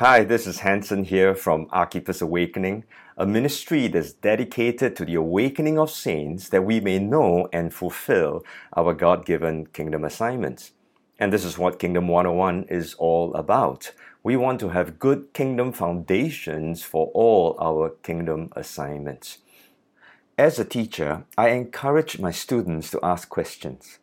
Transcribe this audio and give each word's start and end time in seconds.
Hi, 0.00 0.24
this 0.24 0.46
is 0.46 0.60
Hanson 0.60 1.04
here 1.04 1.34
from 1.34 1.66
Archippus 1.68 2.22
Awakening, 2.22 2.84
a 3.18 3.26
ministry 3.26 3.86
that's 3.86 4.14
dedicated 4.14 4.96
to 4.96 5.04
the 5.04 5.16
awakening 5.16 5.78
of 5.78 5.90
saints 5.90 6.48
that 6.48 6.64
we 6.64 6.80
may 6.80 6.98
know 6.98 7.50
and 7.52 7.74
fulfill 7.74 8.42
our 8.74 8.94
God 8.94 9.26
given 9.26 9.66
kingdom 9.66 10.02
assignments. 10.02 10.72
And 11.18 11.30
this 11.30 11.44
is 11.44 11.58
what 11.58 11.78
Kingdom 11.78 12.08
101 12.08 12.64
is 12.70 12.94
all 12.94 13.34
about. 13.34 13.92
We 14.22 14.36
want 14.36 14.58
to 14.60 14.70
have 14.70 14.98
good 14.98 15.34
kingdom 15.34 15.70
foundations 15.70 16.82
for 16.82 17.08
all 17.12 17.58
our 17.60 17.90
kingdom 18.02 18.48
assignments. 18.56 19.36
As 20.38 20.58
a 20.58 20.64
teacher, 20.64 21.24
I 21.36 21.50
encourage 21.50 22.18
my 22.18 22.30
students 22.30 22.90
to 22.92 23.00
ask 23.02 23.28
questions. 23.28 23.98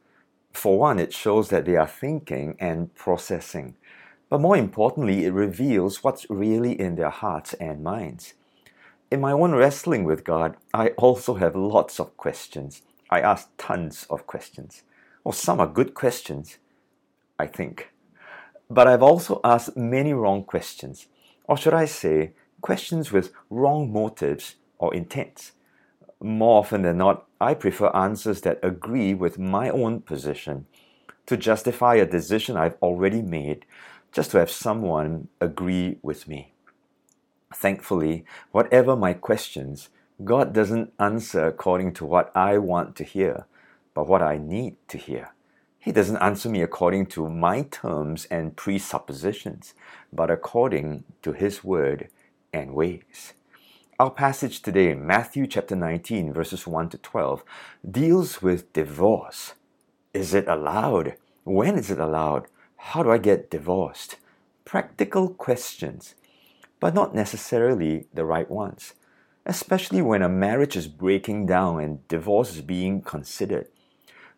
For 0.54 0.78
one, 0.78 1.00
it 1.00 1.12
shows 1.12 1.50
that 1.50 1.66
they 1.66 1.76
are 1.76 1.88
thinking 1.88 2.56
and 2.60 2.94
processing. 2.94 3.78
But 4.30 4.42
more 4.42 4.58
importantly, 4.58 5.26
it 5.26 5.32
reveals 5.32 6.04
what's 6.04 6.30
really 6.30 6.80
in 6.80 6.96
their 6.96 7.10
hearts 7.10 7.54
and 7.56 7.84
minds. 7.84 8.34
In 9.10 9.22
my 9.22 9.32
own 9.32 9.54
wrestling 9.54 10.04
with 10.04 10.26
God, 10.26 10.58
I 10.74 10.90
also 10.90 11.36
have 11.36 11.56
lots 11.56 12.00
of 12.00 12.18
questions. 12.18 12.82
I 13.10 13.22
ask 13.22 13.50
tons 13.58 14.06
of 14.10 14.28
questions. 14.28 14.84
Well, 15.24 15.32
some 15.32 15.62
are 15.62 15.68
good 15.68 15.94
questions, 15.94 16.58
I 17.40 17.48
think. 17.48 17.94
But 18.70 18.88
I've 18.88 19.04
also 19.04 19.40
asked 19.46 19.78
many 19.78 20.14
wrong 20.14 20.44
questions, 20.44 21.08
or 21.46 21.56
should 21.56 21.74
I 21.74 21.86
say, 21.86 22.34
questions 22.60 23.14
with 23.14 23.32
wrong 23.50 23.94
motives 23.94 24.56
or 24.78 24.94
intents. 24.94 25.54
More 26.20 26.60
often 26.60 26.82
than 26.82 26.98
not, 26.98 27.26
I 27.40 27.54
prefer 27.54 27.88
answers 27.96 28.42
that 28.42 28.60
agree 28.62 29.14
with 29.14 29.40
my 29.40 29.70
own 29.70 30.02
position 30.02 30.66
to 31.28 31.38
justify 31.38 31.96
a 31.96 32.06
decision 32.06 32.58
I've 32.58 32.78
already 32.82 33.22
made 33.22 33.66
just 34.12 34.32
to 34.32 34.40
have 34.40 34.52
someone 34.52 35.28
agree 35.40 35.98
with 36.02 36.28
me. 36.28 36.54
Thankfully, 37.54 38.26
whatever 38.52 38.96
my 38.96 39.14
questions, 39.14 39.90
God 40.24 40.54
doesn't 40.54 40.94
answer 41.00 41.48
according 41.48 41.94
to 41.96 42.06
what 42.06 42.32
I 42.36 42.58
want 42.58 42.96
to 42.98 43.04
hear, 43.04 43.46
but 43.94 44.08
what 44.08 44.22
I 44.22 44.38
need 44.38 44.76
to 44.90 44.98
hear. 44.98 45.34
He 45.80 45.92
doesn't 45.92 46.18
answer 46.18 46.50
me 46.50 46.62
according 46.62 47.06
to 47.08 47.30
my 47.30 47.62
terms 47.62 48.26
and 48.26 48.56
presuppositions, 48.56 49.74
but 50.12 50.30
according 50.30 51.06
to 51.22 51.34
His 51.34 51.64
word 51.64 52.10
and 52.52 52.74
ways. 52.74 53.34
Our 54.00 54.12
passage 54.12 54.62
today, 54.62 54.94
Matthew 54.94 55.48
chapter 55.48 55.76
19, 55.76 56.34
verses 56.34 56.68
1 56.68 56.90
to 56.90 56.98
12, 56.98 57.44
deals 57.90 58.42
with 58.42 58.74
divorce. 58.74 59.54
Is 60.14 60.34
it 60.34 60.48
allowed? 60.48 61.16
When 61.44 61.78
is 61.78 61.90
it 61.90 62.00
allowed? 62.00 62.48
How 62.78 63.04
do 63.04 63.12
I 63.12 63.18
get 63.18 63.50
divorced? 63.50 64.18
Practical 64.64 65.30
questions, 65.30 66.16
but 66.80 66.94
not 66.94 67.14
necessarily 67.14 68.08
the 68.14 68.24
right 68.24 68.50
ones, 68.50 68.94
especially 69.46 70.02
when 70.02 70.22
a 70.22 70.30
marriage 70.30 70.76
is 70.76 70.88
breaking 70.88 71.48
down 71.48 71.82
and 71.82 72.08
divorce 72.08 72.56
is 72.56 72.62
being 72.62 73.02
considered. 73.02 73.68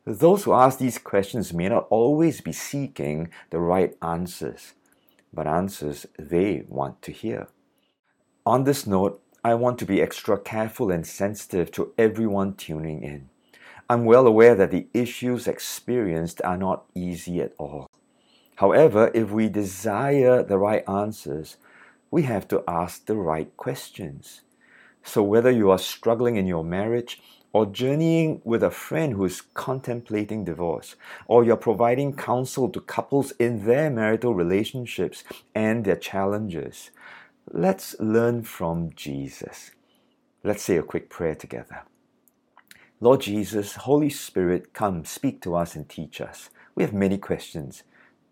Those 0.06 0.44
who 0.46 0.54
ask 0.54 0.80
these 0.80 0.98
questions 0.98 1.54
may 1.54 1.70
not 1.70 1.86
always 1.90 2.42
be 2.42 2.54
seeking 2.54 3.30
the 3.50 3.60
right 3.60 3.96
answers, 4.02 4.74
but 5.34 5.46
answers 5.46 6.08
they 6.18 6.64
want 6.68 7.02
to 7.04 7.12
hear. 7.12 7.50
On 8.46 8.64
this 8.64 8.88
note, 8.88 9.22
I 9.44 9.54
want 9.54 9.78
to 9.80 9.86
be 9.86 10.02
extra 10.02 10.40
careful 10.40 10.90
and 10.92 11.06
sensitive 11.06 11.72
to 11.74 11.94
everyone 11.98 12.56
tuning 12.56 13.04
in. 13.04 13.30
I'm 13.90 14.06
well 14.06 14.28
aware 14.28 14.56
that 14.56 14.72
the 14.72 14.88
issues 14.94 15.48
experienced 15.48 16.42
are 16.44 16.58
not 16.58 16.86
easy 16.96 17.42
at 17.42 17.54
all. 17.58 17.89
However, 18.60 19.10
if 19.14 19.32
we 19.32 19.48
desire 19.48 20.44
the 20.44 20.58
right 20.58 20.84
answers, 20.86 21.56
we 22.12 22.24
have 22.24 22.46
to 22.50 22.62
ask 22.68 23.06
the 23.06 23.16
right 23.16 23.56
questions. 23.56 24.42
So, 25.02 25.24
whether 25.24 25.50
you 25.50 25.72
are 25.72 25.78
struggling 25.78 26.36
in 26.36 26.46
your 26.46 26.66
marriage, 26.66 27.22
or 27.54 27.66
journeying 27.66 28.42
with 28.44 28.62
a 28.62 28.70
friend 28.70 29.14
who 29.14 29.24
is 29.24 29.40
contemplating 29.54 30.44
divorce, 30.44 30.98
or 31.26 31.46
you're 31.46 31.56
providing 31.56 32.14
counsel 32.14 32.68
to 32.68 32.82
couples 32.82 33.32
in 33.40 33.66
their 33.66 33.90
marital 33.90 34.36
relationships 34.36 35.24
and 35.56 35.86
their 35.86 35.96
challenges, 35.96 36.92
let's 37.50 37.96
learn 37.98 38.44
from 38.44 38.92
Jesus. 38.94 39.72
Let's 40.44 40.64
say 40.64 40.76
a 40.76 40.84
quick 40.84 41.10
prayer 41.10 41.36
together. 41.36 41.84
Lord 43.00 43.22
Jesus, 43.22 43.76
Holy 43.76 44.10
Spirit, 44.10 44.74
come 44.74 45.06
speak 45.06 45.42
to 45.44 45.56
us 45.56 45.78
and 45.78 45.88
teach 45.88 46.20
us. 46.20 46.50
We 46.76 46.84
have 46.84 46.92
many 46.92 47.18
questions 47.18 47.84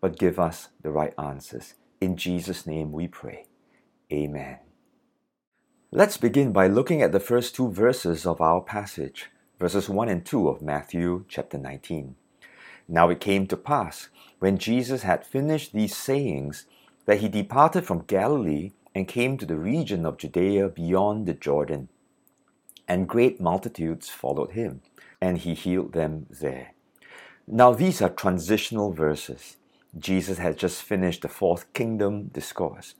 but 0.07 0.17
give 0.17 0.39
us 0.39 0.69
the 0.83 0.89
right 0.89 1.13
answers. 1.19 1.73
In 1.99 2.15
Jesus' 2.15 2.65
name 2.65 2.93
we 2.93 3.09
pray. 3.09 3.43
Amen. 4.09 4.59
Let's 5.91 6.15
begin 6.15 6.53
by 6.53 6.67
looking 6.67 7.01
at 7.01 7.11
the 7.11 7.19
first 7.19 7.53
two 7.53 7.69
verses 7.69 8.25
of 8.25 8.39
our 8.39 8.61
passage, 8.61 9.25
verses 9.59 9.89
1 9.89 10.07
and 10.07 10.25
2 10.25 10.47
of 10.47 10.61
Matthew 10.61 11.25
chapter 11.27 11.57
19. 11.57 12.15
Now 12.87 13.09
it 13.09 13.19
came 13.19 13.47
to 13.47 13.57
pass, 13.57 14.07
when 14.39 14.57
Jesus 14.57 15.03
had 15.03 15.25
finished 15.25 15.73
these 15.73 15.97
sayings, 15.97 16.67
that 17.05 17.19
he 17.19 17.27
departed 17.27 17.85
from 17.85 18.05
Galilee 18.07 18.71
and 18.95 19.09
came 19.09 19.37
to 19.37 19.45
the 19.45 19.57
region 19.57 20.05
of 20.05 20.17
Judea 20.17 20.69
beyond 20.69 21.25
the 21.25 21.33
Jordan. 21.33 21.89
And 22.87 23.09
great 23.09 23.41
multitudes 23.41 24.07
followed 24.07 24.51
him, 24.51 24.83
and 25.19 25.39
he 25.39 25.53
healed 25.53 25.91
them 25.91 26.27
there. 26.29 26.71
Now 27.45 27.73
these 27.73 28.01
are 28.01 28.09
transitional 28.09 28.93
verses. 28.93 29.56
Jesus 29.97 30.37
had 30.37 30.57
just 30.57 30.81
finished 30.81 31.21
the 31.21 31.29
fourth 31.29 31.71
kingdom 31.73 32.27
discourse. 32.27 32.95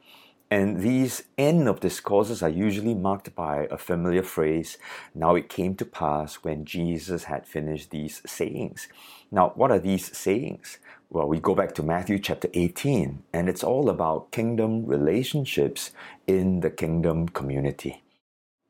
And 0.50 0.80
these 0.80 1.24
end 1.38 1.68
of 1.68 1.82
discourses 1.82 2.42
are 2.42 2.50
usually 2.50 2.94
marked 2.94 3.36
by 3.36 3.68
a 3.70 3.78
familiar 3.78 4.24
phrase, 4.24 4.78
now 5.14 5.36
it 5.36 5.50
came 5.50 5.76
to 5.76 5.86
pass 5.86 6.36
when 6.36 6.64
Jesus 6.64 7.26
had 7.26 7.46
finished 7.46 7.92
these 7.92 8.22
sayings. 8.26 8.88
Now, 9.30 9.52
what 9.56 9.72
are 9.72 9.80
these 9.80 10.16
sayings? 10.18 10.78
Well, 11.10 11.28
we 11.28 11.42
go 11.42 11.54
back 11.54 11.76
to 11.76 11.84
Matthew 11.84 12.18
chapter 12.20 12.48
18, 12.54 13.24
and 13.34 13.50
it's 13.50 13.64
all 13.64 13.90
about 13.90 14.32
kingdom 14.32 14.86
relationships 14.86 15.92
in 16.28 16.62
the 16.62 16.70
kingdom 16.70 17.28
community. 17.28 18.04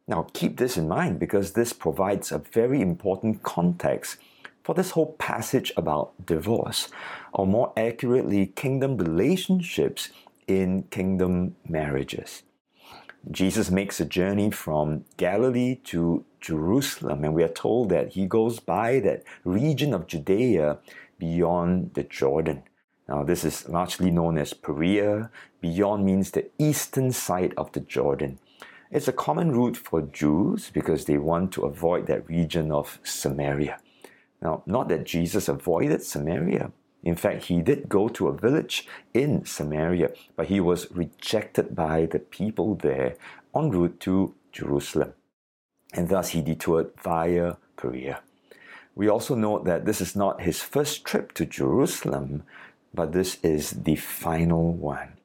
Now, 0.08 0.28
keep 0.34 0.58
this 0.58 0.78
in 0.78 0.88
mind 0.88 1.20
because 1.20 1.52
this 1.52 1.74
provides 1.74 2.32
a 2.32 2.40
very 2.40 2.82
important 2.82 3.44
context 3.44 4.18
for 4.68 4.76
this 4.76 4.92
whole 4.92 5.14
passage 5.14 5.72
about 5.78 6.12
divorce, 6.26 6.90
or 7.32 7.48
more 7.48 7.72
accurately, 7.78 8.48
kingdom 8.48 8.98
relationships 8.98 10.10
in 10.46 10.84
kingdom 10.92 11.56
marriages. 11.70 12.44
Jesus 13.32 13.72
makes 13.72 14.02
a 14.02 14.06
journey 14.06 14.52
from 14.52 15.06
Galilee 15.16 15.76
to 15.86 16.26
Jerusalem, 16.42 17.24
and 17.24 17.34
we 17.34 17.44
are 17.44 17.60
told 17.66 17.88
that 17.92 18.10
he 18.10 18.26
goes 18.26 18.60
by 18.60 19.00
that 19.00 19.24
region 19.46 19.94
of 19.94 20.06
Judea 20.06 20.80
beyond 21.18 21.94
the 21.94 22.04
Jordan. 22.04 22.64
Now, 23.08 23.24
this 23.24 23.46
is 23.46 23.70
largely 23.70 24.12
known 24.12 24.38
as 24.38 24.52
Perea. 24.52 25.32
Beyond 25.62 26.04
means 26.04 26.32
the 26.32 26.50
eastern 26.60 27.14
side 27.14 27.54
of 27.56 27.72
the 27.72 27.80
Jordan. 27.80 28.38
It's 28.92 29.08
a 29.08 29.14
common 29.14 29.54
route 29.54 29.78
for 29.78 30.02
Jews 30.02 30.72
because 30.74 31.06
they 31.06 31.18
want 31.18 31.54
to 31.54 31.62
avoid 31.62 32.08
that 32.08 32.28
region 32.28 32.70
of 32.70 33.00
Samaria. 33.04 33.80
Now, 34.42 34.64
not 34.66 34.90
that 34.90 35.06
Jesus 35.06 35.48
avoided 35.48 36.04
Samaria. 36.04 36.72
In 37.04 37.16
fact, 37.16 37.46
he 37.46 37.62
did 37.62 37.90
go 37.90 38.08
to 38.10 38.28
a 38.28 38.38
village 38.38 38.88
in 39.14 39.46
Samaria, 39.46 40.12
but 40.36 40.48
he 40.48 40.60
was 40.60 40.92
rejected 40.92 41.76
by 41.76 42.06
the 42.06 42.20
people 42.20 42.76
there 42.76 43.16
en 43.56 43.70
route 43.72 44.00
to 44.02 44.36
Jerusalem. 44.52 45.14
And 45.94 46.10
thus 46.10 46.30
he 46.30 46.42
detoured 46.42 46.92
via 47.02 47.56
Perea. 47.78 48.22
We 48.96 49.08
also 49.08 49.36
note 49.36 49.66
that 49.66 49.86
this 49.86 50.02
is 50.02 50.16
not 50.16 50.42
his 50.42 50.62
first 50.62 51.06
trip 51.06 51.34
to 51.34 51.46
Jerusalem, 51.46 52.44
but 52.94 53.12
this 53.12 53.38
is 53.44 53.72
the 53.72 53.96
final 53.96 54.74
one. 54.74 55.17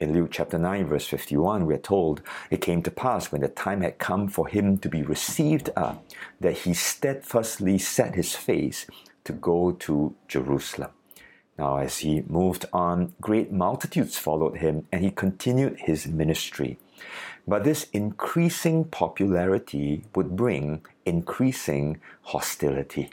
In 0.00 0.12
Luke 0.12 0.28
chapter 0.30 0.58
9, 0.58 0.86
verse 0.86 1.08
51, 1.08 1.66
we 1.66 1.74
are 1.74 1.78
told, 1.78 2.22
It 2.52 2.60
came 2.60 2.82
to 2.82 2.90
pass 2.90 3.32
when 3.32 3.40
the 3.40 3.48
time 3.48 3.80
had 3.80 3.98
come 3.98 4.28
for 4.28 4.46
him 4.46 4.78
to 4.78 4.88
be 4.88 5.02
received 5.02 5.70
up, 5.74 6.04
that 6.40 6.58
he 6.58 6.72
steadfastly 6.72 7.78
set 7.78 8.14
his 8.14 8.36
face 8.36 8.86
to 9.24 9.32
go 9.32 9.72
to 9.72 10.14
Jerusalem. 10.28 10.90
Now, 11.58 11.78
as 11.78 11.98
he 11.98 12.22
moved 12.28 12.66
on, 12.72 13.14
great 13.20 13.50
multitudes 13.50 14.16
followed 14.16 14.58
him, 14.58 14.86
and 14.92 15.02
he 15.02 15.10
continued 15.10 15.80
his 15.80 16.06
ministry. 16.06 16.78
But 17.44 17.64
this 17.64 17.88
increasing 17.92 18.84
popularity 18.84 20.04
would 20.14 20.36
bring 20.36 20.86
increasing 21.06 22.00
hostility. 22.22 23.10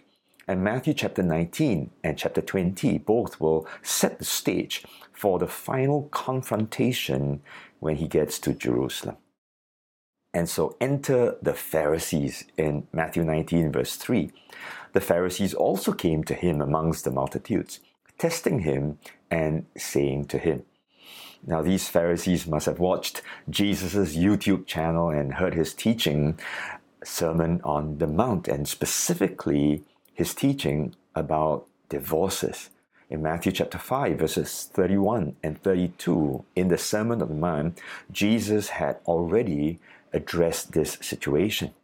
And 0.48 0.64
Matthew 0.64 0.94
chapter 0.94 1.24
19 1.24 1.90
and 2.04 2.18
chapter 2.18 2.42
20 2.42 3.00
both 3.00 3.42
will 3.42 3.68
set 3.82 4.20
the 4.20 4.26
stage 4.26 4.84
for 5.16 5.40
the 5.40 5.48
final 5.48 6.04
confrontation 6.12 7.42
when 7.80 7.96
he 7.96 8.08
gets 8.08 8.40
to 8.40 8.54
Jerusalem. 8.54 9.18
And 10.34 10.50
so 10.50 10.76
enter 10.82 11.38
the 11.42 11.54
Pharisees 11.54 12.44
in 12.58 12.88
Matthew 12.92 13.24
19, 13.24 13.72
verse 13.72 13.96
3. 13.96 14.32
The 14.92 15.00
Pharisees 15.00 15.54
also 15.54 15.94
came 15.94 16.26
to 16.26 16.34
him 16.34 16.62
amongst 16.62 17.06
the 17.06 17.12
multitudes, 17.12 17.80
testing 18.18 18.60
him 18.60 19.00
and 19.32 19.66
saying 19.78 20.26
to 20.26 20.38
him, 20.38 20.64
Now, 21.46 21.62
these 21.62 21.88
Pharisees 21.88 22.48
must 22.48 22.66
have 22.66 22.80
watched 22.80 23.22
Jesus' 23.50 24.18
YouTube 24.18 24.66
channel 24.66 25.10
and 25.10 25.36
heard 25.36 25.54
his 25.54 25.74
teaching, 25.74 26.38
Sermon 27.02 27.62
on 27.64 28.00
the 28.00 28.08
Mount, 28.08 28.50
and 28.50 28.68
specifically 28.68 29.84
his 30.14 30.34
teaching 30.34 30.96
about 31.14 31.66
divorces. 31.88 32.70
In 33.08 33.22
Matthew 33.22 33.52
chapter 33.52 33.78
5, 33.78 34.18
verses 34.18 34.68
31 34.74 35.36
and 35.44 35.62
32, 35.62 36.44
in 36.56 36.70
the 36.70 36.78
Sermon 36.78 37.22
on 37.22 37.28
the 37.28 37.36
Mount, 37.36 37.80
Jesus 38.12 38.70
had 38.70 38.98
already 39.06 39.80
addressed 40.12 40.72
this 40.72 40.98
situation. 41.02 41.76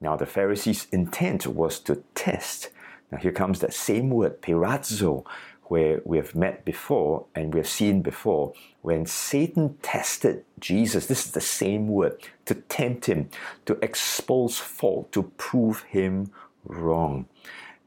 Now, 0.00 0.16
the 0.16 0.26
Pharisees' 0.26 0.86
intent 0.92 1.44
was 1.48 1.80
to 1.80 2.04
test. 2.14 2.68
Now, 3.10 3.18
here 3.18 3.32
comes 3.32 3.58
that 3.58 3.74
same 3.74 4.10
word, 4.10 4.42
peirazo, 4.42 5.24
where 5.64 6.02
we 6.04 6.18
have 6.18 6.36
met 6.36 6.64
before 6.64 7.26
and 7.34 7.52
we 7.52 7.58
have 7.58 7.68
seen 7.68 8.00
before. 8.00 8.52
When 8.82 9.06
Satan 9.06 9.76
tested 9.82 10.44
Jesus, 10.60 11.06
this 11.06 11.26
is 11.26 11.32
the 11.32 11.40
same 11.40 11.88
word, 11.88 12.22
to 12.44 12.54
tempt 12.54 13.06
him, 13.06 13.28
to 13.66 13.76
expose 13.82 14.58
fault, 14.58 15.10
to 15.12 15.24
prove 15.36 15.82
him 15.82 16.30
wrong. 16.64 17.26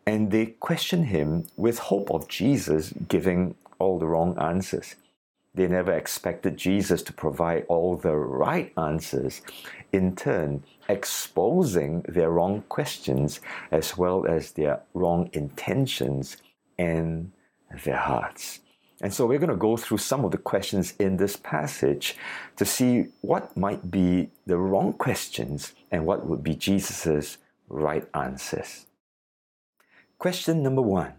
And 0.06 0.32
they 0.32 0.48
questioned 0.48 1.08
him 1.08 1.48
with 1.56 1.80
hope 1.80 2.12
of 2.12 2.28
Jesus 2.28 2.94
giving 3.08 3.56
all 3.80 4.00
the 4.00 4.08
wrong 4.08 4.38
answers. 4.38 4.96
They 5.56 5.68
never 5.68 5.94
expected 5.94 6.58
Jesus 6.58 7.04
to 7.04 7.14
provide 7.14 7.66
all 7.68 7.96
the 7.96 8.16
right 8.16 8.74
answers, 8.78 9.42
in 9.92 10.16
turn, 10.16 10.64
exposing 10.90 12.02
their 12.10 12.32
wrong 12.32 12.64
questions 12.70 13.40
as 13.72 13.96
well 13.96 14.26
as 14.26 14.52
their 14.52 14.82
wrong 14.96 15.30
intentions 15.34 16.38
and 16.80 17.32
their 17.84 17.98
hearts. 17.98 18.62
And 19.02 19.14
so 19.14 19.26
we're 19.26 19.38
going 19.38 19.50
to 19.50 19.56
go 19.56 19.78
through 19.78 19.98
some 20.00 20.26
of 20.26 20.32
the 20.32 20.38
questions 20.38 20.94
in 20.98 21.18
this 21.18 21.36
passage 21.36 22.16
to 22.56 22.66
see 22.66 23.08
what 23.22 23.56
might 23.56 23.92
be 23.92 24.30
the 24.48 24.58
wrong 24.58 24.94
questions 24.94 25.74
and 25.92 26.06
what 26.06 26.26
would 26.26 26.44
be 26.44 26.56
Jesus' 26.56 27.38
right 27.68 28.08
answers. 28.16 28.88
Question 30.24 30.64
number 30.64 30.82
one 30.82 31.16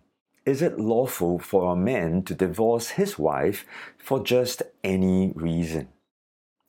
Is 0.46 0.62
it 0.62 0.80
lawful 0.80 1.38
for 1.38 1.70
a 1.70 1.76
man 1.76 2.22
to 2.22 2.34
divorce 2.34 2.96
his 2.96 3.18
wife 3.18 3.66
for 3.98 4.24
just 4.24 4.62
any 4.82 5.30
reason? 5.34 5.88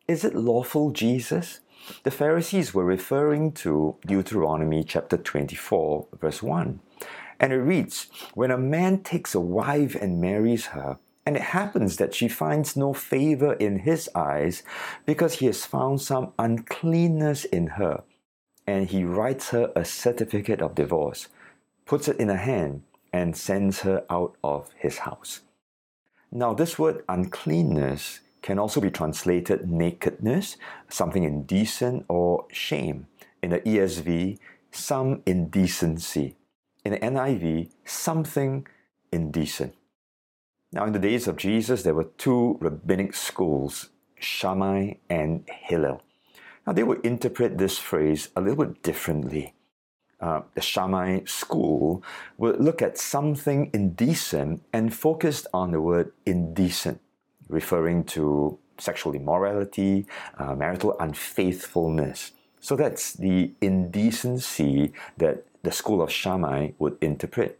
Is 0.06 0.26
it 0.26 0.36
lawful, 0.36 0.92
Jesus? 0.92 1.62
The 2.04 2.12
Pharisees 2.12 2.74
were 2.74 2.84
referring 2.84 3.54
to 3.64 3.96
Deuteronomy 4.06 4.84
chapter 4.84 5.16
24, 5.16 6.08
verse 6.20 6.44
1. 6.44 6.82
And 7.40 7.54
it 7.54 7.62
reads 7.72 8.08
When 8.34 8.52
a 8.52 8.58
man 8.58 9.02
takes 9.04 9.34
a 9.34 9.40
wife 9.40 9.96
and 9.96 10.20
marries 10.20 10.66
her, 10.76 10.98
and 11.26 11.38
it 11.38 11.56
happens 11.56 11.96
that 11.96 12.14
she 12.14 12.28
finds 12.28 12.76
no 12.76 12.94
favor 12.94 13.54
in 13.54 13.80
his 13.80 14.10
eyes 14.14 14.62
because 15.06 15.36
he 15.36 15.46
has 15.46 15.64
found 15.64 16.02
some 16.02 16.34
uncleanness 16.38 17.46
in 17.46 17.68
her, 17.80 18.04
and 18.68 18.90
he 18.90 19.06
writes 19.06 19.52
her 19.52 19.72
a 19.74 19.86
certificate 19.86 20.62
of 20.62 20.76
divorce 20.76 21.30
puts 21.86 22.08
it 22.08 22.18
in 22.20 22.30
her 22.30 22.38
hand, 22.38 22.84
and 23.14 23.38
sends 23.38 23.82
her 23.82 24.04
out 24.10 24.36
of 24.44 24.70
his 24.78 25.00
house. 25.00 25.42
Now, 26.32 26.54
this 26.54 26.78
word 26.78 27.04
uncleanness 27.08 28.20
can 28.42 28.60
also 28.60 28.82
be 28.82 28.92
translated 28.92 29.72
nakedness, 29.72 30.58
something 30.90 31.24
indecent, 31.24 32.06
or 32.10 32.46
shame. 32.52 33.08
In 33.42 33.52
the 33.52 33.60
ESV, 33.60 34.38
some 34.72 35.22
indecency. 35.26 36.36
In 36.84 36.92
the 36.92 37.00
NIV, 37.00 37.72
something 37.86 38.68
indecent. 39.12 39.74
Now, 40.72 40.86
in 40.86 40.94
the 40.94 41.00
days 41.00 41.28
of 41.28 41.38
Jesus, 41.38 41.84
there 41.84 41.94
were 41.94 42.12
two 42.18 42.58
rabbinic 42.60 43.16
schools, 43.16 43.90
Shammai 44.20 44.96
and 45.10 45.48
Hillel. 45.50 46.02
Now, 46.68 46.74
they 46.74 46.84
would 46.84 47.06
interpret 47.06 47.58
this 47.58 47.78
phrase 47.78 48.30
a 48.36 48.42
little 48.42 48.66
bit 48.66 48.84
differently 48.84 49.54
uh, 50.22 50.42
the 50.54 50.62
Shammai 50.62 51.22
school 51.26 52.04
would 52.38 52.60
look 52.60 52.82
at 52.82 52.98
something 52.98 53.70
indecent 53.74 54.62
and 54.72 54.94
focused 54.94 55.48
on 55.54 55.72
the 55.72 55.82
word 55.82 56.12
indecent, 56.26 57.02
referring 57.50 58.04
to 58.06 58.58
sexual 58.78 59.14
immorality, 59.14 60.06
uh, 60.38 60.56
marital 60.56 60.96
unfaithfulness. 61.00 62.32
So 62.60 62.76
that's 62.76 63.14
the 63.14 63.52
indecency 63.62 64.94
that 65.18 65.46
the 65.64 65.72
school 65.72 66.02
of 66.02 66.12
Shammai 66.12 66.72
would 66.80 66.98
interpret. 67.02 67.60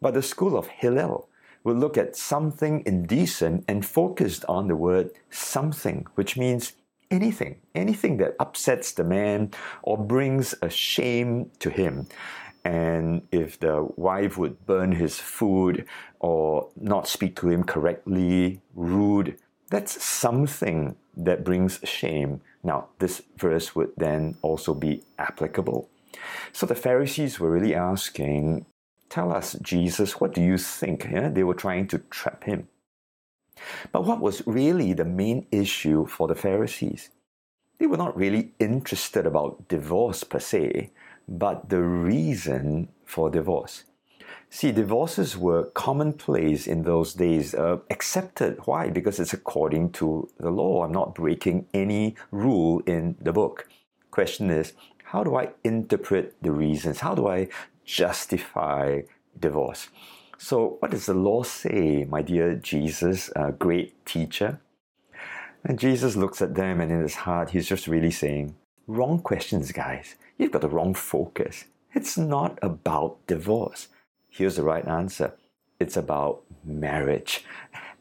But 0.00 0.14
the 0.14 0.22
school 0.22 0.56
of 0.56 0.66
Hillel 0.68 1.28
would 1.64 1.76
look 1.76 1.98
at 1.98 2.16
something 2.16 2.82
indecent 2.86 3.64
and 3.68 3.84
focused 3.84 4.44
on 4.48 4.68
the 4.68 4.76
word 4.76 5.10
something, 5.30 6.06
which 6.14 6.36
means 6.36 6.72
anything, 7.10 7.56
anything 7.74 8.18
that 8.18 8.36
upsets 8.38 8.92
the 8.92 9.04
man 9.04 9.50
or 9.82 9.98
brings 9.98 10.54
a 10.62 10.70
shame 10.70 11.50
to 11.58 11.70
him. 11.70 12.06
And 12.64 13.22
if 13.32 13.58
the 13.58 13.88
wife 13.96 14.36
would 14.36 14.66
burn 14.66 14.92
his 14.92 15.18
food 15.18 15.86
or 16.18 16.68
not 16.76 17.08
speak 17.08 17.36
to 17.36 17.48
him 17.48 17.64
correctly, 17.64 18.60
rude, 18.74 19.38
that's 19.70 20.02
something 20.04 20.96
that 21.16 21.44
brings 21.44 21.80
shame. 21.84 22.42
Now, 22.62 22.88
this 22.98 23.22
verse 23.36 23.74
would 23.74 23.92
then 23.96 24.36
also 24.42 24.74
be 24.74 25.02
applicable. 25.18 25.88
So 26.52 26.66
the 26.66 26.74
Pharisees 26.74 27.40
were 27.40 27.50
really 27.50 27.74
asking, 27.74 28.66
Tell 29.08 29.32
us, 29.32 29.56
Jesus, 29.60 30.20
what 30.20 30.32
do 30.34 30.40
you 30.40 30.56
think? 30.56 31.08
Yeah? 31.10 31.30
They 31.30 31.42
were 31.42 31.54
trying 31.54 31.88
to 31.88 31.98
trap 31.98 32.44
him. 32.44 32.68
But 33.92 34.04
what 34.04 34.20
was 34.20 34.46
really 34.46 34.92
the 34.92 35.04
main 35.04 35.46
issue 35.50 36.06
for 36.06 36.28
the 36.28 36.34
Pharisees? 36.34 37.10
They 37.78 37.86
were 37.86 37.96
not 37.96 38.16
really 38.16 38.52
interested 38.58 39.26
about 39.26 39.68
divorce 39.68 40.24
per 40.24 40.38
se, 40.38 40.90
but 41.26 41.68
the 41.70 41.82
reason 41.82 42.88
for 43.04 43.30
divorce. 43.30 43.84
See, 44.50 44.72
divorces 44.72 45.36
were 45.36 45.64
commonplace 45.64 46.66
in 46.66 46.82
those 46.82 47.14
days, 47.14 47.54
uh, 47.54 47.78
accepted. 47.88 48.58
Why? 48.64 48.90
Because 48.90 49.20
it's 49.20 49.32
according 49.32 49.92
to 49.92 50.28
the 50.38 50.50
law. 50.50 50.84
I'm 50.84 50.92
not 50.92 51.14
breaking 51.14 51.66
any 51.72 52.16
rule 52.32 52.82
in 52.84 53.16
the 53.20 53.32
book. 53.32 53.68
Question 54.10 54.50
is, 54.50 54.72
how 55.04 55.22
do 55.24 55.36
I 55.36 55.50
interpret 55.62 56.34
the 56.42 56.50
reasons? 56.50 57.00
How 57.00 57.14
do 57.14 57.28
I 57.28 57.48
justify 57.84 59.02
divorce? 59.38 59.88
So, 60.42 60.78
what 60.78 60.90
does 60.90 61.04
the 61.04 61.12
law 61.12 61.42
say, 61.42 62.06
my 62.08 62.22
dear 62.22 62.54
Jesus, 62.54 63.30
a 63.36 63.52
great 63.52 64.06
teacher? 64.06 64.58
And 65.62 65.78
Jesus 65.78 66.16
looks 66.16 66.40
at 66.40 66.54
them, 66.54 66.80
and 66.80 66.90
in 66.90 67.02
his 67.02 67.14
heart, 67.14 67.50
he's 67.50 67.68
just 67.68 67.86
really 67.86 68.10
saying, 68.10 68.56
Wrong 68.86 69.20
questions, 69.20 69.70
guys. 69.70 70.14
You've 70.38 70.52
got 70.52 70.62
the 70.62 70.70
wrong 70.70 70.94
focus. 70.94 71.66
It's 71.92 72.16
not 72.16 72.58
about 72.62 73.18
divorce. 73.26 73.88
Here's 74.30 74.56
the 74.56 74.62
right 74.62 74.88
answer 74.88 75.34
it's 75.78 75.98
about 75.98 76.40
marriage. 76.64 77.44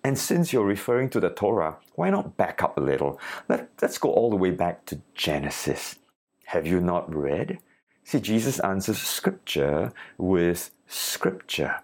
And 0.02 0.18
since 0.18 0.54
you're 0.54 0.64
referring 0.64 1.10
to 1.10 1.20
the 1.20 1.30
Torah, 1.30 1.76
why 1.96 2.10
not 2.10 2.38
back 2.38 2.64
up 2.64 2.78
a 2.78 2.82
little? 2.82 3.20
Let, 3.50 3.70
let's 3.82 3.98
go 3.98 4.14
all 4.14 4.30
the 4.30 4.38
way 4.38 4.52
back 4.52 4.86
to 4.86 5.02
Genesis. 5.14 6.00
Have 6.46 6.66
you 6.66 6.80
not 6.80 7.14
read? 7.14 7.60
See, 8.06 8.22
Jesus 8.22 8.62
answers 8.62 8.98
Scripture 8.98 9.92
with 10.18 10.72
Scripture. 10.88 11.82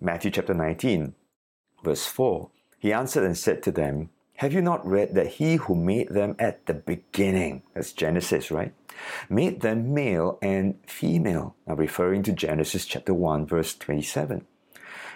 Matthew 0.00 0.30
chapter 0.30 0.54
19, 0.54 1.14
verse 1.82 2.06
4. 2.06 2.50
He 2.78 2.92
answered 2.92 3.24
and 3.24 3.36
said 3.36 3.62
to 3.62 3.70
them, 3.70 4.10
Have 4.36 4.52
you 4.52 4.60
not 4.60 4.86
read 4.86 5.14
that 5.14 5.34
he 5.34 5.56
who 5.56 5.74
made 5.74 6.10
them 6.10 6.36
at 6.38 6.66
the 6.66 6.74
beginning, 6.74 7.62
that's 7.74 7.92
Genesis, 7.92 8.50
right? 8.50 8.74
Made 9.28 9.60
them 9.60 9.94
male 9.94 10.38
and 10.42 10.78
female. 10.86 11.56
Now 11.66 11.74
referring 11.74 12.22
to 12.24 12.32
Genesis 12.32 12.84
chapter 12.84 13.14
1, 13.14 13.46
verse 13.46 13.74
27. 13.74 14.46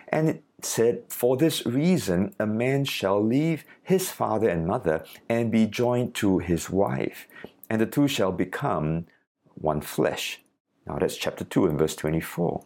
And 0.09 0.29
it 0.29 0.43
said, 0.63 1.05
For 1.09 1.37
this 1.37 1.65
reason, 1.67 2.35
a 2.39 2.47
man 2.47 2.85
shall 2.85 3.23
leave 3.23 3.65
his 3.83 4.11
father 4.11 4.49
and 4.49 4.67
mother 4.67 5.05
and 5.29 5.53
be 5.53 5.67
joined 5.67 6.15
to 6.17 6.39
his 6.39 6.71
wife, 6.71 7.29
and 7.69 7.81
the 7.81 7.87
two 7.87 8.09
shall 8.09 8.33
become 8.33 9.07
one 9.55 9.81
flesh. 9.83 10.41
Now 10.87 10.99
that's 10.99 11.17
chapter 11.17 11.45
2 11.45 11.67
and 11.67 11.79
verse 11.79 11.95
24. 11.95 12.65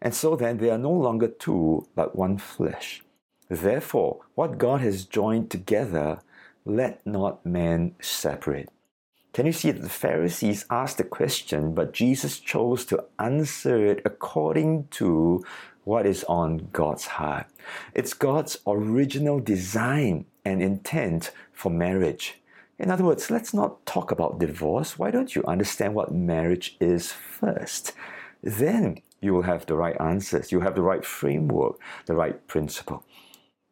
And 0.00 0.14
so 0.14 0.36
then 0.36 0.58
they 0.58 0.70
are 0.70 0.78
no 0.78 0.92
longer 0.92 1.28
two, 1.28 1.86
but 1.94 2.16
one 2.16 2.38
flesh. 2.38 3.02
Therefore, 3.48 4.20
what 4.34 4.58
God 4.58 4.80
has 4.80 5.04
joined 5.04 5.50
together, 5.50 6.20
let 6.64 7.04
not 7.06 7.44
man 7.44 7.94
separate. 8.00 8.68
Can 9.32 9.46
you 9.46 9.52
see 9.52 9.70
that 9.70 9.82
the 9.82 9.88
Pharisees 9.88 10.66
asked 10.70 10.98
the 10.98 11.04
question, 11.04 11.74
but 11.74 11.92
Jesus 11.92 12.40
chose 12.40 12.84
to 12.86 13.04
answer 13.18 13.86
it 13.86 14.02
according 14.04 14.88
to 14.88 15.44
what 15.84 16.06
is 16.06 16.24
on 16.24 16.68
God's 16.72 17.06
heart? 17.06 17.46
It's 17.94 18.14
God's 18.14 18.58
original 18.66 19.40
design 19.40 20.26
and 20.44 20.62
intent 20.62 21.30
for 21.52 21.70
marriage. 21.70 22.40
In 22.78 22.90
other 22.90 23.04
words, 23.04 23.30
let's 23.30 23.54
not 23.54 23.84
talk 23.86 24.10
about 24.10 24.38
divorce. 24.38 24.98
Why 24.98 25.10
don't 25.10 25.34
you 25.34 25.44
understand 25.44 25.94
what 25.94 26.12
marriage 26.12 26.76
is 26.80 27.12
first? 27.12 27.92
Then 28.42 28.98
you 29.20 29.34
will 29.34 29.42
have 29.42 29.66
the 29.66 29.76
right 29.76 30.00
answers, 30.00 30.52
you 30.52 30.60
have 30.60 30.74
the 30.74 30.82
right 30.82 31.04
framework, 31.04 31.78
the 32.06 32.14
right 32.14 32.46
principle. 32.46 33.04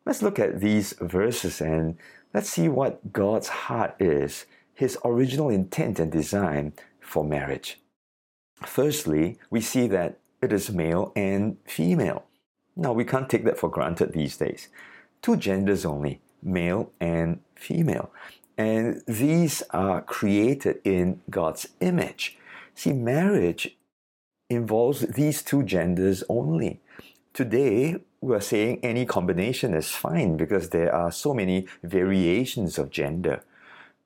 Let's 0.04 0.22
look 0.22 0.38
at 0.38 0.60
these 0.60 0.94
verses 1.00 1.60
and 1.60 1.96
let's 2.32 2.50
see 2.50 2.68
what 2.68 3.12
God's 3.12 3.48
heart 3.48 3.94
is, 4.00 4.46
his 4.74 4.98
original 5.04 5.48
intent 5.48 5.98
and 5.98 6.12
design 6.12 6.74
for 7.00 7.24
marriage. 7.24 7.80
Firstly, 8.64 9.38
we 9.50 9.60
see 9.60 9.86
that 9.88 10.18
it 10.42 10.52
is 10.52 10.70
male 10.70 11.12
and 11.16 11.56
female. 11.66 12.24
Now, 12.76 12.92
we 12.92 13.04
can't 13.04 13.28
take 13.28 13.44
that 13.44 13.58
for 13.58 13.70
granted 13.70 14.12
these 14.12 14.36
days. 14.36 14.68
Two 15.22 15.36
genders 15.36 15.84
only, 15.84 16.20
male 16.42 16.92
and 17.00 17.40
female. 17.54 18.10
And 18.58 19.02
these 19.06 19.62
are 19.70 20.02
created 20.02 20.80
in 20.84 21.20
God's 21.28 21.68
image. 21.80 22.38
See, 22.74 22.92
marriage 22.92 23.75
involves 24.48 25.00
these 25.00 25.42
two 25.42 25.62
genders 25.62 26.22
only. 26.28 26.80
Today, 27.32 27.96
we're 28.20 28.40
saying 28.40 28.80
any 28.82 29.04
combination 29.04 29.74
is 29.74 29.90
fine 29.90 30.36
because 30.36 30.70
there 30.70 30.94
are 30.94 31.12
so 31.12 31.34
many 31.34 31.66
variations 31.82 32.78
of 32.78 32.90
gender. 32.90 33.42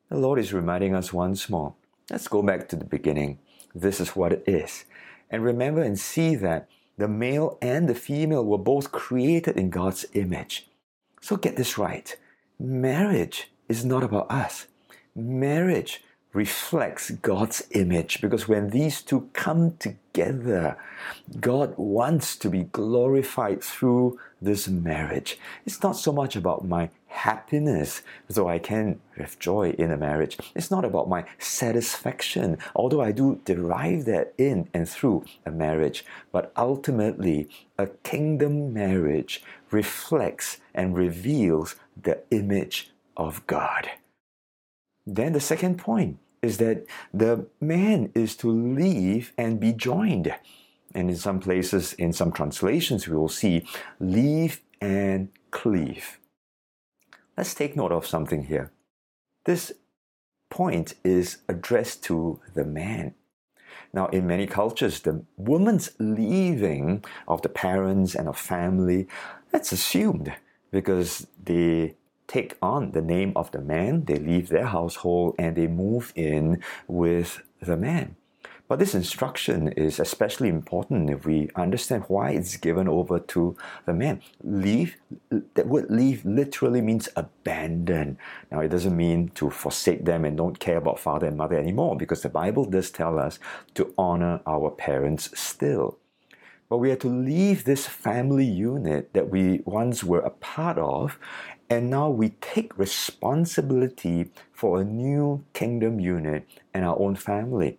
The 0.09 0.19
Lord 0.19 0.39
is 0.39 0.53
reminding 0.53 0.95
us 0.95 1.13
once 1.13 1.49
more. 1.49 1.75
Let's 2.11 2.29
go 2.29 2.43
back 2.43 2.69
to 2.69 2.77
the 2.77 2.85
beginning. 2.85 3.39
This 3.75 4.01
is 4.01 4.17
what 4.17 4.33
it 4.33 4.45
is. 4.47 4.85
And 5.31 5.45
remember 5.45 5.83
and 5.83 5.99
see 5.99 6.35
that 6.37 6.69
the 6.99 7.07
male 7.07 7.57
and 7.63 7.89
the 7.89 7.95
female 7.95 8.45
were 8.45 8.59
both 8.59 8.91
created 8.91 9.57
in 9.57 9.71
God's 9.71 10.05
image. 10.15 10.69
So 11.21 11.37
get 11.37 11.57
this 11.57 11.79
right. 11.79 12.17
Marriage 12.59 13.51
is 13.69 13.85
not 13.85 14.03
about 14.03 14.31
us. 14.31 14.67
Marriage 15.15 16.03
reflects 16.33 17.11
God's 17.11 17.67
image 17.73 18.21
because 18.21 18.47
when 18.47 18.71
these 18.71 19.03
two 19.03 19.29
come 19.33 19.77
together, 19.79 20.77
God 21.41 21.75
wants 21.77 22.37
to 22.37 22.49
be 22.49 22.65
glorified 22.65 23.63
through 23.63 24.19
this 24.41 24.69
marriage. 24.69 25.39
It's 25.67 25.83
not 25.83 25.97
so 25.97 26.13
much 26.13 26.37
about 26.37 26.67
my 26.67 26.91
happiness, 27.09 28.03
though 28.29 28.49
I 28.49 28.59
can 28.61 29.01
have 29.17 29.39
joy 29.39 29.71
in 29.71 29.91
a 29.91 29.97
marriage. 29.97 30.39
It's 30.55 30.71
not 30.71 30.85
about 30.85 31.09
my 31.09 31.25
satisfaction, 31.39 32.59
although 32.75 33.01
I 33.01 33.11
do 33.11 33.41
derive 33.45 34.05
that 34.05 34.33
in 34.39 34.69
and 34.73 34.89
through 34.89 35.25
a 35.45 35.51
marriage. 35.51 36.05
But 36.31 36.53
ultimately, 36.57 37.49
a 37.77 37.89
kingdom 37.89 38.73
marriage 38.73 39.43
reflects 39.73 40.59
and 40.75 40.97
reveals 40.97 41.75
the 42.01 42.23
image 42.31 42.93
of 43.17 43.45
God. 43.49 43.91
Then 45.07 45.33
the 45.33 45.41
second 45.41 45.79
point 45.79 46.19
is 46.43 46.59
that 46.59 46.87
the 47.13 47.47
man 47.61 48.11
is 48.15 48.37
to 48.37 48.51
leave 48.51 49.33
and 49.37 49.61
be 49.61 49.73
joined. 49.73 50.35
And 50.95 51.11
in 51.11 51.17
some 51.17 51.41
places, 51.41 51.93
in 51.95 52.13
some 52.13 52.33
translations, 52.33 53.07
we 53.07 53.17
will 53.17 53.29
see 53.29 53.67
leave 53.99 54.61
and 54.81 55.29
cleave. 55.51 56.19
Let's 57.37 57.55
take 57.55 57.77
note 57.77 57.93
of 57.93 58.07
something 58.07 58.45
here. 58.45 58.73
This 59.45 59.73
point 60.51 60.95
is 61.05 61.39
addressed 61.49 62.03
to 62.05 62.41
the 62.55 62.65
man. 62.65 63.15
Now, 63.93 64.07
in 64.07 64.27
many 64.27 64.47
cultures, 64.47 65.01
the 65.01 65.25
woman's 65.37 65.91
leaving 65.99 67.05
of 67.27 67.43
the 67.43 67.49
parents 67.49 68.15
and 68.15 68.29
of 68.29 68.39
family, 68.39 69.09
that's 69.51 69.73
assumed 69.73 70.33
because 70.71 71.27
they 71.43 71.97
take 72.31 72.57
on 72.63 72.93
the 72.93 73.03
name 73.03 73.33
of 73.35 73.51
the 73.51 73.61
man, 73.61 74.05
they 74.05 74.15
leave 74.15 74.49
their 74.49 74.67
household 74.67 75.35
and 75.37 75.57
they 75.57 75.67
move 75.67 76.13
in 76.15 76.63
with 76.87 77.43
the 77.61 77.77
man. 77.77 78.15
But 78.69 78.79
this 78.79 78.95
instruction 78.95 79.67
is 79.73 79.99
especially 79.99 80.49
important 80.49 81.11
if 81.11 81.27
we 81.27 81.51
understand 81.57 82.05
why 82.07 82.31
it's 82.31 82.57
given 82.57 82.87
over 82.87 83.19
to 83.19 83.57
the 83.85 83.93
man. 83.93 84.23
Leave, 84.45 84.97
that 85.55 85.67
word 85.67 85.91
leave 85.91 86.25
literally 86.25 86.81
means 86.81 87.09
abandon. 87.17 88.17
Now, 88.49 88.61
it 88.61 88.69
doesn't 88.69 88.97
mean 88.97 89.31
to 89.31 89.51
forsake 89.51 90.05
them 90.05 90.25
and 90.25 90.37
don't 90.37 90.61
care 90.61 90.77
about 90.77 91.01
father 91.01 91.27
and 91.27 91.37
mother 91.37 91.59
anymore, 91.59 91.97
because 91.97 92.23
the 92.23 92.29
Bible 92.29 92.65
does 92.65 92.93
tell 92.93 93.19
us 93.19 93.41
to 93.75 93.93
honor 93.99 94.41
our 94.47 94.71
parents 94.71 95.31
still. 95.35 95.99
But 96.69 96.79
we 96.79 96.93
are 96.93 97.03
to 97.03 97.09
leave 97.09 97.65
this 97.65 97.89
family 97.89 98.47
unit 98.47 99.13
that 99.15 99.31
we 99.31 99.63
once 99.65 100.05
were 100.05 100.21
a 100.21 100.31
part 100.31 100.79
of, 100.79 101.19
and 101.71 101.89
now 101.89 102.11
we 102.11 102.31
take 102.41 102.77
responsibility 102.77 104.31
for 104.53 104.81
a 104.81 104.85
new 104.85 105.45
kingdom 105.53 106.01
unit 106.01 106.47
and 106.75 106.85
our 106.85 106.99
own 106.99 107.15
family. 107.15 107.79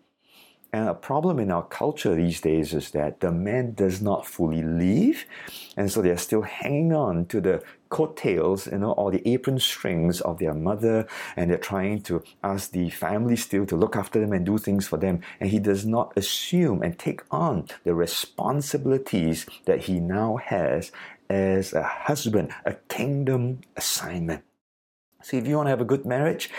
And 0.74 0.88
a 0.88 0.94
problem 0.94 1.38
in 1.40 1.52
our 1.52 1.66
culture 1.66 2.16
these 2.16 2.40
days 2.40 2.74
is 2.74 2.92
that 2.92 3.20
the 3.20 3.30
man 3.30 3.74
does 3.74 4.02
not 4.02 4.26
fully 4.26 4.64
leave, 4.64 5.26
and 5.76 5.92
so 5.92 6.02
they're 6.02 6.18
still 6.18 6.44
hanging 6.44 6.94
on 6.94 7.26
to 7.26 7.42
the 7.42 7.62
coattails, 7.90 8.68
you 8.68 8.78
know, 8.78 8.94
or 8.94 9.12
the 9.12 9.22
apron 9.28 9.60
strings 9.60 10.22
of 10.22 10.40
their 10.40 10.54
mother, 10.54 11.06
and 11.36 11.52
they're 11.52 11.58
trying 11.58 12.02
to 12.04 12.24
ask 12.42 12.72
the 12.72 12.90
family 12.90 13.36
still 13.36 13.66
to 13.66 13.76
look 13.76 13.98
after 13.98 14.22
them 14.22 14.32
and 14.32 14.46
do 14.46 14.58
things 14.58 14.88
for 14.88 14.98
them. 14.98 15.20
And 15.42 15.50
he 15.50 15.60
does 15.60 15.86
not 15.86 16.14
assume 16.16 16.82
and 16.82 16.98
take 16.98 17.22
on 17.30 17.68
the 17.84 17.94
responsibilities 17.94 19.46
that 19.66 19.82
he 19.82 20.00
now 20.00 20.38
has 20.38 20.94
as 21.32 21.72
a 21.72 21.84
husband, 21.84 22.52
a 22.66 22.74
kingdom 22.90 23.62
assignment. 23.78 24.44
So 25.24 25.38
if 25.38 25.48
you 25.48 25.56
want 25.56 25.68
to 25.68 25.70
have 25.70 25.80
a 25.80 25.86
good 25.86 26.06
marriage, 26.06 26.50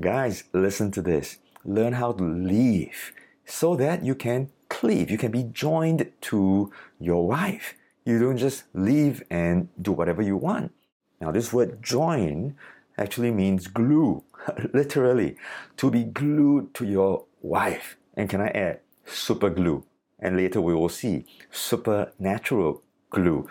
guys, 0.00 0.44
listen 0.54 0.90
to 0.92 1.02
this. 1.02 1.36
Learn 1.64 1.92
how 1.92 2.12
to 2.12 2.24
leave 2.24 3.12
so 3.44 3.76
that 3.76 4.02
you 4.04 4.14
can 4.14 4.48
cleave, 4.70 5.10
you 5.10 5.18
can 5.18 5.30
be 5.30 5.42
joined 5.42 6.10
to 6.22 6.72
your 6.98 7.28
wife. 7.28 7.74
You 8.06 8.18
don't 8.18 8.38
just 8.38 8.64
leave 8.72 9.22
and 9.30 9.68
do 9.80 9.92
whatever 9.92 10.22
you 10.22 10.36
want. 10.38 10.72
Now, 11.20 11.30
this 11.30 11.52
word 11.52 11.82
join 11.82 12.56
actually 12.96 13.30
means 13.30 13.66
glue, 13.68 14.24
literally, 14.72 15.36
to 15.76 15.90
be 15.90 16.04
glued 16.04 16.72
to 16.74 16.86
your 16.86 17.26
wife. 17.42 17.96
And 18.14 18.30
can 18.30 18.40
I 18.40 18.48
add 18.48 18.80
super 19.04 19.50
glue? 19.50 19.84
And 20.18 20.36
later 20.36 20.60
we 20.60 20.74
will 20.74 20.88
see 20.88 21.26
supernatural 21.50 22.81
glue. 23.12 23.46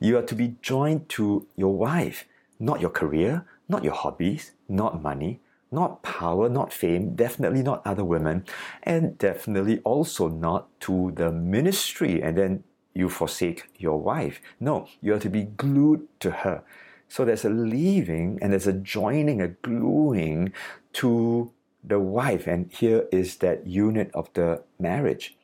You 0.00 0.18
are 0.18 0.22
to 0.22 0.34
be 0.34 0.56
joined 0.62 1.08
to 1.10 1.46
your 1.56 1.76
wife, 1.76 2.24
not 2.58 2.80
your 2.80 2.90
career, 2.90 3.44
not 3.68 3.84
your 3.84 3.94
hobbies, 3.94 4.52
not 4.68 5.02
money, 5.02 5.40
not 5.70 6.02
power, 6.02 6.48
not 6.48 6.72
fame, 6.72 7.14
definitely 7.14 7.62
not 7.62 7.86
other 7.86 8.04
women, 8.04 8.44
and 8.82 9.16
definitely 9.18 9.80
also 9.84 10.28
not 10.28 10.68
to 10.80 11.12
the 11.14 11.30
ministry 11.30 12.22
and 12.22 12.36
then 12.36 12.64
you 12.94 13.08
forsake 13.08 13.70
your 13.78 13.98
wife. 13.98 14.40
No, 14.58 14.88
you 15.00 15.14
are 15.14 15.20
to 15.20 15.30
be 15.30 15.44
glued 15.44 16.08
to 16.20 16.30
her. 16.30 16.62
So 17.08 17.24
there's 17.24 17.44
a 17.44 17.50
leaving 17.50 18.38
and 18.42 18.52
there's 18.52 18.66
a 18.66 18.72
joining, 18.72 19.40
a 19.40 19.48
gluing 19.48 20.52
to 20.94 21.52
the 21.82 21.98
wife. 21.98 22.46
And 22.46 22.70
here 22.72 23.06
is 23.12 23.36
that 23.36 23.66
unit 23.66 24.10
of 24.14 24.28
the 24.34 24.62
marriage. 24.78 25.36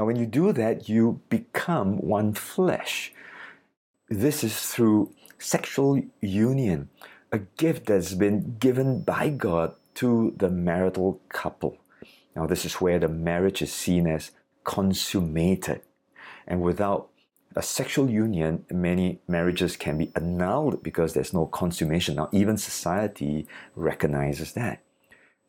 Now, 0.00 0.06
when 0.06 0.16
you 0.16 0.24
do 0.24 0.54
that, 0.54 0.88
you 0.88 1.20
become 1.28 1.98
one 1.98 2.32
flesh. 2.32 3.12
This 4.08 4.42
is 4.42 4.58
through 4.58 5.12
sexual 5.38 6.00
union 6.22 6.88
a 7.30 7.40
gift 7.40 7.84
that's 7.84 8.14
been 8.14 8.56
given 8.58 9.02
by 9.02 9.28
God 9.28 9.74
to 9.96 10.32
the 10.38 10.48
marital 10.48 11.20
couple. 11.28 11.76
Now, 12.34 12.46
this 12.46 12.64
is 12.64 12.76
where 12.76 12.98
the 12.98 13.08
marriage 13.08 13.60
is 13.60 13.74
seen 13.74 14.06
as 14.06 14.30
consummated. 14.64 15.82
And 16.46 16.62
without 16.62 17.10
a 17.54 17.62
sexual 17.62 18.08
union, 18.08 18.64
many 18.70 19.20
marriages 19.28 19.76
can 19.76 19.98
be 19.98 20.12
annulled 20.16 20.82
because 20.82 21.12
there's 21.12 21.34
no 21.34 21.44
consummation. 21.44 22.14
Now, 22.14 22.30
even 22.32 22.56
society 22.56 23.46
recognizes 23.76 24.54
that. 24.54 24.82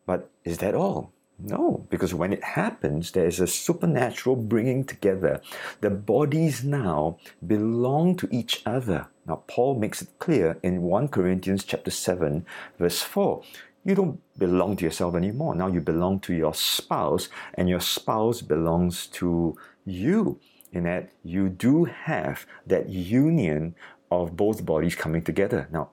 But 0.06 0.30
is 0.44 0.58
that 0.58 0.76
all? 0.76 1.14
No, 1.44 1.88
because 1.90 2.14
when 2.14 2.34
it 2.34 2.44
happens, 2.44 3.12
there 3.12 3.26
is 3.26 3.40
a 3.40 3.48
supernatural 3.48 4.36
bringing 4.36 4.84
together. 4.84 5.42
The 5.82 5.90
bodies 5.90 6.64
now 6.64 7.18
belong 7.46 8.16
to 8.18 8.28
each 8.32 8.62
other. 8.66 9.08
Now, 9.26 9.44
Paul 9.48 9.80
makes 9.80 10.02
it 10.02 10.20
clear 10.20 10.58
in 10.62 10.84
1 10.84 11.08
Corinthians 11.08 11.64
chapter 11.64 11.90
7, 11.90 12.46
verse 12.78 13.02
4. 13.02 13.42
You 13.84 13.96
don't 13.96 14.20
belong 14.38 14.76
to 14.78 14.86
yourself 14.86 15.16
anymore. 15.16 15.56
Now 15.56 15.68
you 15.68 15.82
belong 15.82 16.20
to 16.22 16.34
your 16.34 16.54
spouse, 16.54 17.30
and 17.56 17.68
your 17.68 17.80
spouse 17.80 18.42
belongs 18.42 19.08
to 19.08 19.58
you. 19.86 20.40
In 20.72 20.84
that 20.84 21.10
you 21.24 21.50
do 21.50 21.86
have 21.86 22.46
that 22.68 22.88
union 22.90 23.76
of 24.10 24.38
both 24.38 24.66
bodies 24.66 24.96
coming 24.96 25.24
together. 25.24 25.68
Now, 25.72 25.90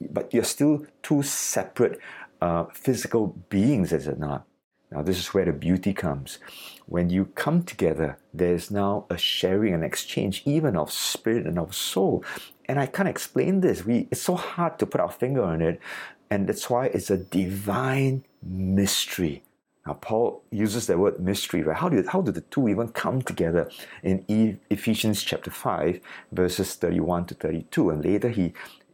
but 0.00 0.32
you're 0.32 0.44
still 0.44 0.86
two 1.02 1.22
separate 1.22 2.00
uh, 2.40 2.64
physical 2.72 3.36
beings, 3.50 3.92
is 3.92 4.08
it 4.08 4.18
not? 4.18 4.46
Now, 4.90 5.02
this 5.02 5.18
is 5.18 5.32
where 5.32 5.44
the 5.44 5.52
beauty 5.52 5.92
comes. 5.92 6.38
When 6.86 7.10
you 7.10 7.26
come 7.26 7.62
together, 7.62 8.18
there's 8.34 8.70
now 8.70 9.06
a 9.08 9.16
sharing 9.16 9.72
and 9.72 9.84
exchange, 9.84 10.42
even 10.44 10.76
of 10.76 10.90
spirit 10.90 11.46
and 11.46 11.58
of 11.58 11.74
soul. 11.74 12.24
And 12.66 12.80
I 12.80 12.86
can't 12.86 13.08
explain 13.08 13.60
this. 13.60 13.84
We, 13.84 14.08
it's 14.10 14.22
so 14.22 14.34
hard 14.34 14.78
to 14.80 14.86
put 14.86 15.00
our 15.00 15.10
finger 15.10 15.44
on 15.44 15.60
it. 15.62 15.80
And 16.28 16.48
that's 16.48 16.68
why 16.68 16.86
it's 16.86 17.10
a 17.10 17.18
divine 17.18 18.24
mystery. 18.42 19.44
Now, 19.86 19.94
Paul 19.94 20.42
uses 20.50 20.86
the 20.86 20.98
word 20.98 21.20
mystery, 21.20 21.62
right? 21.62 21.76
How 21.76 21.88
do, 21.88 22.04
how 22.06 22.20
do 22.20 22.32
the 22.32 22.42
two 22.42 22.68
even 22.68 22.88
come 22.88 23.22
together 23.22 23.70
in 24.02 24.58
Ephesians 24.68 25.22
chapter 25.22 25.50
5, 25.50 26.00
verses 26.32 26.74
31 26.74 27.26
to 27.26 27.34
32? 27.34 27.90
And 27.90 28.04
later 28.04 28.28
he 28.28 28.52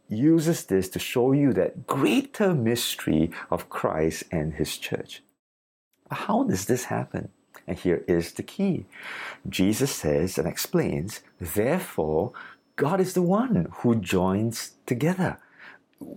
uses 0.09 0.65
this 0.67 0.89
to 0.91 0.99
show 0.99 1.33
you 1.33 1.53
that 1.55 1.87
greater 1.87 2.55
mystery 2.55 3.31
of 3.51 3.69
Christ 3.69 4.25
and 4.31 4.55
His 4.55 4.77
church. 4.77 5.23
How 6.11 6.45
does 6.45 6.67
this 6.67 6.85
happen? 6.85 7.31
And 7.67 7.79
here 7.79 8.05
is 8.07 8.33
the 8.33 8.43
key 8.43 8.87
Jesus 9.49 9.91
says 9.91 10.39
and 10.39 10.47
explains, 10.47 11.21
therefore, 11.41 12.33
God 12.77 13.01
is 13.01 13.15
the 13.15 13.23
one 13.23 13.69
who 13.79 13.97
joins 13.97 14.73
together. 14.87 15.39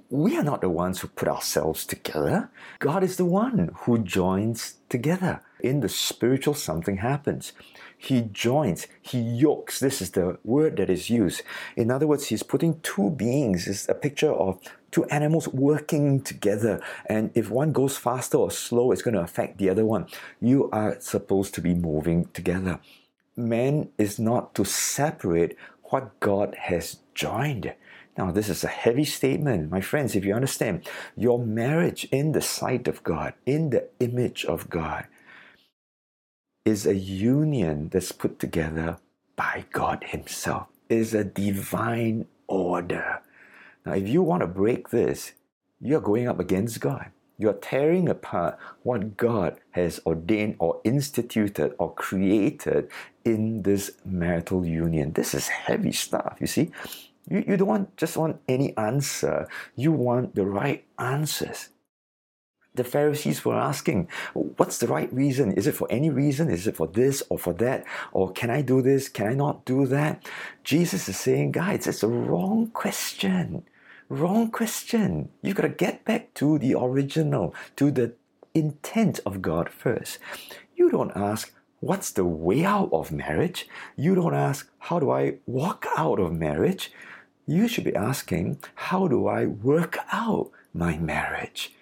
We 0.09 0.37
are 0.37 0.43
not 0.43 0.59
the 0.59 0.69
ones 0.69 0.99
who 0.99 1.07
put 1.07 1.29
ourselves 1.29 1.85
together. 1.85 2.51
God 2.79 3.01
is 3.01 3.15
the 3.15 3.25
one 3.25 3.71
who 3.81 3.99
joins 3.99 4.75
together. 4.89 5.41
In 5.61 5.79
the 5.79 5.87
spiritual, 5.87 6.53
something 6.53 6.97
happens. 6.97 7.53
He 7.97 8.21
joins, 8.21 8.87
he 9.01 9.19
yokes. 9.19 9.79
This 9.79 10.01
is 10.01 10.11
the 10.11 10.37
word 10.43 10.77
that 10.77 10.89
is 10.89 11.09
used. 11.09 11.43
In 11.77 11.91
other 11.91 12.07
words, 12.07 12.27
he's 12.27 12.43
putting 12.43 12.81
two 12.81 13.09
beings. 13.09 13.67
It's 13.67 13.87
a 13.87 13.93
picture 13.93 14.31
of 14.31 14.59
two 14.91 15.05
animals 15.05 15.47
working 15.47 16.21
together. 16.21 16.81
And 17.05 17.31
if 17.35 17.49
one 17.49 17.71
goes 17.71 17.97
faster 17.97 18.37
or 18.37 18.51
slow, 18.51 18.91
it's 18.91 19.01
going 19.01 19.15
to 19.15 19.21
affect 19.21 19.57
the 19.57 19.69
other 19.69 19.85
one. 19.85 20.07
You 20.41 20.69
are 20.71 20.99
supposed 20.99 21.53
to 21.55 21.61
be 21.61 21.73
moving 21.73 22.25
together. 22.33 22.79
Man 23.35 23.89
is 23.97 24.19
not 24.19 24.55
to 24.55 24.65
separate 24.65 25.55
what 25.85 26.19
God 26.19 26.55
has 26.55 26.99
joined. 27.13 27.73
Now, 28.17 28.31
this 28.31 28.49
is 28.49 28.63
a 28.63 28.67
heavy 28.67 29.05
statement. 29.05 29.71
My 29.71 29.81
friends, 29.81 30.15
if 30.15 30.25
you 30.25 30.33
understand, 30.33 30.87
your 31.15 31.39
marriage 31.39 32.05
in 32.11 32.33
the 32.33 32.41
sight 32.41 32.87
of 32.87 33.03
God, 33.03 33.33
in 33.45 33.69
the 33.69 33.87
image 33.99 34.45
of 34.45 34.69
God, 34.69 35.07
is 36.65 36.85
a 36.85 36.95
union 36.95 37.89
that's 37.89 38.11
put 38.11 38.39
together 38.39 38.97
by 39.35 39.65
God 39.71 40.03
Himself, 40.03 40.67
is 40.89 41.13
a 41.13 41.23
divine 41.23 42.27
order. 42.47 43.18
Now, 43.85 43.93
if 43.93 44.07
you 44.07 44.21
want 44.21 44.41
to 44.41 44.47
break 44.47 44.89
this, 44.89 45.33
you're 45.81 46.01
going 46.01 46.27
up 46.27 46.39
against 46.39 46.79
God. 46.79 47.11
You're 47.37 47.53
tearing 47.53 48.09
apart 48.09 48.59
what 48.83 49.15
God 49.15 49.59
has 49.71 50.01
ordained 50.05 50.57
or 50.59 50.81
instituted 50.83 51.73
or 51.79 51.93
created 51.93 52.89
in 53.23 53.61
this 53.63 53.91
marital 54.03 54.65
union. 54.65 55.13
This 55.13 55.33
is 55.33 55.47
heavy 55.47 55.93
stuff, 55.93 56.37
you 56.41 56.47
see. 56.47 56.71
You, 57.29 57.45
you 57.47 57.57
don't 57.57 57.67
want, 57.67 57.95
just 57.95 58.17
want 58.17 58.41
any 58.49 58.75
answer, 58.77 59.47
you 59.75 59.93
want 59.93 60.35
the 60.35 60.45
right 60.45 60.83
answers. 60.97 61.69
The 62.75 62.83
Pharisees 62.83 63.43
were 63.43 63.55
asking, 63.55 64.07
What's 64.33 64.77
the 64.77 64.87
right 64.87 65.11
reason? 65.11 65.51
Is 65.53 65.67
it 65.67 65.75
for 65.75 65.87
any 65.91 66.09
reason? 66.09 66.49
Is 66.49 66.67
it 66.67 66.75
for 66.75 66.87
this 66.87 67.23
or 67.29 67.39
for 67.39 67.53
that? 67.53 67.83
Or 68.11 68.31
can 68.31 68.49
I 68.49 68.61
do 68.61 68.81
this? 68.81 69.09
Can 69.09 69.27
I 69.27 69.33
not 69.33 69.65
do 69.65 69.85
that? 69.87 70.29
Jesus 70.63 71.09
is 71.09 71.17
saying, 71.17 71.51
Guys, 71.51 71.87
it's 71.87 72.03
a 72.03 72.07
wrong 72.07 72.67
question. 72.67 73.63
Wrong 74.07 74.49
question. 74.49 75.29
You've 75.41 75.55
got 75.55 75.63
to 75.63 75.69
get 75.69 76.05
back 76.05 76.33
to 76.35 76.57
the 76.57 76.75
original, 76.75 77.53
to 77.75 77.91
the 77.91 78.13
intent 78.53 79.19
of 79.25 79.41
God 79.41 79.69
first. 79.69 80.19
You 80.75 80.89
don't 80.89 81.15
ask, 81.15 81.53
what's 81.79 82.11
the 82.11 82.25
way 82.25 82.65
out 82.65 82.89
of 82.91 83.11
marriage? 83.11 83.67
You 83.95 84.15
don't 84.15 84.35
ask, 84.35 84.69
how 84.79 84.99
do 84.99 85.11
I 85.11 85.35
walk 85.45 85.85
out 85.97 86.19
of 86.19 86.33
marriage? 86.33 86.91
You 87.45 87.67
should 87.67 87.83
be 87.83 87.95
asking, 87.95 88.59
how 88.75 89.07
do 89.07 89.27
I 89.27 89.45
work 89.45 89.97
out 90.11 90.51
my 90.73 90.97
marriage? 90.97 91.75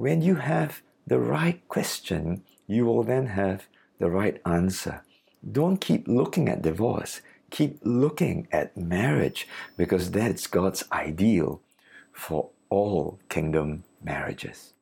When 0.00 0.22
you 0.22 0.36
have 0.36 0.80
the 1.06 1.18
right 1.18 1.60
question, 1.68 2.42
you 2.66 2.86
will 2.86 3.02
then 3.02 3.26
have 3.26 3.68
the 3.98 4.08
right 4.08 4.40
answer. 4.46 5.02
Don't 5.44 5.76
keep 5.76 6.08
looking 6.08 6.48
at 6.48 6.62
divorce 6.62 7.20
keep 7.50 7.78
looking 7.82 8.48
at 8.52 8.76
marriage 8.76 9.46
because 9.76 10.10
that's 10.10 10.46
God's 10.46 10.84
ideal 10.92 11.60
for 12.12 12.50
all 12.68 13.18
kingdom 13.28 13.84
marriages. 14.02 14.72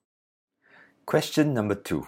Question 1.06 1.54
number 1.54 1.74
two 1.74 2.06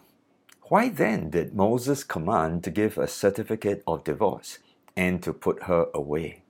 Why 0.69 0.89
then 0.89 1.31
did 1.31 1.55
Moses 1.55 2.05
command 2.05 2.63
to 2.65 2.71
give 2.71 2.97
a 2.97 3.09
certificate 3.09 3.83
of 3.87 4.05
divorce 4.05 4.59
and 4.97 5.23
to 5.23 5.33
put 5.33 5.65
her 5.65 5.87
away? 5.95 6.43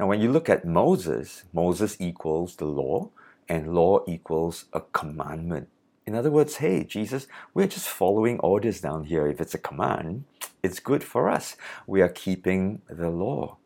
Now, 0.00 0.08
when 0.08 0.20
you 0.20 0.32
look 0.32 0.48
at 0.48 0.64
Moses, 0.64 1.44
Moses 1.52 1.96
equals 2.00 2.56
the 2.56 2.66
law, 2.66 3.10
and 3.48 3.74
law 3.74 4.02
equals 4.06 4.64
a 4.72 4.80
commandment. 4.80 5.68
In 6.06 6.14
other 6.14 6.30
words, 6.30 6.58
hey, 6.58 6.84
Jesus, 6.84 7.26
we're 7.52 7.66
just 7.66 7.88
following 7.88 8.38
orders 8.38 8.80
down 8.80 9.04
here. 9.04 9.26
If 9.26 9.40
it's 9.40 9.54
a 9.54 9.58
command, 9.58 10.22
it's 10.62 10.78
good 10.78 11.02
for 11.02 11.28
us. 11.28 11.56
We 11.84 12.00
are 12.00 12.08
keeping 12.08 12.82
the 12.88 13.10
law. 13.10 13.56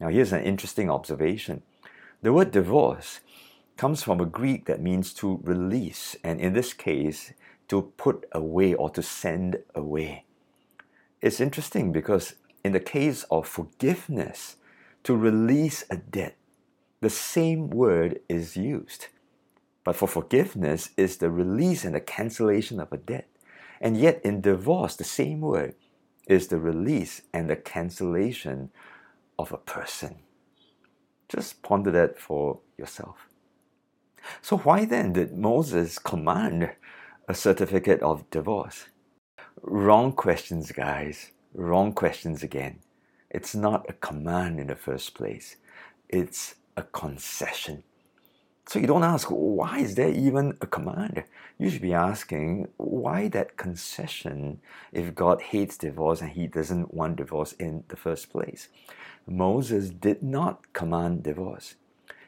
Now, 0.00 0.08
here's 0.08 0.32
an 0.32 0.42
interesting 0.42 0.90
observation 0.90 1.62
the 2.20 2.32
word 2.32 2.50
divorce 2.50 3.20
comes 3.76 4.02
from 4.02 4.20
a 4.20 4.26
Greek 4.26 4.66
that 4.66 4.80
means 4.80 5.12
to 5.14 5.40
release, 5.44 6.16
and 6.24 6.40
in 6.40 6.52
this 6.52 6.72
case, 6.72 7.32
to 7.68 7.92
put 7.96 8.26
away 8.32 8.74
or 8.74 8.90
to 8.90 9.02
send 9.02 9.58
away. 9.74 10.24
It's 11.22 11.40
interesting 11.40 11.92
because 11.92 12.34
in 12.64 12.72
the 12.72 12.80
case 12.80 13.24
of 13.30 13.46
forgiveness, 13.46 14.56
to 15.04 15.14
release 15.14 15.84
a 15.90 15.96
debt, 15.96 16.36
the 17.00 17.10
same 17.10 17.70
word 17.70 18.20
is 18.28 18.56
used. 18.56 19.08
But 19.84 19.96
for 19.96 20.08
forgiveness 20.08 20.90
is 20.96 21.18
the 21.18 21.30
release 21.30 21.84
and 21.84 21.94
the 21.94 22.00
cancellation 22.00 22.80
of 22.80 22.92
a 22.92 22.96
debt. 22.96 23.28
And 23.80 23.96
yet 23.96 24.20
in 24.24 24.40
divorce, 24.40 24.96
the 24.96 25.04
same 25.04 25.40
word 25.40 25.74
is 26.26 26.48
the 26.48 26.58
release 26.58 27.22
and 27.32 27.50
the 27.50 27.56
cancellation 27.56 28.70
of 29.38 29.52
a 29.52 29.58
person. 29.58 30.20
Just 31.28 31.62
ponder 31.62 31.90
that 31.90 32.18
for 32.18 32.60
yourself. 32.78 33.28
So, 34.40 34.56
why 34.58 34.86
then 34.86 35.12
did 35.12 35.36
Moses 35.36 35.98
command 35.98 36.70
a 37.28 37.34
certificate 37.34 38.00
of 38.00 38.30
divorce? 38.30 38.86
Wrong 39.60 40.12
questions, 40.12 40.72
guys. 40.72 41.32
Wrong 41.52 41.92
questions 41.92 42.42
again. 42.42 42.80
It's 43.30 43.54
not 43.54 43.84
a 43.88 43.94
command 43.94 44.60
in 44.60 44.68
the 44.68 44.76
first 44.76 45.14
place, 45.14 45.56
it's 46.08 46.54
a 46.76 46.82
concession. 46.82 47.82
So 48.66 48.78
you 48.78 48.86
don't 48.86 49.04
ask, 49.04 49.28
why 49.28 49.78
is 49.78 49.94
there 49.94 50.10
even 50.10 50.56
a 50.60 50.66
command? 50.66 51.24
You 51.58 51.68
should 51.68 51.82
be 51.82 51.92
asking, 51.92 52.68
why 52.78 53.28
that 53.28 53.56
concession 53.56 54.60
if 54.90 55.14
God 55.14 55.42
hates 55.42 55.76
divorce 55.76 56.22
and 56.22 56.30
he 56.30 56.46
doesn't 56.46 56.94
want 56.94 57.16
divorce 57.16 57.52
in 57.52 57.84
the 57.88 57.96
first 57.96 58.30
place? 58.30 58.68
Moses 59.26 59.90
did 59.90 60.22
not 60.22 60.72
command 60.72 61.22
divorce, 61.22 61.74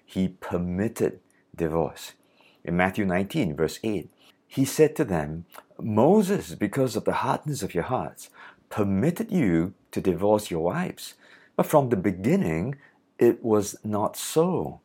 he 0.05 0.29
permitted 0.29 1.21
divorce. 1.55 2.13
In 2.65 2.77
Matthew 2.77 3.07
19, 3.07 3.57
verse 3.57 3.79
8, 3.83 4.11
he 4.47 4.65
said 4.65 4.95
to 4.97 5.05
them, 5.05 5.47
Moses, 5.81 6.55
because 6.55 6.97
of 6.97 7.05
the 7.05 7.13
hardness 7.13 7.63
of 7.63 7.75
your 7.75 7.85
hearts, 7.85 8.31
permitted 8.69 9.31
you 9.33 9.75
to 9.91 10.01
divorce 10.01 10.51
your 10.51 10.61
wives. 10.61 11.15
But 11.57 11.67
from 11.67 11.89
the 11.89 11.97
beginning, 11.97 12.77
it 13.19 13.43
was 13.43 13.77
not 13.83 14.17
so. 14.17 14.81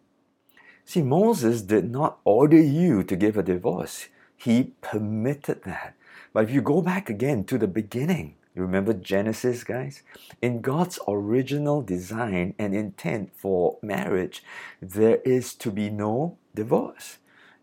See, 0.86 1.02
Moses 1.02 1.62
did 1.62 1.90
not 1.90 2.20
order 2.24 2.62
you 2.62 3.04
to 3.04 3.16
give 3.16 3.38
a 3.38 3.44
divorce, 3.44 4.08
he 4.36 4.74
permitted 4.82 5.64
that. 5.64 5.96
But 6.34 6.46
if 6.46 6.52
you 6.52 6.62
go 6.62 6.82
back 6.82 7.10
again 7.10 7.44
to 7.46 7.58
the 7.58 7.68
beginning, 7.68 8.36
you 8.56 8.62
remember 8.64 8.94
Genesis, 8.94 9.64
guys? 9.64 10.02
In 10.42 10.62
God's 10.62 11.00
original 11.08 11.82
design 11.82 12.54
and 12.60 12.76
intent 12.76 13.32
for 13.36 13.78
marriage, 13.82 14.44
there 14.82 15.18
is 15.24 15.54
to 15.56 15.72
be 15.72 15.90
no 15.90 16.38
divorce. 16.54 17.18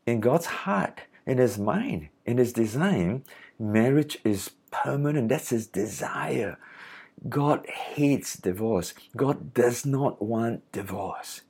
In 0.06 0.20
God's 0.20 0.46
heart, 0.46 1.02
in 1.26 1.38
His 1.38 1.58
mind, 1.58 2.08
in 2.24 2.38
His 2.38 2.54
design, 2.54 3.24
marriage 3.58 4.18
is 4.24 4.52
permanent. 4.70 5.28
That's 5.28 5.50
His 5.50 5.66
desire. 5.66 6.58
God 7.28 7.66
hates 7.66 8.36
divorce. 8.36 8.94
God 9.16 9.52
does 9.52 9.84
not 9.84 10.22
want 10.22 10.70
divorce. 10.72 11.42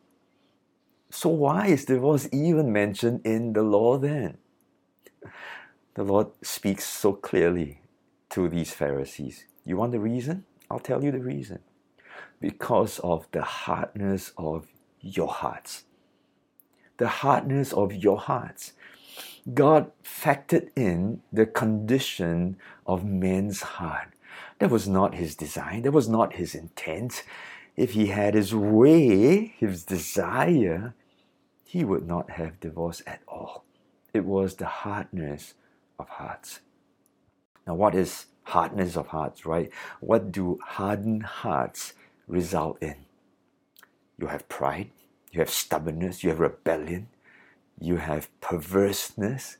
So, 1.10 1.30
why 1.30 1.68
is 1.68 1.86
divorce 1.86 2.28
even 2.32 2.72
mentioned 2.72 3.22
in 3.24 3.54
the 3.54 3.62
law 3.62 3.98
then? 3.98 4.38
The 5.94 6.04
Lord 6.04 6.28
speaks 6.42 6.84
so 6.84 7.12
clearly 7.12 7.80
to 8.30 8.48
these 8.48 8.72
Pharisees. 8.72 9.44
You 9.64 9.76
want 9.76 9.92
the 9.92 10.00
reason? 10.00 10.44
I'll 10.70 10.78
tell 10.78 11.02
you 11.02 11.10
the 11.10 11.18
reason. 11.18 11.60
Because 12.40 12.98
of 13.00 13.26
the 13.32 13.42
hardness 13.42 14.32
of 14.36 14.68
your 15.00 15.28
hearts. 15.28 15.84
The 16.98 17.08
hardness 17.08 17.72
of 17.72 17.92
your 17.92 18.18
hearts. 18.18 18.74
God 19.54 19.90
factored 20.04 20.68
in 20.76 21.22
the 21.32 21.46
condition 21.46 22.58
of 22.86 23.04
men's 23.04 23.62
heart. 23.62 24.08
That 24.58 24.70
was 24.70 24.88
not 24.88 25.14
his 25.14 25.34
design, 25.34 25.82
that 25.82 25.92
was 25.92 26.08
not 26.08 26.34
his 26.34 26.54
intent. 26.54 27.24
If 27.76 27.92
he 27.92 28.08
had 28.08 28.34
his 28.34 28.54
way, 28.54 29.54
his 29.58 29.84
desire, 29.84 30.94
he 31.68 31.84
would 31.84 32.06
not 32.06 32.30
have 32.30 32.58
divorce 32.60 33.02
at 33.06 33.20
all. 33.28 33.62
It 34.14 34.24
was 34.24 34.54
the 34.54 34.64
hardness 34.64 35.52
of 35.98 36.08
hearts. 36.08 36.60
Now, 37.66 37.74
what 37.74 37.94
is 37.94 38.24
hardness 38.44 38.96
of 38.96 39.08
hearts, 39.08 39.44
right? 39.44 39.70
What 40.00 40.32
do 40.32 40.58
hardened 40.64 41.24
hearts 41.24 41.92
result 42.26 42.82
in? 42.82 42.94
You 44.18 44.28
have 44.28 44.48
pride, 44.48 44.88
you 45.30 45.40
have 45.40 45.50
stubbornness, 45.50 46.24
you 46.24 46.30
have 46.30 46.40
rebellion, 46.40 47.08
you 47.78 47.96
have 47.96 48.30
perverseness, 48.40 49.58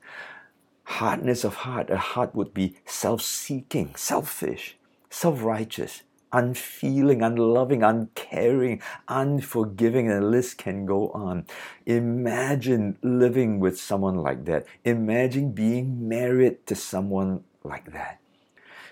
hardness 0.85 1.45
of 1.45 1.57
heart. 1.57 1.91
A 1.91 1.99
heart 1.99 2.35
would 2.35 2.55
be 2.55 2.77
self 2.87 3.21
seeking, 3.21 3.95
selfish, 3.97 4.79
self 5.11 5.43
righteous, 5.43 6.05
unfeeling, 6.33 7.23
unloving, 7.23 7.83
uncaring, 7.83 8.83
unforgiving, 9.09 10.11
and 10.11 10.23
the 10.23 10.27
list 10.27 10.59
can 10.59 10.87
go 10.87 11.11
on. 11.11 11.47
Imagine 11.87 12.99
living 13.03 13.61
with 13.61 13.81
someone 13.81 14.17
like 14.17 14.45
that. 14.45 14.67
Imagine 14.85 15.53
being 15.53 16.09
married 16.09 16.67
to 16.67 16.75
someone 16.75 17.45
like 17.65 17.93
that. 17.93 18.21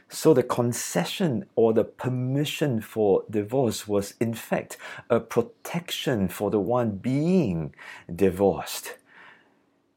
So 0.09 0.33
the 0.35 0.43
concession 0.43 1.47
or 1.57 1.73
the 1.73 1.85
permission 1.85 2.81
for 2.81 3.25
divorce 3.29 3.89
was 3.89 4.15
in 4.21 4.35
fact 4.35 4.77
a 5.11 5.19
protection 5.19 6.29
for 6.29 6.51
the 6.51 6.61
one 6.61 6.97
being 6.97 7.75
divorced. 8.15 8.95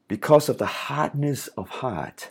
Because 0.08 0.48
of 0.48 0.58
the 0.58 0.66
hardness 0.66 1.46
of 1.56 1.68
heart, 1.68 2.30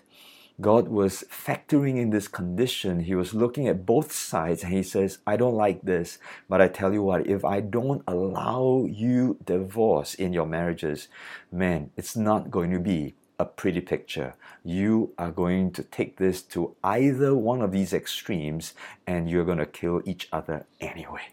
God 0.62 0.90
was 0.90 1.24
factoring 1.32 1.98
in 1.98 2.10
this 2.10 2.28
condition. 2.28 3.02
He 3.02 3.16
was 3.16 3.34
looking 3.34 3.68
at 3.68 3.86
both 3.86 4.12
sides 4.12 4.64
and 4.64 4.74
he 4.74 4.84
says, 4.84 5.20
I 5.26 5.38
don't 5.38 5.56
like 5.56 5.84
this, 5.84 6.18
but 6.50 6.62
I 6.62 6.68
tell 6.68 6.94
you 6.94 7.02
what, 7.02 7.28
if 7.28 7.46
I 7.46 7.62
don't 7.62 8.04
allow 8.08 8.86
you 8.90 9.38
divorce 9.46 10.16
in 10.16 10.34
your 10.34 10.46
marriages, 10.46 11.08
man, 11.50 11.92
it's 11.96 12.18
not 12.18 12.52
going 12.52 12.72
to 12.72 12.80
be 12.80 13.16
a 13.40 13.46
pretty 13.46 13.80
picture. 13.80 14.36
You 14.66 15.14
are 15.18 15.32
going 15.32 15.72
to 15.72 15.84
take 15.84 16.18
this 16.18 16.42
to 16.54 16.76
either 16.84 17.34
one 17.34 17.62
of 17.62 17.72
these 17.72 17.94
extremes 17.94 18.74
and 19.08 19.30
you're 19.30 19.46
going 19.46 19.60
to 19.60 19.66
kill 19.66 20.02
each 20.04 20.28
other 20.34 20.66
anyway. 20.82 21.30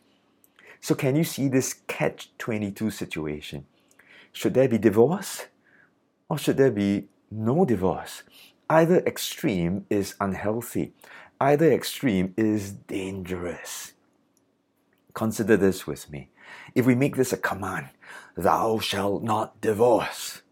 So, 0.81 0.95
can 0.95 1.17
you 1.17 1.25
see 1.25 1.49
this 1.49 1.75
catch 1.89 2.31
22 2.39 2.93
situation? 2.93 3.67
Should 4.31 4.55
there 4.55 4.69
be 4.69 4.79
divorce 4.79 5.47
or 6.29 6.39
should 6.39 6.59
there 6.59 6.71
be 6.71 7.09
no 7.29 7.65
divorce? 7.65 8.23
Either 8.69 8.99
extreme 9.07 9.87
is 9.89 10.17
unhealthy, 10.21 10.93
either 11.41 11.71
extreme 11.71 12.35
is 12.37 12.73
dangerous. 12.73 13.93
Consider 15.15 15.57
this 15.57 15.87
with 15.87 16.11
me. 16.11 16.31
If 16.75 16.85
we 16.85 16.95
make 16.97 17.17
this 17.17 17.33
a 17.33 17.37
command, 17.37 17.91
thou 18.37 18.81
shalt 18.81 19.23
not 19.23 19.61
divorce. 19.61 20.43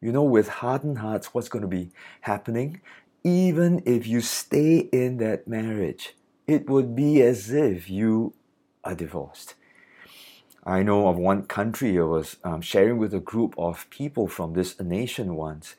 You 0.00 0.12
know, 0.12 0.24
with 0.24 0.48
hardened 0.48 0.98
hearts, 0.98 1.32
what's 1.32 1.48
going 1.48 1.62
to 1.62 1.68
be 1.68 1.90
happening? 2.22 2.80
Even 3.22 3.82
if 3.86 4.06
you 4.06 4.20
stay 4.20 4.78
in 4.78 5.18
that 5.18 5.46
marriage, 5.46 6.14
it 6.46 6.68
would 6.68 6.94
be 6.96 7.22
as 7.22 7.50
if 7.52 7.88
you 7.88 8.34
are 8.82 8.94
divorced. 8.94 9.54
I 10.66 10.82
know 10.82 11.08
of 11.08 11.16
one 11.16 11.44
country 11.44 11.98
I 11.98 12.02
was 12.02 12.36
um, 12.42 12.60
sharing 12.60 12.98
with 12.98 13.14
a 13.14 13.20
group 13.20 13.54
of 13.56 13.88
people 13.88 14.26
from 14.26 14.54
this 14.54 14.78
nation 14.80 15.36
once 15.36 15.76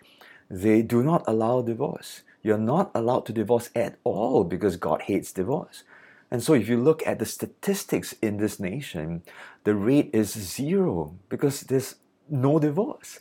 they 0.49 0.81
do 0.81 1.03
not 1.03 1.23
allow 1.27 1.61
divorce. 1.61 2.21
You're 2.43 2.57
not 2.57 2.91
allowed 2.93 3.25
to 3.27 3.33
divorce 3.33 3.69
at 3.75 3.97
all 4.03 4.43
because 4.43 4.77
God 4.77 5.03
hates 5.03 5.31
divorce. 5.31 5.83
And 6.31 6.43
so, 6.43 6.53
if 6.53 6.67
you 6.69 6.81
look 6.81 7.05
at 7.07 7.19
the 7.19 7.25
statistics 7.25 8.13
in 8.21 8.37
this 8.37 8.59
nation, 8.59 9.23
the 9.63 9.75
rate 9.75 10.09
is 10.13 10.31
zero 10.33 11.15
because 11.29 11.61
there's 11.61 11.95
no 12.29 12.59
divorce. 12.59 13.19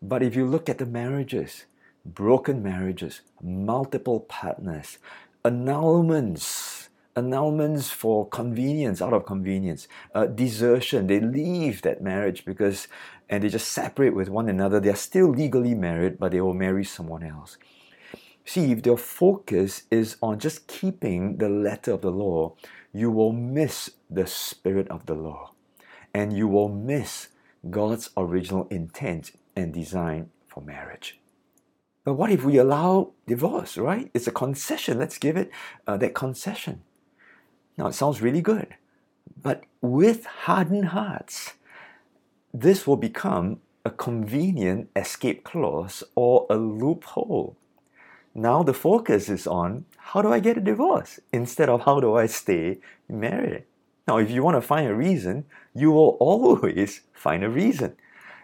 But 0.00 0.22
if 0.22 0.36
you 0.36 0.46
look 0.46 0.68
at 0.68 0.78
the 0.78 0.86
marriages, 0.86 1.64
broken 2.04 2.62
marriages, 2.62 3.20
multiple 3.42 4.20
partners, 4.20 4.98
annulments, 5.44 6.87
annulments 7.16 7.90
for 7.90 8.28
convenience, 8.28 9.02
out 9.02 9.12
of 9.12 9.26
convenience, 9.26 9.88
uh, 10.14 10.26
desertion, 10.26 11.06
they 11.06 11.20
leave 11.20 11.82
that 11.82 12.02
marriage 12.02 12.44
because 12.44 12.88
and 13.28 13.44
they 13.44 13.48
just 13.48 13.68
separate 13.68 14.14
with 14.14 14.28
one 14.28 14.48
another. 14.48 14.80
They're 14.80 14.96
still 14.96 15.28
legally 15.28 15.74
married, 15.74 16.18
but 16.18 16.32
they 16.32 16.40
will 16.40 16.54
marry 16.54 16.84
someone 16.84 17.22
else. 17.22 17.58
See, 18.44 18.72
if 18.72 18.82
their 18.82 18.96
focus 18.96 19.82
is 19.90 20.16
on 20.22 20.38
just 20.38 20.66
keeping 20.66 21.36
the 21.36 21.50
letter 21.50 21.92
of 21.92 22.00
the 22.00 22.10
law, 22.10 22.54
you 22.92 23.10
will 23.10 23.32
miss 23.32 23.90
the 24.08 24.26
spirit 24.26 24.88
of 24.88 25.04
the 25.04 25.14
law. 25.14 25.52
And 26.14 26.32
you 26.32 26.48
will 26.48 26.70
miss 26.70 27.28
God's 27.68 28.08
original 28.16 28.66
intent 28.70 29.32
and 29.54 29.74
design 29.74 30.30
for 30.46 30.62
marriage. 30.62 31.20
But 32.04 32.14
what 32.14 32.30
if 32.30 32.42
we 32.42 32.56
allow 32.56 33.12
divorce, 33.26 33.76
right? 33.76 34.10
It's 34.14 34.26
a 34.26 34.32
concession. 34.32 34.98
Let's 34.98 35.18
give 35.18 35.36
it 35.36 35.50
uh, 35.86 35.98
that 35.98 36.14
concession. 36.14 36.82
Now, 37.78 37.86
it 37.86 37.94
sounds 37.94 38.20
really 38.20 38.42
good. 38.42 38.74
But 39.40 39.62
with 39.80 40.26
hardened 40.26 40.86
hearts, 40.86 41.54
this 42.52 42.86
will 42.86 42.96
become 42.96 43.60
a 43.84 43.90
convenient 43.90 44.90
escape 44.96 45.44
clause 45.44 46.02
or 46.16 46.46
a 46.50 46.56
loophole. 46.56 47.56
Now 48.34 48.62
the 48.62 48.74
focus 48.74 49.28
is 49.28 49.46
on 49.46 49.84
how 49.96 50.22
do 50.22 50.32
I 50.32 50.40
get 50.40 50.58
a 50.58 50.60
divorce 50.60 51.20
instead 51.32 51.68
of 51.68 51.82
how 51.82 52.00
do 52.00 52.14
I 52.14 52.26
stay 52.26 52.78
married. 53.08 53.64
Now, 54.06 54.18
if 54.18 54.30
you 54.30 54.42
want 54.42 54.56
to 54.56 54.62
find 54.62 54.86
a 54.88 54.94
reason, 54.94 55.44
you 55.74 55.90
will 55.90 56.16
always 56.20 57.02
find 57.12 57.44
a 57.44 57.50
reason. 57.50 57.94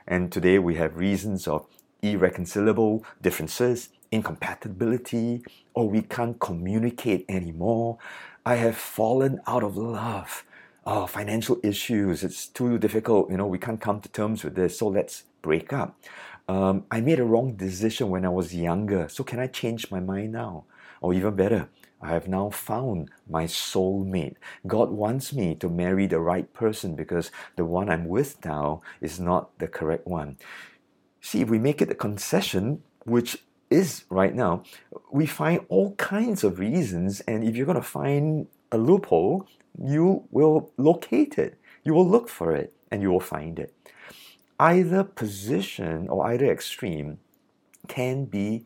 And 0.07 0.31
today 0.31 0.59
we 0.59 0.75
have 0.77 0.97
reasons 0.97 1.49
of 1.49 1.67
irreconcilable 2.03 3.05
differences, 3.23 3.89
incompatibility, 4.13 5.43
or 5.73 5.89
we 5.89 6.03
can't 6.03 6.39
communicate 6.39 7.25
anymore. 7.29 7.99
I 8.47 8.57
have 8.57 8.77
fallen 8.77 9.41
out 9.47 9.63
of 9.63 9.77
love 9.77 10.45
oh, 10.87 11.07
financial 11.07 11.59
issues, 11.63 12.23
it's 12.23 12.47
too 12.47 12.79
difficult, 12.79 13.31
you 13.31 13.37
know, 13.37 13.47
we 13.47 13.59
can't 13.59 13.81
come 13.81 14.01
to 14.01 14.09
terms 14.09 14.45
with 14.45 14.55
this, 14.55 14.79
so 14.79 14.89
let's 14.89 15.25
break 15.43 15.73
up. 15.73 15.99
Um, 16.49 16.85
I 16.91 17.01
made 17.01 17.21
a 17.21 17.25
wrong 17.25 17.55
decision 17.55 18.11
when 18.11 18.25
I 18.25 18.29
was 18.29 18.55
younger, 18.55 19.09
so 19.09 19.25
can 19.25 19.39
I 19.39 19.47
change 19.47 19.91
my 19.91 20.01
mind 20.01 20.33
now? 20.33 20.65
Or 21.01 21.15
even 21.15 21.37
better, 21.37 21.69
I 22.03 22.09
have 22.09 22.29
now 22.29 22.51
found 22.51 23.11
my 23.29 23.45
soulmate. 23.45 24.37
God 24.67 24.91
wants 24.91 25.33
me 25.33 25.55
to 25.57 25.71
marry 25.71 26.07
the 26.07 26.21
right 26.21 26.53
person 26.53 26.95
because 26.95 27.31
the 27.57 27.65
one 27.65 27.89
I'm 27.89 28.07
with 28.07 28.45
now 28.45 28.83
is 29.01 29.19
not 29.19 29.59
the 29.59 29.69
correct 29.69 30.07
one. 30.07 30.37
See, 31.23 31.41
if 31.41 31.49
we 31.49 31.59
make 31.59 31.81
it 31.81 31.91
a 31.91 31.95
concession, 31.95 32.83
which 33.05 33.39
is 33.71 34.05
right 34.11 34.35
now, 34.35 34.63
we 35.13 35.27
find 35.27 35.65
all 35.69 35.95
kinds 35.97 36.45
of 36.45 36.59
reasons, 36.59 37.21
and 37.23 37.45
if 37.45 37.57
you're 37.57 37.67
going 37.67 37.77
to 37.77 37.83
find 37.83 38.47
a 38.71 38.79
loophole, 38.79 39.47
you 39.79 40.25
will 40.31 40.73
locate 40.77 41.39
it. 41.39 41.59
You 41.83 41.95
will 41.95 42.09
look 42.09 42.29
for 42.29 42.55
it 42.55 42.73
and 42.91 43.03
you 43.03 43.11
will 43.11 43.21
find 43.21 43.59
it. 43.59 43.75
Either 44.59 45.05
position 45.05 46.09
or 46.09 46.27
either 46.27 46.51
extreme 46.51 47.19
can 47.89 48.25
be 48.25 48.65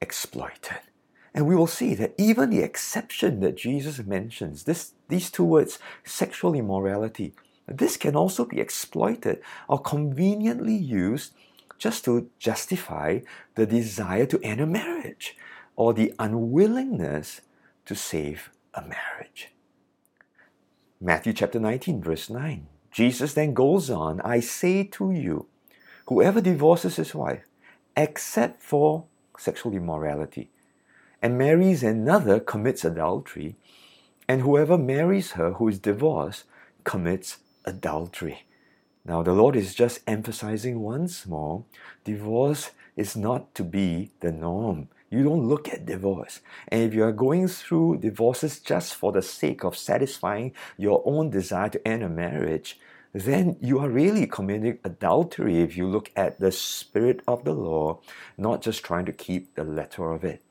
exploited. 0.00 0.80
And 1.34 1.46
we 1.46 1.56
will 1.56 1.66
see 1.66 1.94
that 1.94 2.14
even 2.16 2.50
the 2.50 2.60
exception 2.60 3.40
that 3.40 3.56
Jesus 3.56 3.98
mentions, 3.98 4.64
this, 4.64 4.92
these 5.08 5.30
two 5.30 5.44
words, 5.44 5.80
sexual 6.04 6.54
immorality, 6.54 7.34
this 7.66 7.96
can 7.96 8.14
also 8.14 8.44
be 8.44 8.60
exploited 8.60 9.40
or 9.68 9.80
conveniently 9.80 10.76
used 10.76 11.32
just 11.78 12.04
to 12.04 12.30
justify 12.38 13.20
the 13.54 13.66
desire 13.66 14.26
to 14.26 14.40
end 14.42 14.60
a 14.60 14.66
marriage 14.66 15.36
or 15.76 15.92
the 15.92 16.12
unwillingness 16.18 17.40
to 17.86 17.94
save 17.94 18.50
a 18.74 18.82
marriage. 18.82 19.50
Matthew 21.00 21.32
chapter 21.32 21.60
19, 21.60 22.02
verse 22.02 22.30
9. 22.30 22.66
Jesus 22.90 23.34
then 23.34 23.54
goes 23.54 23.90
on, 23.90 24.20
I 24.20 24.40
say 24.40 24.84
to 24.84 25.10
you, 25.10 25.46
whoever 26.06 26.40
divorces 26.40 26.96
his 26.96 27.14
wife, 27.14 27.44
except 27.96 28.62
for 28.62 29.04
sexual 29.36 29.74
immorality, 29.74 30.50
and 31.20 31.36
marries 31.36 31.82
another 31.82 32.38
commits 32.38 32.84
adultery, 32.84 33.56
and 34.28 34.42
whoever 34.42 34.78
marries 34.78 35.32
her 35.32 35.54
who 35.54 35.68
is 35.68 35.78
divorced 35.78 36.44
commits 36.84 37.38
adultery. 37.64 38.46
Now, 39.06 39.22
the 39.22 39.34
Lord 39.34 39.54
is 39.54 39.74
just 39.74 40.00
emphasizing 40.06 40.80
once 40.80 41.26
more 41.26 41.64
divorce 42.04 42.70
is 42.96 43.16
not 43.16 43.54
to 43.54 43.62
be 43.62 44.12
the 44.20 44.32
norm. 44.32 44.88
You 45.10 45.24
don't 45.24 45.46
look 45.46 45.68
at 45.68 45.84
divorce. 45.84 46.40
And 46.68 46.82
if 46.82 46.94
you 46.94 47.04
are 47.04 47.12
going 47.12 47.48
through 47.48 47.98
divorces 47.98 48.58
just 48.58 48.94
for 48.94 49.12
the 49.12 49.20
sake 49.20 49.62
of 49.62 49.76
satisfying 49.76 50.52
your 50.78 51.02
own 51.04 51.30
desire 51.30 51.68
to 51.68 51.86
end 51.86 52.02
a 52.02 52.08
marriage, 52.08 52.80
then 53.12 53.56
you 53.60 53.78
are 53.78 53.88
really 53.88 54.26
committing 54.26 54.78
adultery 54.82 55.60
if 55.60 55.76
you 55.76 55.86
look 55.86 56.10
at 56.16 56.40
the 56.40 56.50
spirit 56.50 57.20
of 57.28 57.44
the 57.44 57.52
law, 57.52 58.00
not 58.38 58.62
just 58.62 58.82
trying 58.82 59.04
to 59.04 59.12
keep 59.12 59.54
the 59.54 59.64
letter 59.64 60.10
of 60.10 60.24
it. 60.24 60.42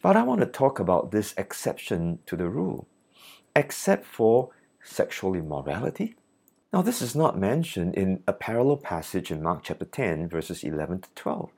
But 0.00 0.16
I 0.16 0.22
want 0.22 0.40
to 0.40 0.46
talk 0.46 0.78
about 0.78 1.10
this 1.10 1.34
exception 1.36 2.20
to 2.26 2.36
the 2.36 2.48
rule, 2.48 2.86
except 3.56 4.04
for 4.04 4.50
sexual 4.82 5.34
immorality. 5.34 6.14
Now, 6.70 6.82
this 6.82 7.00
is 7.00 7.16
not 7.16 7.38
mentioned 7.38 7.94
in 7.94 8.22
a 8.26 8.32
parallel 8.34 8.76
passage 8.76 9.30
in 9.30 9.42
Mark 9.42 9.62
chapter 9.62 9.86
10, 9.86 10.28
verses 10.28 10.62
11 10.62 11.00
to 11.00 11.08
12 11.14 11.50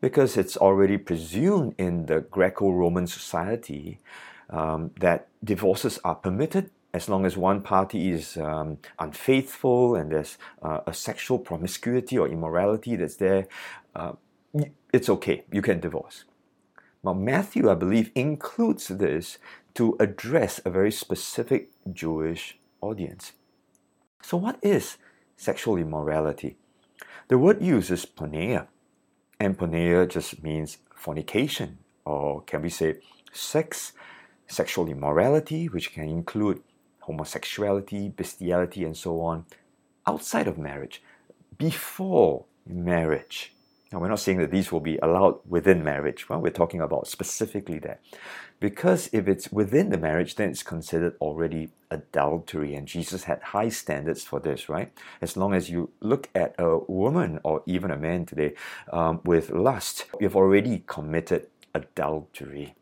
because 0.00 0.36
it's 0.36 0.56
already 0.56 0.96
presumed 0.98 1.74
in 1.78 2.06
the 2.06 2.20
Greco 2.20 2.70
Roman 2.70 3.06
society 3.06 3.98
um, 4.50 4.90
that 5.00 5.28
divorces 5.42 5.98
are 6.04 6.14
permitted 6.14 6.70
as 6.94 7.08
long 7.08 7.26
as 7.26 7.36
one 7.36 7.60
party 7.60 8.10
is 8.10 8.38
um, 8.38 8.78
unfaithful 8.98 9.94
and 9.94 10.12
there's 10.12 10.38
uh, 10.62 10.80
a 10.86 10.94
sexual 10.94 11.38
promiscuity 11.38 12.16
or 12.16 12.26
immorality 12.26 12.96
that's 12.96 13.16
there, 13.16 13.46
uh, 13.94 14.12
it's 14.92 15.10
okay. 15.10 15.44
You 15.52 15.60
can 15.60 15.80
divorce. 15.80 16.24
Now, 17.04 17.12
Matthew, 17.12 17.70
I 17.70 17.74
believe, 17.74 18.10
includes 18.14 18.88
this 18.88 19.36
to 19.74 19.96
address 20.00 20.60
a 20.64 20.70
very 20.70 20.90
specific 20.90 21.70
Jewish 21.92 22.58
audience. 22.80 23.32
So, 24.26 24.36
what 24.36 24.58
is 24.60 24.96
sexual 25.36 25.76
immorality? 25.76 26.56
The 27.28 27.38
word 27.38 27.62
used 27.62 27.92
is 27.92 28.04
porneia, 28.04 28.66
and 29.38 29.56
porneia 29.56 30.08
just 30.08 30.42
means 30.42 30.78
fornication, 30.96 31.78
or 32.04 32.42
can 32.42 32.60
we 32.60 32.68
say 32.68 32.96
sex, 33.32 33.92
sexual 34.48 34.88
immorality, 34.88 35.68
which 35.68 35.92
can 35.92 36.08
include 36.08 36.60
homosexuality, 37.02 38.08
bestiality, 38.16 38.82
and 38.82 38.96
so 38.96 39.20
on, 39.20 39.44
outside 40.08 40.48
of 40.48 40.58
marriage, 40.58 41.04
before 41.56 42.46
marriage. 42.66 43.54
Now, 43.92 44.00
we're 44.00 44.08
not 44.08 44.18
saying 44.18 44.38
that 44.38 44.50
these 44.50 44.72
will 44.72 44.80
be 44.80 44.98
allowed 45.00 45.38
within 45.46 45.84
marriage. 45.84 46.28
Well, 46.28 46.40
we're 46.40 46.50
talking 46.50 46.80
about 46.80 47.06
specifically 47.06 47.78
that. 47.80 48.00
Because 48.58 49.08
if 49.12 49.28
it's 49.28 49.52
within 49.52 49.90
the 49.90 49.98
marriage, 49.98 50.34
then 50.34 50.50
it's 50.50 50.64
considered 50.64 51.14
already 51.20 51.70
adultery. 51.90 52.74
And 52.74 52.88
Jesus 52.88 53.24
had 53.24 53.40
high 53.42 53.68
standards 53.68 54.24
for 54.24 54.40
this, 54.40 54.68
right? 54.68 54.92
As 55.20 55.36
long 55.36 55.54
as 55.54 55.70
you 55.70 55.90
look 56.00 56.28
at 56.34 56.56
a 56.58 56.78
woman 56.88 57.38
or 57.44 57.62
even 57.66 57.92
a 57.92 57.96
man 57.96 58.26
today 58.26 58.54
um, 58.92 59.20
with 59.24 59.50
lust, 59.50 60.06
you've 60.18 60.36
already 60.36 60.82
committed 60.88 61.46
adultery. 61.72 62.74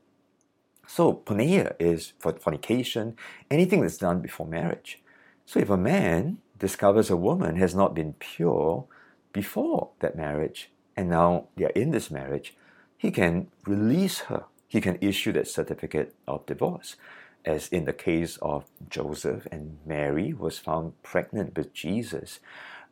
So, 0.86 1.12
porneia 1.12 1.74
is 1.78 2.12
for 2.18 2.32
fornication, 2.32 3.16
anything 3.50 3.82
that's 3.82 3.98
done 3.98 4.20
before 4.20 4.46
marriage. 4.46 5.02
So, 5.44 5.60
if 5.60 5.68
a 5.68 5.76
man 5.76 6.38
discovers 6.58 7.10
a 7.10 7.16
woman 7.16 7.56
has 7.56 7.74
not 7.74 7.94
been 7.94 8.14
pure 8.14 8.86
before 9.32 9.90
that 10.00 10.16
marriage, 10.16 10.70
and 10.96 11.08
now 11.08 11.48
they 11.56 11.64
are 11.64 11.70
in 11.70 11.90
this 11.90 12.10
marriage, 12.10 12.54
he 12.96 13.10
can 13.10 13.48
release 13.66 14.20
her. 14.20 14.44
He 14.68 14.80
can 14.80 14.98
issue 15.00 15.32
that 15.32 15.48
certificate 15.48 16.14
of 16.26 16.46
divorce. 16.46 16.96
As 17.44 17.68
in 17.68 17.84
the 17.84 17.92
case 17.92 18.38
of 18.40 18.64
Joseph 18.88 19.46
and 19.52 19.78
Mary 19.84 20.32
was 20.32 20.58
found 20.58 21.00
pregnant 21.02 21.56
with 21.56 21.74
Jesus, 21.74 22.40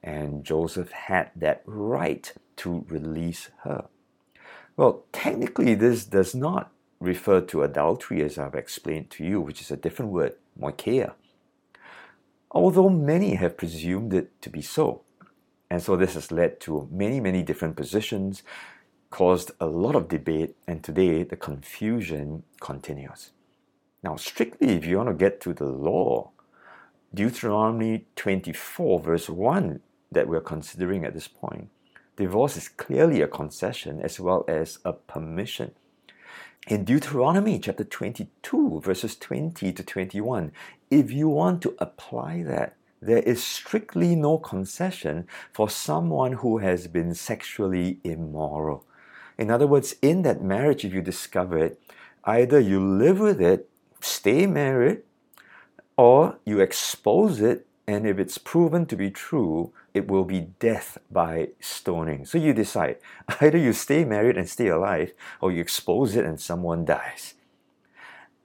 and 0.02 0.44
Joseph 0.44 0.90
had 0.90 1.30
that 1.36 1.62
right 1.64 2.32
to 2.56 2.84
release 2.88 3.50
her. 3.62 3.86
Well, 4.76 5.04
technically, 5.12 5.74
this 5.74 6.04
does 6.04 6.34
not 6.34 6.70
refer 7.00 7.40
to 7.40 7.62
adultery 7.62 8.22
as 8.22 8.38
I've 8.38 8.54
explained 8.54 9.10
to 9.10 9.24
you, 9.24 9.40
which 9.40 9.60
is 9.60 9.70
a 9.70 9.76
different 9.76 10.12
word, 10.12 10.34
moicheia. 10.60 11.12
Although 12.50 12.90
many 12.90 13.34
have 13.34 13.56
presumed 13.56 14.12
it 14.12 14.40
to 14.42 14.50
be 14.50 14.62
so. 14.62 15.02
And 15.72 15.82
so 15.82 15.96
this 15.96 16.12
has 16.12 16.30
led 16.30 16.60
to 16.60 16.86
many, 16.92 17.18
many 17.18 17.42
different 17.42 17.76
positions, 17.76 18.42
caused 19.08 19.52
a 19.58 19.64
lot 19.64 19.94
of 19.94 20.06
debate, 20.06 20.54
and 20.66 20.84
today 20.84 21.22
the 21.22 21.34
confusion 21.34 22.42
continues. 22.60 23.30
Now, 24.02 24.16
strictly, 24.16 24.76
if 24.76 24.84
you 24.84 24.98
want 24.98 25.08
to 25.08 25.14
get 25.14 25.40
to 25.40 25.54
the 25.54 25.64
law, 25.64 26.32
Deuteronomy 27.14 28.04
24, 28.16 29.00
verse 29.00 29.30
1, 29.30 29.80
that 30.10 30.28
we're 30.28 30.42
considering 30.42 31.06
at 31.06 31.14
this 31.14 31.26
point, 31.26 31.70
divorce 32.16 32.58
is 32.58 32.68
clearly 32.68 33.22
a 33.22 33.26
concession 33.26 34.02
as 34.02 34.20
well 34.20 34.44
as 34.46 34.78
a 34.84 34.92
permission. 34.92 35.72
In 36.68 36.84
Deuteronomy 36.84 37.58
chapter 37.58 37.84
22, 37.84 38.82
verses 38.84 39.16
20 39.16 39.72
to 39.72 39.82
21, 39.82 40.52
if 40.90 41.10
you 41.10 41.30
want 41.30 41.62
to 41.62 41.74
apply 41.78 42.42
that, 42.42 42.76
there 43.02 43.18
is 43.18 43.42
strictly 43.42 44.14
no 44.14 44.38
concession 44.38 45.26
for 45.52 45.68
someone 45.68 46.34
who 46.34 46.58
has 46.58 46.86
been 46.86 47.14
sexually 47.14 47.98
immoral. 48.04 48.86
In 49.36 49.50
other 49.50 49.66
words, 49.66 49.96
in 50.00 50.22
that 50.22 50.40
marriage, 50.40 50.84
if 50.84 50.94
you 50.94 51.02
discover 51.02 51.58
it, 51.58 51.82
either 52.24 52.60
you 52.60 52.78
live 52.78 53.18
with 53.18 53.40
it, 53.40 53.68
stay 54.00 54.46
married, 54.46 55.02
or 55.96 56.38
you 56.46 56.60
expose 56.60 57.40
it, 57.40 57.66
and 57.88 58.06
if 58.06 58.18
it's 58.18 58.38
proven 58.38 58.86
to 58.86 58.96
be 58.96 59.10
true, 59.10 59.72
it 59.92 60.08
will 60.08 60.24
be 60.24 60.52
death 60.60 60.96
by 61.10 61.48
stoning. 61.60 62.24
So 62.24 62.38
you 62.38 62.52
decide 62.54 62.98
either 63.40 63.58
you 63.58 63.72
stay 63.72 64.04
married 64.04 64.36
and 64.38 64.48
stay 64.48 64.68
alive, 64.68 65.12
or 65.40 65.50
you 65.50 65.60
expose 65.60 66.14
it 66.14 66.24
and 66.24 66.40
someone 66.40 66.84
dies. 66.84 67.34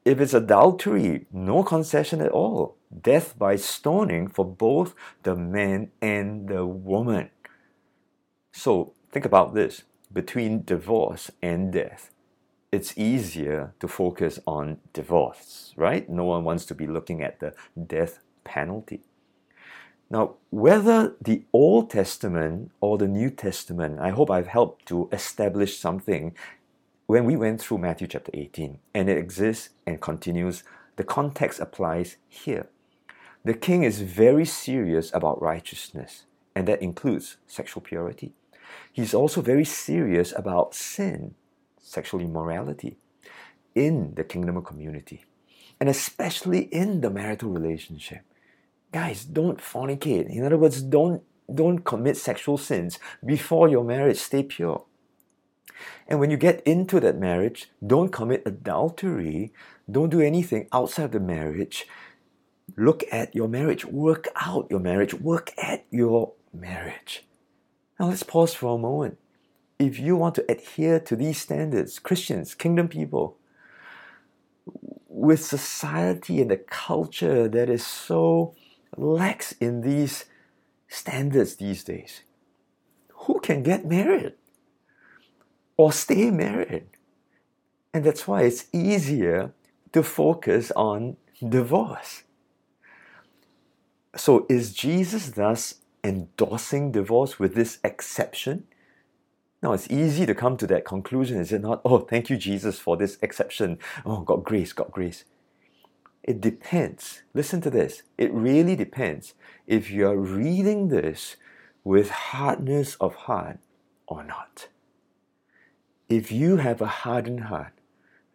If 0.08 0.22
it's 0.22 0.34
adultery, 0.34 1.26
no 1.34 1.63
concession 1.63 2.22
at 2.22 2.32
all. 2.32 2.78
Death 3.02 3.38
by 3.38 3.58
stoning 3.58 4.30
for 4.30 4.46
both 4.46 4.96
the 5.24 5.36
man 5.36 5.91
and 6.02 6.48
the 6.48 6.65
woman. 6.65 7.30
So 8.54 8.93
think 9.12 9.26
about 9.26 9.54
this 9.54 9.84
between 10.13 10.63
divorce 10.63 11.30
and 11.41 11.74
death, 11.74 12.12
it's 12.72 12.98
easier 12.98 13.74
to 13.82 13.89
focus 13.89 14.39
on 14.48 14.78
divorce, 14.93 15.74
right? 15.76 16.10
No 16.10 16.24
one 16.24 16.46
wants 16.46 16.63
to 16.67 16.74
be 16.74 16.88
looking 16.88 17.22
at 17.22 17.41
the 17.41 17.54
death 17.76 18.20
penalty. 18.46 19.02
Now, 20.10 20.36
whether 20.52 21.17
the 21.22 21.43
Old 21.52 21.89
Testament 21.89 22.72
or 22.80 22.98
the 22.98 23.10
New 23.10 23.30
Testament, 23.30 24.00
I 24.00 24.12
hope 24.12 24.32
I've 24.32 24.48
helped 24.48 24.86
to 24.86 25.10
establish 25.12 25.78
something 25.78 26.34
when 27.08 27.24
we 27.24 27.38
went 27.38 27.62
through 27.62 27.78
Matthew 27.80 28.08
chapter 28.08 28.32
18, 28.34 28.80
and 28.93 29.10
it 29.10 29.17
exists 29.17 29.70
and 29.86 30.02
continues, 30.02 30.63
the 30.98 31.06
context 31.06 31.60
applies 31.60 32.17
here. 32.28 32.67
The 33.46 33.54
king 33.54 33.84
is 33.84 34.02
very 34.02 34.46
serious 34.46 35.10
about 35.13 35.41
righteousness, 35.41 36.26
and 36.54 36.67
that 36.67 36.82
includes 36.82 37.38
sexual 37.48 37.82
purity. 37.82 38.34
He's 38.91 39.13
also 39.13 39.41
very 39.41 39.63
serious 39.63 40.34
about 40.36 40.76
sin, 40.76 41.36
sexual 41.82 42.20
immorality, 42.20 42.98
in 43.74 44.15
the 44.15 44.26
kingdom 44.26 44.58
of 44.58 44.65
community, 44.65 45.24
and 45.80 45.88
especially 45.88 46.63
in 46.74 47.00
the 47.00 47.10
marital 47.10 47.50
relationship. 47.50 48.22
Guys, 48.91 49.24
don't 49.24 49.60
fornicate. 49.60 50.30
In 50.30 50.43
other 50.43 50.58
words, 50.58 50.82
don't 50.82 51.24
don't 51.54 51.80
commit 51.86 52.17
sexual 52.17 52.58
sins 52.58 53.00
before 53.26 53.70
your 53.70 53.86
marriage. 53.86 54.17
Stay 54.17 54.43
pure. 54.43 54.84
And 56.07 56.19
when 56.19 56.31
you 56.31 56.37
get 56.37 56.61
into 56.61 56.99
that 56.99 57.17
marriage, 57.17 57.69
don't 57.85 58.11
commit 58.11 58.43
adultery. 58.45 59.53
Don't 59.89 60.09
do 60.09 60.21
anything 60.21 60.67
outside 60.71 61.11
the 61.11 61.19
marriage. 61.19 61.87
Look 62.75 63.03
at 63.11 63.35
your 63.35 63.47
marriage. 63.47 63.85
Work 63.85 64.27
out 64.35 64.67
your 64.69 64.79
marriage. 64.79 65.13
Work 65.13 65.51
at 65.57 65.85
your 65.91 66.33
marriage. 66.53 67.25
Now 67.99 68.09
let's 68.09 68.23
pause 68.23 68.53
for 68.53 68.75
a 68.75 68.77
moment. 68.77 69.17
If 69.79 69.99
you 69.99 70.15
want 70.15 70.35
to 70.35 70.51
adhere 70.51 70.99
to 71.01 71.15
these 71.15 71.39
standards, 71.39 71.99
Christians, 71.99 72.55
kingdom 72.55 72.87
people, 72.87 73.37
with 75.07 75.43
society 75.43 76.41
and 76.41 76.51
the 76.51 76.57
culture 76.57 77.47
that 77.47 77.69
is 77.69 77.85
so 77.85 78.55
lax 78.95 79.53
in 79.53 79.81
these 79.81 80.25
standards 80.87 81.55
these 81.55 81.83
days, 81.83 82.21
who 83.09 83.39
can 83.39 83.63
get 83.63 83.85
married? 83.85 84.33
Or 85.77 85.91
stay 85.91 86.31
married. 86.31 86.87
And 87.93 88.03
that's 88.03 88.27
why 88.27 88.43
it's 88.43 88.65
easier 88.73 89.53
to 89.93 90.03
focus 90.03 90.71
on 90.75 91.17
divorce. 91.47 92.23
So, 94.15 94.45
is 94.49 94.73
Jesus 94.73 95.29
thus 95.29 95.75
endorsing 96.03 96.91
divorce 96.91 97.39
with 97.39 97.53
this 97.53 97.79
exception? 97.83 98.65
Now, 99.61 99.73
it's 99.73 99.89
easy 99.89 100.25
to 100.25 100.35
come 100.35 100.57
to 100.57 100.67
that 100.67 100.85
conclusion, 100.85 101.39
is 101.39 101.51
it 101.51 101.61
not? 101.61 101.81
Oh, 101.85 101.99
thank 101.99 102.29
you, 102.29 102.37
Jesus, 102.37 102.79
for 102.79 102.97
this 102.97 103.17
exception. 103.21 103.79
Oh, 104.05 104.21
God 104.21 104.43
grace, 104.43 104.73
God 104.73 104.91
grace. 104.91 105.25
It 106.23 106.41
depends. 106.41 107.23
Listen 107.33 107.61
to 107.61 107.69
this. 107.69 108.03
It 108.17 108.31
really 108.33 108.75
depends 108.75 109.33
if 109.65 109.89
you're 109.89 110.17
reading 110.17 110.89
this 110.89 111.37
with 111.83 112.09
hardness 112.09 112.95
of 112.95 113.15
heart 113.15 113.59
or 114.07 114.23
not. 114.23 114.67
If 116.10 116.32
you 116.32 116.56
have 116.58 116.80
a 116.80 116.88
hardened 117.04 117.41
heart, 117.41 117.74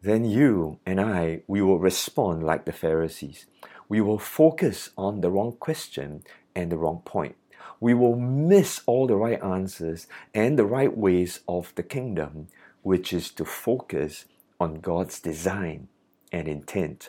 then 0.03 0.27
you 0.27 0.79
and 0.85 1.01
I, 1.01 1.41
we 1.47 1.63
will 1.63 1.79
respond 1.79 2.43
like 2.43 2.67
the 2.67 2.73
Pharisees. 2.73 3.47
We 3.89 4.03
will 4.03 4.19
focus 4.19 4.91
on 4.99 5.23
the 5.23 5.31
wrong 5.31 5.53
question 5.53 6.23
and 6.55 6.71
the 6.71 6.77
wrong 6.77 7.01
point. 7.07 7.37
We 7.81 7.95
will 7.95 8.17
miss 8.17 8.83
all 8.85 9.07
the 9.07 9.17
right 9.17 9.43
answers 9.43 10.07
and 10.35 10.59
the 10.59 10.67
right 10.67 10.95
ways 10.95 11.41
of 11.49 11.73
the 11.75 11.83
kingdom, 11.83 12.49
which 12.83 13.11
is 13.11 13.31
to 13.33 13.45
focus 13.47 14.27
on 14.61 14.81
God's 14.81 15.19
design 15.19 15.89
and 16.31 16.47
intent 16.49 17.09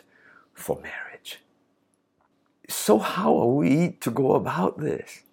for 0.54 0.80
marriage. 0.80 1.40
So, 2.70 2.98
how 2.98 3.36
are 3.36 3.54
we 3.54 3.98
to 4.00 4.10
go 4.10 4.32
about 4.32 4.78
this? 4.78 5.24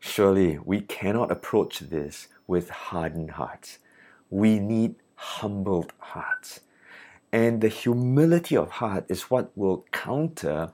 Surely 0.00 0.58
we 0.64 0.80
cannot 0.80 1.30
approach 1.30 1.78
this 1.78 2.26
with 2.48 2.70
hardened 2.70 3.32
hearts 3.32 3.78
we 4.32 4.58
need 4.58 4.94
humbled 5.14 5.92
hearts. 5.98 6.60
And 7.30 7.60
the 7.60 7.68
humility 7.68 8.56
of 8.56 8.70
heart 8.70 9.04
is 9.08 9.30
what 9.30 9.52
will 9.54 9.84
counter 9.92 10.72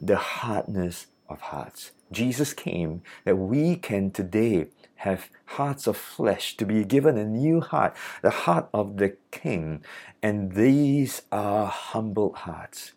the 0.00 0.16
hardness 0.16 1.08
of 1.28 1.40
hearts. 1.40 1.90
Jesus 2.12 2.54
came 2.54 3.02
that 3.24 3.36
we 3.36 3.74
can 3.74 4.12
today 4.12 4.68
have 4.96 5.28
hearts 5.46 5.86
of 5.88 5.96
flesh, 5.96 6.56
to 6.56 6.64
be 6.64 6.84
given 6.84 7.18
a 7.18 7.24
new 7.24 7.60
heart, 7.60 7.96
the 8.22 8.30
heart 8.30 8.68
of 8.72 8.98
the 8.98 9.16
King. 9.32 9.82
And 10.22 10.52
these 10.52 11.22
are 11.32 11.66
humble 11.66 12.32
hearts. 12.34 12.92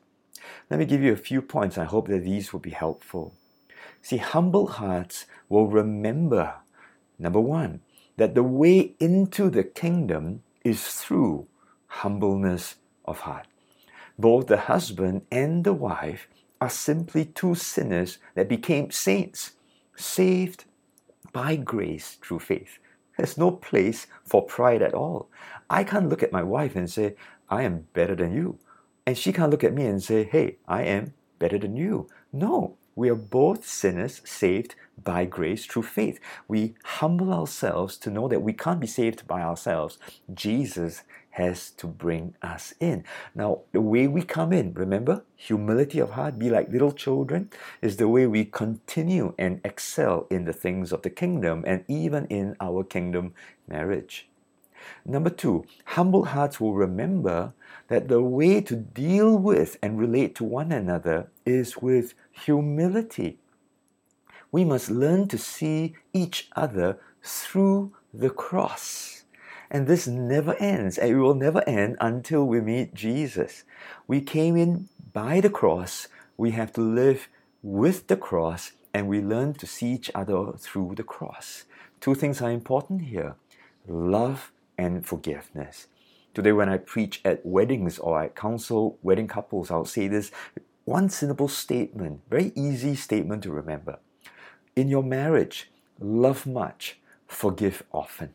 Let 0.69 0.80
me 0.80 0.86
give 0.86 1.02
you 1.02 1.12
a 1.12 1.17
few 1.17 1.41
points. 1.41 1.78
I 1.78 1.86
hope 1.86 2.08
that 2.10 2.23
these 2.23 2.54
will 2.54 2.60
be 2.60 2.71
helpful. 2.71 3.34
See, 4.02 4.17
humble 4.17 4.67
hearts 4.67 5.26
will 5.49 5.67
remember, 5.67 6.56
number 7.17 7.39
one, 7.39 7.82
that 8.17 8.36
the 8.36 8.43
way 8.43 8.95
into 8.99 9.49
the 9.49 9.63
kingdom 9.63 10.43
is 10.63 10.88
through 10.88 11.47
humbleness 11.88 12.76
of 13.06 13.21
heart. 13.21 13.47
Both 14.17 14.47
the 14.47 14.58
husband 14.58 15.26
and 15.32 15.63
the 15.63 15.73
wife 15.73 16.28
are 16.62 16.69
simply 16.69 17.26
two 17.26 17.56
sinners 17.56 18.19
that 18.36 18.47
became 18.47 18.91
saints, 18.91 19.54
saved 19.95 20.65
by 21.32 21.56
grace 21.56 22.17
through 22.21 22.39
faith. 22.39 22.78
There's 23.17 23.38
no 23.38 23.52
place 23.52 24.08
for 24.23 24.45
pride 24.45 24.82
at 24.82 24.93
all. 24.93 25.30
I 25.69 25.84
can't 25.84 26.10
look 26.10 26.23
at 26.23 26.32
my 26.32 26.43
wife 26.43 26.76
and 26.76 26.89
say, 26.89 27.15
I 27.49 27.63
am 27.63 27.88
better 27.93 28.15
than 28.15 28.34
you. 28.34 28.60
And 29.06 29.17
she 29.17 29.34
can't 29.34 29.52
look 29.52 29.63
at 29.63 29.73
me 29.73 29.86
and 29.86 30.02
say, 30.02 30.23
hey, 30.23 30.58
I 30.67 30.84
am 30.84 31.13
better 31.39 31.58
than 31.58 31.76
you. 31.76 32.08
No, 32.32 32.78
we 32.95 33.10
are 33.10 33.15
both 33.15 33.67
sinners 33.67 34.21
saved 34.23 34.76
by 35.01 35.25
grace 35.25 35.65
through 35.65 35.84
faith. 35.84 36.19
We 36.47 36.75
humble 36.84 37.34
ourselves 37.34 37.97
to 37.97 38.10
know 38.10 38.27
that 38.27 38.41
we 38.41 38.53
can't 38.53 38.79
be 38.79 38.88
saved 38.88 39.27
by 39.27 39.41
ourselves. 39.41 39.97
Jesus 40.34 41.03
has 41.32 41.71
to 41.71 41.88
bring 41.88 42.36
us 42.41 42.73
in. 42.79 43.03
Now, 43.34 43.62
the 43.71 43.82
way 43.82 44.08
we 44.08 44.21
come 44.21 44.53
in, 44.53 44.73
remember, 44.73 45.23
humility 45.36 45.99
of 45.99 46.12
heart, 46.12 46.38
be 46.38 46.49
like 46.49 46.69
little 46.69 46.91
children, 46.91 47.49
is 47.82 47.97
the 47.97 48.08
way 48.08 48.27
we 48.27 48.45
continue 48.45 49.34
and 49.39 49.60
excel 49.65 50.27
in 50.29 50.45
the 50.45 50.53
things 50.53 50.91
of 50.91 51.01
the 51.01 51.10
kingdom 51.10 51.63
and 51.65 51.84
even 51.88 52.27
in 52.27 52.56
our 52.62 52.84
kingdom 52.84 53.34
marriage. 53.67 54.29
Number 55.06 55.29
two, 55.29 55.65
humble 55.86 56.25
hearts 56.25 56.60
will 56.60 56.73
remember 56.73 57.53
that 57.88 58.10
the 58.10 58.21
way 58.21 58.62
to 58.62 58.75
deal 58.75 59.38
with 59.38 59.77
and 59.82 59.99
relate 59.99 60.36
to 60.36 60.43
one 60.43 60.71
another 60.71 61.29
is 61.45 61.77
with 61.77 62.13
humility. 62.32 63.39
We 64.54 64.63
must 64.63 64.92
learn 64.92 65.30
to 65.30 65.38
see 65.39 65.96
each 66.13 66.48
other 66.56 67.00
through 67.24 67.92
the 68.13 68.30
cross. 68.30 69.24
And 69.72 69.88
this 69.88 70.06
never 70.08 70.54
ends, 70.60 71.00
and 71.00 71.10
it 71.10 71.16
will 71.16 71.34
never 71.34 71.68
end 71.68 71.98
until 72.00 72.46
we 72.46 72.62
meet 72.62 72.94
Jesus. 72.94 73.63
We 74.08 74.22
came 74.22 74.56
in 74.56 74.89
by 75.12 75.42
the 75.42 75.50
cross, 75.50 76.08
we 76.38 76.52
have 76.52 76.72
to 76.74 76.82
live 76.82 77.30
with 77.63 78.06
the 78.06 78.16
cross, 78.16 78.74
and 78.94 79.08
we 79.08 79.22
learn 79.22 79.56
to 79.56 79.66
see 79.66 79.88
each 79.88 80.12
other 80.13 80.52
through 80.60 80.94
the 80.98 81.04
cross. 81.04 81.63
Two 82.00 82.13
things 82.13 82.39
are 82.39 82.52
important 82.52 83.02
here 83.06 83.36
love 83.88 84.52
and 84.78 85.04
forgiveness. 85.04 85.88
Today, 86.36 86.52
when 86.52 86.70
I 86.70 86.78
preach 86.78 87.22
at 87.26 87.44
weddings 87.44 87.98
or 87.98 88.20
I 88.20 88.28
counsel 88.28 89.00
wedding 89.02 89.28
couples, 89.28 89.72
I'll 89.72 89.86
say 89.86 90.08
this 90.08 90.30
one 90.86 91.10
simple 91.10 91.48
statement, 91.48 92.22
very 92.30 92.52
easy 92.56 92.94
statement 92.94 93.42
to 93.44 93.52
remember. 93.52 93.98
In 94.76 94.88
your 94.88 95.04
marriage, 95.04 95.70
love 96.00 96.48
much, 96.48 97.00
forgive 97.28 97.84
often. 97.92 98.34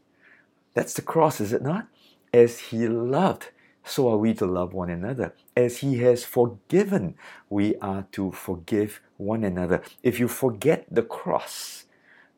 That's 0.74 0.94
the 0.94 1.02
cross, 1.02 1.40
is 1.40 1.52
it 1.52 1.62
not? 1.62 1.88
As 2.32 2.60
He 2.60 2.86
loved, 2.86 3.50
so 3.84 4.08
are 4.08 4.16
we 4.16 4.34
to 4.34 4.46
love 4.46 4.72
one 4.72 4.90
another. 4.90 5.34
As 5.56 5.78
He 5.78 5.98
has 5.98 6.24
forgiven, 6.24 7.16
we 7.50 7.74
are 7.76 8.06
to 8.12 8.30
forgive 8.30 9.00
one 9.16 9.42
another. 9.42 9.82
If 10.04 10.20
you 10.20 10.28
forget 10.28 10.86
the 10.88 11.02
cross, 11.02 11.86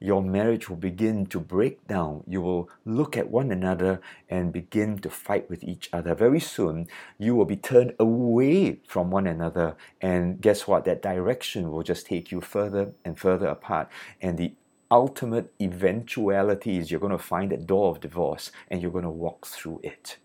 your 0.01 0.23
marriage 0.23 0.69
will 0.69 0.77
begin 0.77 1.27
to 1.27 1.39
break 1.39 1.87
down. 1.87 2.25
You 2.27 2.41
will 2.41 2.71
look 2.87 3.17
at 3.17 3.31
one 3.31 3.53
another 3.53 4.01
and 4.31 4.53
begin 4.53 4.99
to 5.01 5.11
fight 5.11 5.49
with 5.51 5.63
each 5.63 5.91
other. 5.93 6.15
Very 6.15 6.41
soon, 6.41 6.89
you 7.19 7.37
will 7.37 7.45
be 7.45 7.57
turned 7.57 7.95
away 7.99 8.81
from 8.89 9.11
one 9.11 9.27
another. 9.27 9.77
And 10.01 10.41
guess 10.41 10.67
what? 10.67 10.87
That 10.87 11.03
direction 11.03 11.71
will 11.71 11.83
just 11.83 12.07
take 12.07 12.33
you 12.33 12.41
further 12.41 12.93
and 13.05 13.19
further 13.19 13.49
apart. 13.49 13.91
And 14.23 14.39
the 14.39 14.55
ultimate 14.91 15.53
eventuality 15.61 16.79
is 16.79 16.91
you're 16.91 16.99
going 16.99 17.13
to 17.13 17.19
find 17.19 17.53
that 17.53 17.67
door 17.67 17.91
of 17.91 18.01
divorce 18.01 18.51
and 18.69 18.81
you're 18.81 18.91
going 18.91 19.05
to 19.05 19.11
walk 19.11 19.47
through 19.47 19.81
it. 19.83 20.17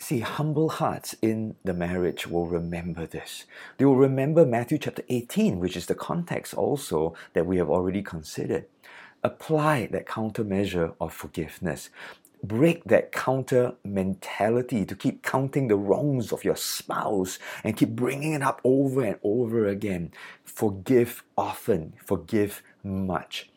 See, 0.00 0.20
humble 0.20 0.70
hearts 0.70 1.14
in 1.20 1.56
the 1.62 1.74
marriage 1.74 2.26
will 2.26 2.46
remember 2.46 3.04
this. 3.04 3.44
They 3.76 3.84
will 3.84 3.98
remember 3.98 4.46
Matthew 4.46 4.78
chapter 4.78 5.02
18, 5.10 5.60
which 5.60 5.76
is 5.76 5.84
the 5.84 5.94
context 5.94 6.54
also 6.54 7.14
that 7.34 7.44
we 7.44 7.58
have 7.58 7.68
already 7.68 8.00
considered. 8.00 8.64
Apply 9.22 9.88
that 9.92 10.06
countermeasure 10.06 10.94
of 11.02 11.12
forgiveness. 11.12 11.90
Break 12.42 12.84
that 12.84 13.12
counter 13.12 13.74
mentality 13.84 14.86
to 14.86 14.96
keep 14.96 15.22
counting 15.22 15.68
the 15.68 15.76
wrongs 15.76 16.32
of 16.32 16.44
your 16.44 16.56
spouse 16.56 17.38
and 17.62 17.76
keep 17.76 17.90
bringing 17.90 18.32
it 18.32 18.42
up 18.42 18.62
over 18.64 19.04
and 19.04 19.18
over 19.22 19.66
again. 19.66 20.12
Forgive 20.44 21.22
often, 21.36 21.92
forgive 22.02 22.62
much. 22.82 23.50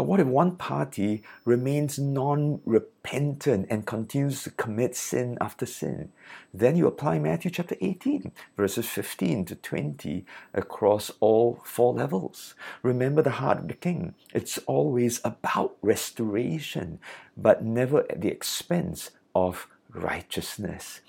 But 0.00 0.06
what 0.06 0.20
if 0.20 0.28
one 0.28 0.56
party 0.56 1.22
remains 1.44 1.98
non 1.98 2.62
repentant 2.64 3.66
and 3.68 3.84
continues 3.84 4.42
to 4.44 4.50
commit 4.50 4.96
sin 4.96 5.36
after 5.42 5.66
sin? 5.66 6.10
Then 6.54 6.74
you 6.74 6.86
apply 6.86 7.18
Matthew 7.18 7.50
chapter 7.50 7.76
18, 7.82 8.32
verses 8.56 8.88
15 8.88 9.44
to 9.44 9.56
20 9.56 10.24
across 10.54 11.12
all 11.20 11.60
four 11.66 11.92
levels. 11.92 12.54
Remember 12.82 13.20
the 13.20 13.42
heart 13.42 13.58
of 13.58 13.68
the 13.68 13.74
king. 13.74 14.14
It's 14.32 14.56
always 14.66 15.20
about 15.22 15.76
restoration, 15.82 16.98
but 17.36 17.62
never 17.62 18.10
at 18.10 18.22
the 18.22 18.28
expense 18.28 19.10
of 19.34 19.68
righteousness. 19.90 21.02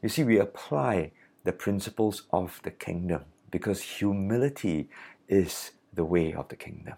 You 0.00 0.08
see, 0.08 0.22
we 0.22 0.38
apply 0.38 1.10
the 1.42 1.52
principles 1.52 2.22
of 2.32 2.60
the 2.62 2.70
kingdom 2.70 3.24
because 3.50 3.82
humility 3.82 4.88
is 5.28 5.72
the 5.92 6.04
way 6.04 6.32
of 6.32 6.46
the 6.46 6.54
kingdom. 6.54 6.94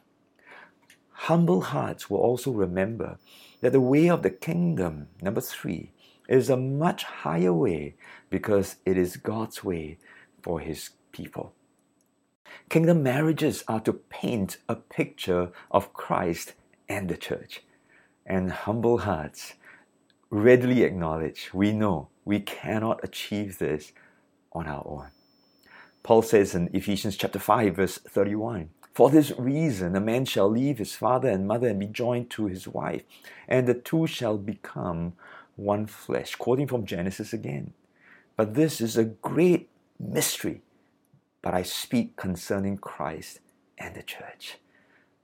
Humble 1.22 1.62
hearts 1.62 2.08
will 2.08 2.20
also 2.20 2.52
remember 2.52 3.18
that 3.60 3.72
the 3.72 3.80
way 3.80 4.08
of 4.08 4.22
the 4.22 4.30
kingdom, 4.30 5.08
number 5.20 5.40
three, 5.40 5.90
is 6.28 6.48
a 6.48 6.56
much 6.56 7.02
higher 7.02 7.52
way 7.52 7.96
because 8.30 8.76
it 8.86 8.96
is 8.96 9.16
God's 9.16 9.64
way 9.64 9.98
for 10.42 10.60
His 10.60 10.90
people. 11.10 11.52
Kingdom 12.70 13.02
marriages 13.02 13.64
are 13.66 13.80
to 13.80 13.94
paint 13.94 14.58
a 14.68 14.76
picture 14.76 15.50
of 15.72 15.92
Christ 15.92 16.54
and 16.88 17.08
the 17.08 17.16
church. 17.16 17.62
And 18.24 18.52
humble 18.52 18.98
hearts 18.98 19.54
readily 20.30 20.84
acknowledge 20.84 21.50
we 21.52 21.72
know 21.72 22.10
we 22.24 22.38
cannot 22.38 23.02
achieve 23.02 23.58
this 23.58 23.92
on 24.52 24.68
our 24.68 24.86
own. 24.86 25.08
Paul 26.04 26.22
says 26.22 26.54
in 26.54 26.70
Ephesians 26.72 27.16
chapter 27.16 27.40
5 27.40 27.74
verse 27.74 27.98
31, 27.98 28.70
for 28.98 29.10
this 29.10 29.30
reason, 29.38 29.94
a 29.94 30.00
man 30.00 30.24
shall 30.24 30.50
leave 30.50 30.78
his 30.78 30.96
father 30.96 31.28
and 31.28 31.46
mother 31.46 31.68
and 31.68 31.78
be 31.78 31.86
joined 31.86 32.30
to 32.30 32.46
his 32.46 32.66
wife, 32.66 33.04
and 33.46 33.68
the 33.68 33.74
two 33.74 34.08
shall 34.08 34.36
become 34.36 35.12
one 35.54 35.86
flesh. 35.86 36.34
Quoting 36.34 36.66
from 36.66 36.84
Genesis 36.84 37.32
again. 37.32 37.74
But 38.36 38.54
this 38.54 38.80
is 38.80 38.96
a 38.96 39.04
great 39.04 39.68
mystery. 40.00 40.62
But 41.42 41.54
I 41.54 41.62
speak 41.62 42.16
concerning 42.16 42.78
Christ 42.78 43.38
and 43.78 43.94
the 43.94 44.02
church. 44.02 44.58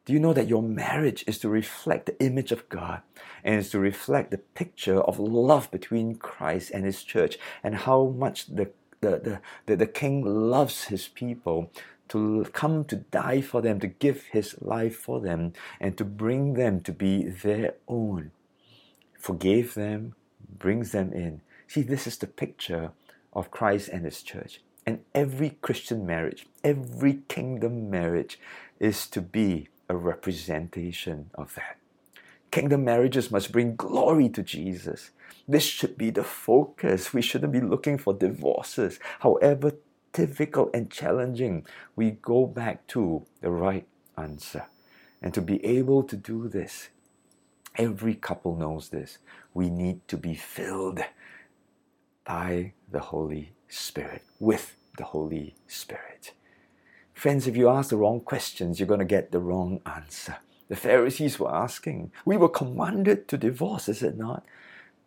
Do 0.04 0.12
you 0.12 0.20
know 0.20 0.34
that 0.34 0.46
your 0.46 0.62
marriage 0.62 1.24
is 1.26 1.40
to 1.40 1.48
reflect 1.48 2.06
the 2.06 2.24
image 2.24 2.52
of 2.52 2.68
God 2.68 3.02
and 3.42 3.56
is 3.56 3.70
to 3.70 3.80
reflect 3.80 4.30
the 4.30 4.38
picture 4.38 5.00
of 5.00 5.18
love 5.18 5.68
between 5.72 6.14
Christ 6.14 6.70
and 6.70 6.84
His 6.84 7.02
church 7.02 7.38
and 7.64 7.74
how 7.74 8.04
much 8.04 8.46
the, 8.46 8.70
the, 9.00 9.18
the, 9.18 9.40
the, 9.66 9.76
the 9.78 9.86
King 9.88 10.24
loves 10.24 10.84
His 10.84 11.08
people 11.08 11.72
to 12.14 12.46
come 12.52 12.84
to 12.84 12.94
die 12.94 13.40
for 13.40 13.60
them, 13.60 13.80
to 13.80 13.88
give 13.88 14.26
his 14.26 14.54
life 14.62 14.94
for 14.94 15.20
them, 15.20 15.52
and 15.80 15.98
to 15.98 16.04
bring 16.04 16.54
them 16.54 16.80
to 16.80 16.92
be 16.92 17.24
their 17.24 17.74
own. 17.88 18.30
Forgave 19.18 19.74
them, 19.74 20.14
brings 20.48 20.92
them 20.92 21.12
in. 21.12 21.40
See, 21.66 21.82
this 21.82 22.06
is 22.06 22.16
the 22.16 22.28
picture 22.28 22.92
of 23.32 23.50
Christ 23.50 23.88
and 23.88 24.04
his 24.04 24.22
church. 24.22 24.60
And 24.86 25.00
every 25.12 25.58
Christian 25.60 26.06
marriage, 26.06 26.46
every 26.62 27.22
kingdom 27.26 27.90
marriage 27.90 28.38
is 28.78 29.08
to 29.08 29.20
be 29.20 29.66
a 29.88 29.96
representation 29.96 31.30
of 31.34 31.56
that. 31.56 31.78
Kingdom 32.52 32.84
marriages 32.84 33.32
must 33.32 33.50
bring 33.50 33.74
glory 33.74 34.28
to 34.28 34.42
Jesus. 34.44 35.10
This 35.48 35.64
should 35.64 35.98
be 35.98 36.10
the 36.10 36.22
focus. 36.22 37.12
We 37.12 37.22
shouldn't 37.22 37.52
be 37.52 37.60
looking 37.60 37.98
for 37.98 38.14
divorces, 38.14 39.00
however 39.18 39.72
difficult 40.14 40.70
and 40.72 40.90
challenging, 40.90 41.66
we 41.94 42.12
go 42.12 42.46
back 42.46 42.86
to 42.86 43.26
the 43.42 43.50
right 43.50 43.86
answer. 44.16 44.64
And 45.20 45.34
to 45.34 45.42
be 45.42 45.62
able 45.64 46.02
to 46.04 46.16
do 46.16 46.48
this, 46.48 46.88
every 47.76 48.14
couple 48.14 48.56
knows 48.56 48.88
this, 48.88 49.18
we 49.52 49.68
need 49.68 50.06
to 50.08 50.16
be 50.16 50.34
filled 50.34 51.00
by 52.24 52.72
the 52.90 53.00
Holy 53.00 53.52
Spirit, 53.68 54.22
with 54.38 54.76
the 54.96 55.04
Holy 55.04 55.54
Spirit. 55.66 56.32
Friends, 57.12 57.46
if 57.46 57.56
you 57.56 57.68
ask 57.68 57.90
the 57.90 57.96
wrong 57.96 58.20
questions, 58.20 58.78
you're 58.78 58.86
going 58.86 59.00
to 59.00 59.04
get 59.04 59.32
the 59.32 59.40
wrong 59.40 59.80
answer. 59.84 60.36
The 60.68 60.76
Pharisees 60.76 61.38
were 61.38 61.54
asking, 61.54 62.12
We 62.24 62.36
were 62.36 62.48
commanded 62.48 63.28
to 63.28 63.36
divorce, 63.36 63.88
is 63.88 64.02
it 64.02 64.16
not? 64.16 64.44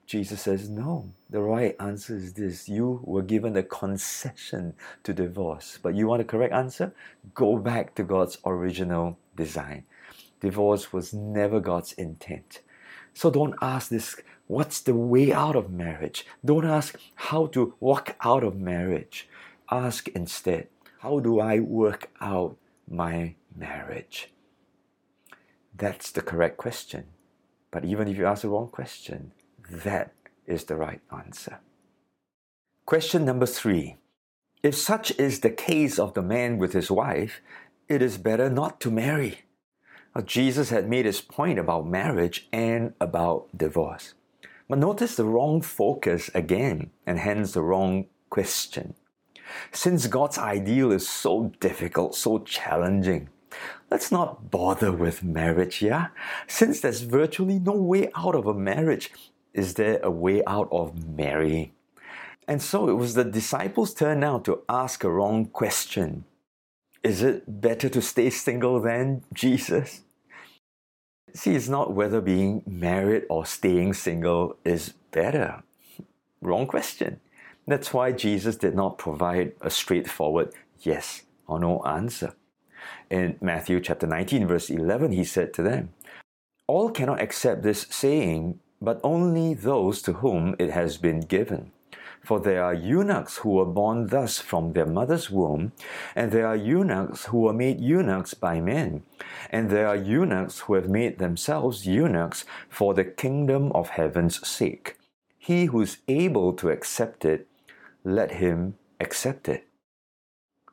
Jesus 0.07 0.41
says, 0.41 0.69
No. 0.69 1.11
The 1.29 1.41
right 1.41 1.75
answer 1.81 2.15
is 2.15 2.33
this 2.33 2.69
you 2.69 3.01
were 3.03 3.21
given 3.21 3.57
a 3.57 3.63
concession 3.63 4.73
to 5.03 5.13
divorce. 5.13 5.77
But 5.83 5.95
you 5.95 6.07
want 6.07 6.21
a 6.21 6.25
correct 6.25 6.53
answer? 6.53 6.93
Go 7.33 7.57
back 7.57 7.93
to 7.95 8.03
God's 8.03 8.37
original 8.45 9.19
design. 9.35 9.83
Divorce 10.39 10.93
was 10.93 11.13
never 11.13 11.59
God's 11.59 11.91
intent. 11.93 12.61
So 13.13 13.29
don't 13.29 13.55
ask 13.61 13.89
this 13.89 14.15
what's 14.47 14.79
the 14.79 14.95
way 14.95 15.33
out 15.33 15.57
of 15.57 15.71
marriage? 15.71 16.25
Don't 16.43 16.65
ask 16.65 16.97
how 17.15 17.47
to 17.47 17.75
walk 17.81 18.15
out 18.21 18.45
of 18.45 18.55
marriage. 18.55 19.27
Ask 19.69 20.07
instead, 20.09 20.69
how 20.99 21.19
do 21.19 21.41
I 21.41 21.59
work 21.59 22.09
out 22.21 22.55
my 22.89 23.35
marriage? 23.53 24.31
That's 25.75 26.11
the 26.11 26.21
correct 26.21 26.55
question. 26.55 27.07
But 27.71 27.83
even 27.83 28.07
if 28.07 28.17
you 28.17 28.25
ask 28.25 28.43
the 28.43 28.49
wrong 28.49 28.69
question, 28.69 29.33
that 29.69 30.13
is 30.45 30.65
the 30.65 30.75
right 30.75 31.01
answer. 31.11 31.59
Question 32.85 33.25
number 33.25 33.45
three. 33.45 33.97
If 34.63 34.75
such 34.75 35.11
is 35.19 35.41
the 35.41 35.49
case 35.49 35.99
of 35.99 36.13
the 36.13 36.21
man 36.21 36.57
with 36.57 36.73
his 36.73 36.89
wife, 36.89 37.41
it 37.87 38.01
is 38.01 38.17
better 38.17 38.49
not 38.49 38.79
to 38.81 38.91
marry. 38.91 39.41
Now, 40.15 40.21
Jesus 40.21 40.69
had 40.71 40.89
made 40.89 41.05
his 41.05 41.21
point 41.21 41.59
about 41.59 41.87
marriage 41.87 42.47
and 42.51 42.93
about 42.99 43.47
divorce. 43.55 44.13
But 44.67 44.79
notice 44.79 45.15
the 45.15 45.25
wrong 45.25 45.61
focus 45.61 46.29
again, 46.33 46.91
and 47.05 47.19
hence 47.19 47.53
the 47.53 47.61
wrong 47.61 48.07
question. 48.29 48.95
Since 49.71 50.07
God's 50.07 50.37
ideal 50.37 50.91
is 50.91 51.07
so 51.07 51.53
difficult, 51.59 52.15
so 52.15 52.39
challenging, 52.39 53.29
let's 53.89 54.11
not 54.11 54.51
bother 54.51 54.91
with 54.91 55.23
marriage, 55.23 55.81
yeah? 55.81 56.07
Since 56.47 56.81
there's 56.81 57.01
virtually 57.01 57.59
no 57.59 57.73
way 57.73 58.09
out 58.15 58.35
of 58.35 58.47
a 58.47 58.53
marriage, 58.53 59.11
is 59.57 59.73
there 59.73 59.99
a 60.03 60.11
way 60.11 60.43
out 60.45 60.69
of 60.71 61.07
marrying? 61.07 61.71
And 62.47 62.61
so 62.61 62.87
it 62.87 62.93
was 62.93 63.15
the 63.15 63.25
disciples' 63.25 63.93
turn 63.93 64.21
now 64.21 64.39
to 64.39 64.61
ask 64.69 65.03
a 65.03 65.11
wrong 65.11 65.47
question. 65.47 66.23
Is 67.03 67.21
it 67.21 67.61
better 67.61 67.89
to 67.89 68.01
stay 68.01 68.29
single 68.29 68.79
than 68.79 69.23
Jesus? 69.33 70.03
See, 71.33 71.55
it's 71.55 71.67
not 71.67 71.93
whether 71.93 72.21
being 72.21 72.63
married 72.65 73.25
or 73.29 73.45
staying 73.45 73.93
single 73.93 74.57
is 74.63 74.93
better. 75.11 75.63
Wrong 76.41 76.67
question. 76.67 77.19
That's 77.65 77.93
why 77.93 78.13
Jesus 78.13 78.55
did 78.55 78.75
not 78.75 78.97
provide 78.97 79.53
a 79.61 79.69
straightforward 79.69 80.53
yes 80.79 81.23
or 81.47 81.59
no 81.59 81.81
answer. 81.81 82.33
In 83.09 83.37
Matthew 83.41 83.81
chapter 83.81 84.07
19, 84.07 84.47
verse 84.47 84.69
11, 84.69 85.11
he 85.11 85.23
said 85.23 85.53
to 85.55 85.63
them, 85.63 85.89
All 86.67 86.89
cannot 86.91 87.21
accept 87.21 87.63
this 87.63 87.87
saying, 87.89 88.59
but 88.81 88.99
only 89.03 89.53
those 89.53 90.01
to 90.03 90.13
whom 90.13 90.55
it 90.59 90.71
has 90.71 90.97
been 90.97 91.21
given. 91.21 91.71
For 92.23 92.39
there 92.39 92.63
are 92.63 92.73
eunuchs 92.73 93.37
who 93.37 93.51
were 93.51 93.65
born 93.65 94.07
thus 94.07 94.39
from 94.39 94.73
their 94.73 94.85
mother's 94.85 95.29
womb, 95.29 95.71
and 96.15 96.31
there 96.31 96.47
are 96.47 96.55
eunuchs 96.55 97.25
who 97.25 97.39
were 97.41 97.53
made 97.53 97.79
eunuchs 97.79 98.33
by 98.33 98.59
men, 98.59 99.03
and 99.49 99.69
there 99.69 99.87
are 99.87 99.95
eunuchs 99.95 100.59
who 100.59 100.73
have 100.73 100.89
made 100.89 101.19
themselves 101.19 101.87
eunuchs 101.87 102.43
for 102.69 102.93
the 102.93 103.05
kingdom 103.05 103.71
of 103.71 103.89
heaven's 103.89 104.45
sake. 104.45 104.97
He 105.37 105.65
who 105.65 105.81
is 105.81 105.99
able 106.07 106.53
to 106.53 106.69
accept 106.69 107.23
it, 107.23 107.47
let 108.03 108.31
him 108.33 108.75
accept 108.99 109.47
it. 109.47 109.67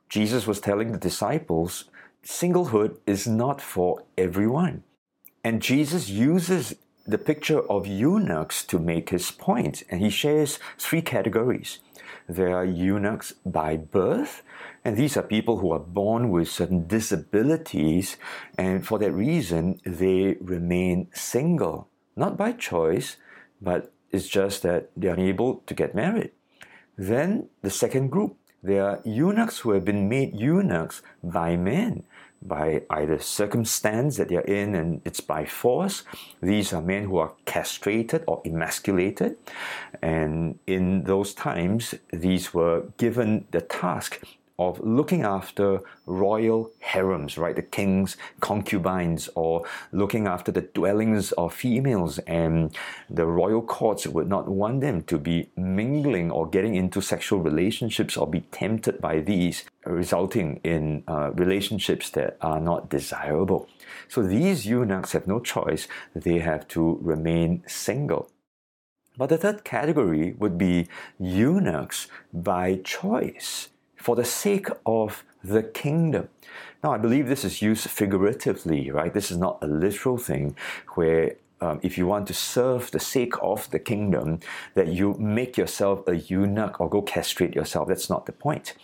Jesus 0.09 0.47
was 0.47 0.61
telling 0.61 0.93
the 0.93 0.99
disciples 0.99 1.85
singlehood 2.25 2.99
is 3.07 3.27
not 3.27 3.61
for 3.61 4.03
everyone. 4.19 4.83
And 5.45 5.63
Jesus 5.63 6.09
uses 6.09 6.75
the 7.07 7.19
picture 7.19 7.61
of 7.71 7.87
eunuchs 7.87 8.65
to 8.65 8.79
make 8.79 9.11
his 9.11 9.31
point, 9.31 9.83
and 9.91 10.01
he 10.01 10.11
shares 10.11 10.59
three 10.79 11.03
categories. 11.03 11.81
There 12.29 12.57
are 12.57 12.65
eunuchs 12.65 13.35
by 13.45 13.77
birth, 13.77 14.43
and 14.85 14.97
these 14.97 15.17
are 15.17 15.23
people 15.23 15.59
who 15.59 15.73
are 15.73 15.79
born 15.79 16.31
with 16.31 16.49
certain 16.49 16.87
disabilities, 16.87 18.17
and 18.57 18.87
for 18.87 18.99
that 18.99 19.13
reason, 19.13 19.81
they 19.85 20.37
remain 20.41 21.09
single. 21.13 21.89
Not 22.17 22.37
by 22.39 22.53
choice, 22.53 23.17
but 23.61 23.93
it's 24.11 24.29
just 24.29 24.63
that 24.63 24.91
they're 24.97 25.15
unable 25.15 25.57
to 25.67 25.75
get 25.75 25.95
married. 25.95 26.31
Then 26.97 27.49
the 27.63 27.71
second 27.71 28.09
group, 28.11 28.37
there 28.65 28.89
are 28.89 29.01
eunuchs 29.05 29.59
who 29.59 29.73
have 29.73 29.85
been 29.85 30.09
made 30.09 30.35
eunuchs 30.35 31.03
by 31.23 31.57
men 31.57 32.03
by 32.45 32.83
either 32.91 33.19
circumstance 33.19 34.17
that 34.19 34.29
they're 34.29 34.41
in 34.43 34.75
and 34.75 35.01
it's 35.05 35.21
by 35.21 35.45
force. 35.45 36.05
These 36.43 36.73
are 36.75 36.83
men 36.83 37.05
who 37.05 37.17
are 37.17 37.33
castrated 37.47 38.23
or 38.27 38.43
emasculated. 38.45 39.37
And 40.03 40.59
in 40.67 41.05
those 41.05 41.33
times, 41.33 41.95
these 42.12 42.53
were 42.53 42.85
given 42.99 43.47
the 43.51 43.62
task 43.62 44.21
of 44.59 44.79
looking 44.81 45.23
after 45.23 45.81
royal 46.07 46.71
harems, 46.81 47.37
right? 47.37 47.57
The 47.57 47.63
king's 47.63 48.17
concubines, 48.41 49.29
or 49.35 49.65
looking 49.91 50.27
after 50.27 50.53
the 50.53 50.61
dwellings 50.61 51.33
of 51.33 51.53
females. 51.53 52.19
And 52.21 52.77
the 53.11 53.27
royal 53.27 53.63
courts 53.63 54.07
would 54.07 54.29
not 54.29 54.49
want 54.49 54.81
them 54.81 55.03
to 55.05 55.19
be 55.19 55.51
mingling 55.57 56.31
or 56.31 56.49
getting 56.49 56.77
into 56.77 57.01
sexual 57.01 57.41
relationships 57.41 58.17
or 58.17 58.29
be 58.29 58.41
tempted 58.53 59.01
by 59.01 59.21
these, 59.21 59.65
resulting 59.85 60.61
in 60.63 61.03
uh, 61.09 61.33
relationships 61.33 62.11
that 62.11 62.37
are 62.41 62.61
not 62.61 62.89
desirable. 62.89 63.69
So 64.09 64.23
these 64.23 64.67
eunuchs 64.67 65.13
have 65.13 65.27
no 65.27 65.41
choice, 65.41 65.89
they 66.15 66.39
have 66.39 66.69
to 66.69 66.99
remain 67.03 67.65
single. 67.67 68.31
But 69.17 69.29
the 69.29 69.39
third 69.39 69.65
category 69.65 70.35
would 70.39 70.59
be 70.59 70.89
eunuchs 71.19 72.09
by 72.33 72.81
choice 72.83 73.69
for 74.05 74.15
the 74.15 74.25
sake 74.25 74.69
of 74.85 75.25
the 75.43 75.63
kingdom. 75.63 76.29
Now, 76.83 76.93
I 76.93 76.99
believe 76.99 77.27
this 77.27 77.43
is 77.43 77.63
used 77.63 77.89
figuratively, 77.89 78.91
right? 78.91 79.15
This 79.15 79.31
is 79.31 79.39
not 79.39 79.57
a 79.63 79.67
literal 79.67 80.19
thing 80.19 80.57
where 80.95 81.37
um, 81.63 81.81
if 81.83 81.97
you 81.97 82.07
want 82.07 82.27
to 82.27 82.35
serve 82.35 82.91
the 82.91 83.01
sake 83.01 83.33
of 83.41 83.71
the 83.71 83.79
kingdom, 83.79 84.41
that 84.75 84.89
you 84.89 85.15
make 85.15 85.57
yourself 85.57 86.07
a 86.07 86.17
eunuch 86.17 86.83
or 86.83 86.91
go 86.91 87.01
castrate 87.01 87.55
yourself. 87.55 87.89
That's 87.89 88.11
not 88.11 88.27
the 88.27 88.33
point. 88.33 88.75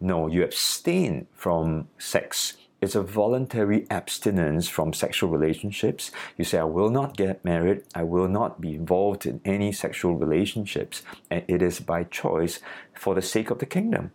No, 0.00 0.26
you 0.26 0.42
abstain 0.42 1.28
from 1.34 1.86
sex. 1.96 2.54
It's 2.80 2.96
a 2.96 3.02
voluntary 3.02 3.86
abstinence 3.90 4.68
from 4.68 4.92
sexual 4.92 5.30
relationships. 5.30 6.10
You 6.36 6.44
say, 6.44 6.58
I 6.58 6.64
will 6.64 6.90
not 6.90 7.16
get 7.16 7.44
married. 7.44 7.84
I 7.94 8.02
will 8.02 8.28
not 8.28 8.60
be 8.60 8.74
involved 8.74 9.24
in 9.24 9.40
any 9.44 9.70
sexual 9.72 10.16
relationships. 10.16 11.02
And 11.30 11.44
it 11.46 11.62
is 11.62 11.78
by 11.80 12.04
choice 12.04 12.58
for 12.92 13.14
the 13.14 13.22
sake 13.22 13.50
of 13.50 13.60
the 13.60 13.66
kingdom. 13.66 14.10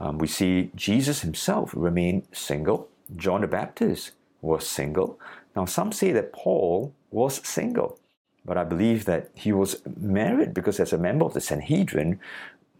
Um, 0.00 0.18
we 0.18 0.26
see 0.26 0.70
Jesus 0.74 1.20
himself 1.20 1.72
remain 1.76 2.26
single. 2.32 2.88
John 3.14 3.42
the 3.42 3.46
Baptist 3.46 4.12
was 4.40 4.66
single. 4.66 5.20
Now, 5.54 5.66
some 5.66 5.92
say 5.92 6.12
that 6.12 6.32
Paul 6.32 6.94
was 7.10 7.46
single, 7.46 7.98
but 8.44 8.56
I 8.56 8.64
believe 8.64 9.04
that 9.04 9.30
he 9.34 9.52
was 9.52 9.82
married 9.98 10.54
because, 10.54 10.80
as 10.80 10.92
a 10.92 10.98
member 10.98 11.26
of 11.26 11.34
the 11.34 11.40
Sanhedrin, 11.40 12.18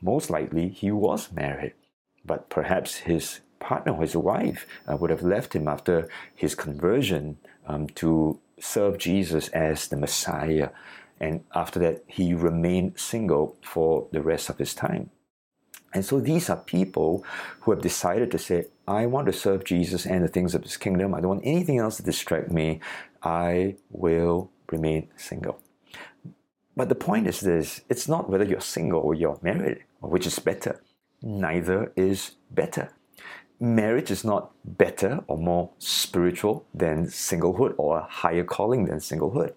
most 0.00 0.30
likely 0.30 0.68
he 0.68 0.90
was 0.90 1.30
married. 1.30 1.74
But 2.24 2.48
perhaps 2.48 2.96
his 2.96 3.40
partner 3.58 3.92
or 3.92 4.00
his 4.00 4.16
wife 4.16 4.66
uh, 4.90 4.96
would 4.96 5.10
have 5.10 5.22
left 5.22 5.54
him 5.54 5.68
after 5.68 6.08
his 6.34 6.54
conversion 6.54 7.36
um, 7.66 7.86
to 7.88 8.38
serve 8.58 8.96
Jesus 8.98 9.48
as 9.48 9.88
the 9.88 9.96
Messiah. 9.96 10.70
And 11.20 11.44
after 11.54 11.78
that, 11.80 12.02
he 12.06 12.32
remained 12.32 12.98
single 12.98 13.56
for 13.62 14.08
the 14.10 14.22
rest 14.22 14.48
of 14.48 14.56
his 14.56 14.74
time. 14.74 15.10
And 15.92 16.04
so 16.04 16.20
these 16.20 16.48
are 16.48 16.56
people 16.56 17.24
who 17.60 17.72
have 17.72 17.82
decided 17.82 18.30
to 18.30 18.38
say, 18.38 18.66
I 18.86 19.06
want 19.06 19.26
to 19.26 19.32
serve 19.32 19.64
Jesus 19.64 20.06
and 20.06 20.22
the 20.22 20.28
things 20.28 20.54
of 20.54 20.62
his 20.62 20.76
kingdom. 20.76 21.14
I 21.14 21.20
don't 21.20 21.30
want 21.30 21.42
anything 21.44 21.78
else 21.78 21.96
to 21.96 22.02
distract 22.02 22.50
me. 22.50 22.80
I 23.22 23.76
will 23.90 24.50
remain 24.70 25.08
single. 25.16 25.60
But 26.76 26.88
the 26.88 26.94
point 26.94 27.26
is 27.26 27.40
this 27.40 27.82
it's 27.88 28.08
not 28.08 28.30
whether 28.30 28.44
you're 28.44 28.60
single 28.60 29.00
or 29.00 29.14
you're 29.14 29.38
married, 29.42 29.84
which 30.00 30.26
is 30.26 30.38
better. 30.38 30.80
Neither 31.22 31.92
is 31.96 32.32
better. 32.50 32.92
Marriage 33.62 34.10
is 34.10 34.24
not 34.24 34.52
better 34.64 35.22
or 35.26 35.36
more 35.36 35.70
spiritual 35.78 36.64
than 36.72 37.06
singlehood 37.06 37.74
or 37.76 37.98
a 37.98 38.06
higher 38.08 38.44
calling 38.44 38.86
than 38.86 38.98
singlehood. 38.98 39.52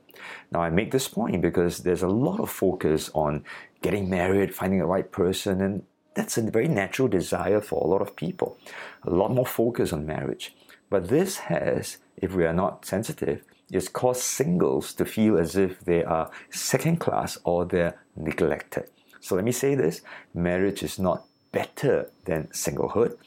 Now, 0.51 0.61
I 0.61 0.69
make 0.69 0.91
this 0.91 1.07
point 1.07 1.41
because 1.41 1.79
there's 1.79 2.03
a 2.03 2.09
lot 2.09 2.41
of 2.41 2.49
focus 2.49 3.09
on 3.13 3.45
getting 3.81 4.09
married, 4.09 4.53
finding 4.53 4.79
the 4.79 4.85
right 4.85 5.09
person, 5.09 5.61
and 5.61 5.83
that's 6.15 6.37
a 6.37 6.41
very 6.43 6.67
natural 6.67 7.07
desire 7.07 7.61
for 7.61 7.83
a 7.83 7.87
lot 7.87 8.01
of 8.01 8.15
people. 8.15 8.57
A 9.03 9.09
lot 9.09 9.31
more 9.31 9.45
focus 9.45 9.93
on 9.93 10.05
marriage. 10.05 10.55
But 10.89 11.09
this 11.09 11.37
has, 11.37 11.97
if 12.17 12.33
we 12.33 12.45
are 12.45 12.53
not 12.53 12.85
sensitive, 12.85 13.43
is 13.71 13.89
caused 13.89 14.21
singles 14.21 14.93
to 14.93 15.05
feel 15.05 15.37
as 15.37 15.55
if 15.55 15.79
they 15.81 16.03
are 16.03 16.29
second 16.51 16.99
class 16.99 17.37
or 17.43 17.65
they're 17.65 17.99
neglected. 18.15 18.89
So 19.19 19.35
let 19.35 19.43
me 19.43 19.51
say 19.51 19.73
this 19.73 20.01
marriage 20.33 20.83
is 20.83 20.99
not 20.99 21.25
better 21.51 22.11
than 22.25 22.47
singlehood. 22.47 23.17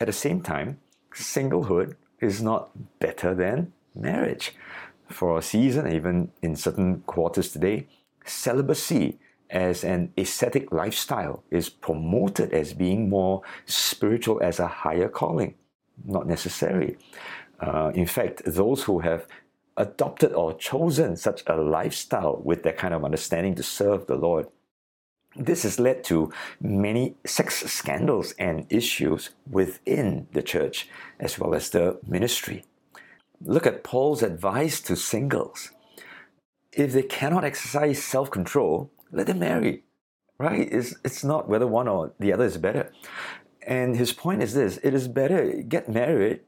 At 0.00 0.06
the 0.06 0.12
same 0.12 0.40
time, 0.40 0.78
singlehood 1.12 1.96
is 2.20 2.40
not 2.40 2.70
better 3.00 3.34
than 3.34 3.72
marriage. 3.94 4.54
For 5.08 5.38
a 5.38 5.42
season, 5.42 5.92
even 5.92 6.30
in 6.42 6.54
certain 6.56 7.00
quarters 7.00 7.52
today, 7.52 7.86
celibacy 8.24 9.18
as 9.50 9.84
an 9.84 10.12
ascetic 10.16 10.72
lifestyle 10.72 11.44
is 11.50 11.68
promoted 11.68 12.52
as 12.52 12.74
being 12.74 13.08
more 13.08 13.42
spiritual 13.66 14.40
as 14.42 14.60
a 14.60 14.66
higher 14.66 15.08
calling. 15.08 15.54
Not 16.04 16.26
necessary. 16.26 16.96
Uh, 17.60 17.90
in 17.94 18.06
fact, 18.06 18.42
those 18.44 18.84
who 18.84 19.00
have 19.00 19.26
adopted 19.76 20.32
or 20.32 20.54
chosen 20.54 21.16
such 21.16 21.42
a 21.46 21.56
lifestyle 21.56 22.40
with 22.44 22.62
that 22.64 22.76
kind 22.76 22.94
of 22.94 23.04
understanding 23.04 23.54
to 23.54 23.62
serve 23.62 24.06
the 24.06 24.16
Lord, 24.16 24.46
this 25.36 25.62
has 25.62 25.78
led 25.78 26.04
to 26.04 26.32
many 26.60 27.14
sex 27.24 27.64
scandals 27.70 28.32
and 28.38 28.66
issues 28.70 29.30
within 29.48 30.26
the 30.32 30.42
church 30.42 30.88
as 31.20 31.38
well 31.38 31.54
as 31.54 31.70
the 31.70 31.98
ministry. 32.06 32.64
Look 33.40 33.66
at 33.66 33.84
Paul's 33.84 34.22
advice 34.22 34.80
to 34.82 34.96
singles. 34.96 35.70
If 36.72 36.92
they 36.92 37.02
cannot 37.02 37.44
exercise 37.44 38.02
self 38.02 38.30
control, 38.30 38.90
let 39.12 39.26
them 39.26 39.38
marry, 39.38 39.84
right? 40.38 40.68
It's, 40.70 40.94
it's 41.04 41.24
not 41.24 41.48
whether 41.48 41.66
one 41.66 41.88
or 41.88 42.12
the 42.18 42.32
other 42.32 42.44
is 42.44 42.56
better. 42.56 42.92
And 43.62 43.96
his 43.96 44.12
point 44.12 44.42
is 44.42 44.54
this 44.54 44.78
it 44.82 44.94
is 44.94 45.08
better 45.08 45.62
get 45.62 45.88
married 45.88 46.40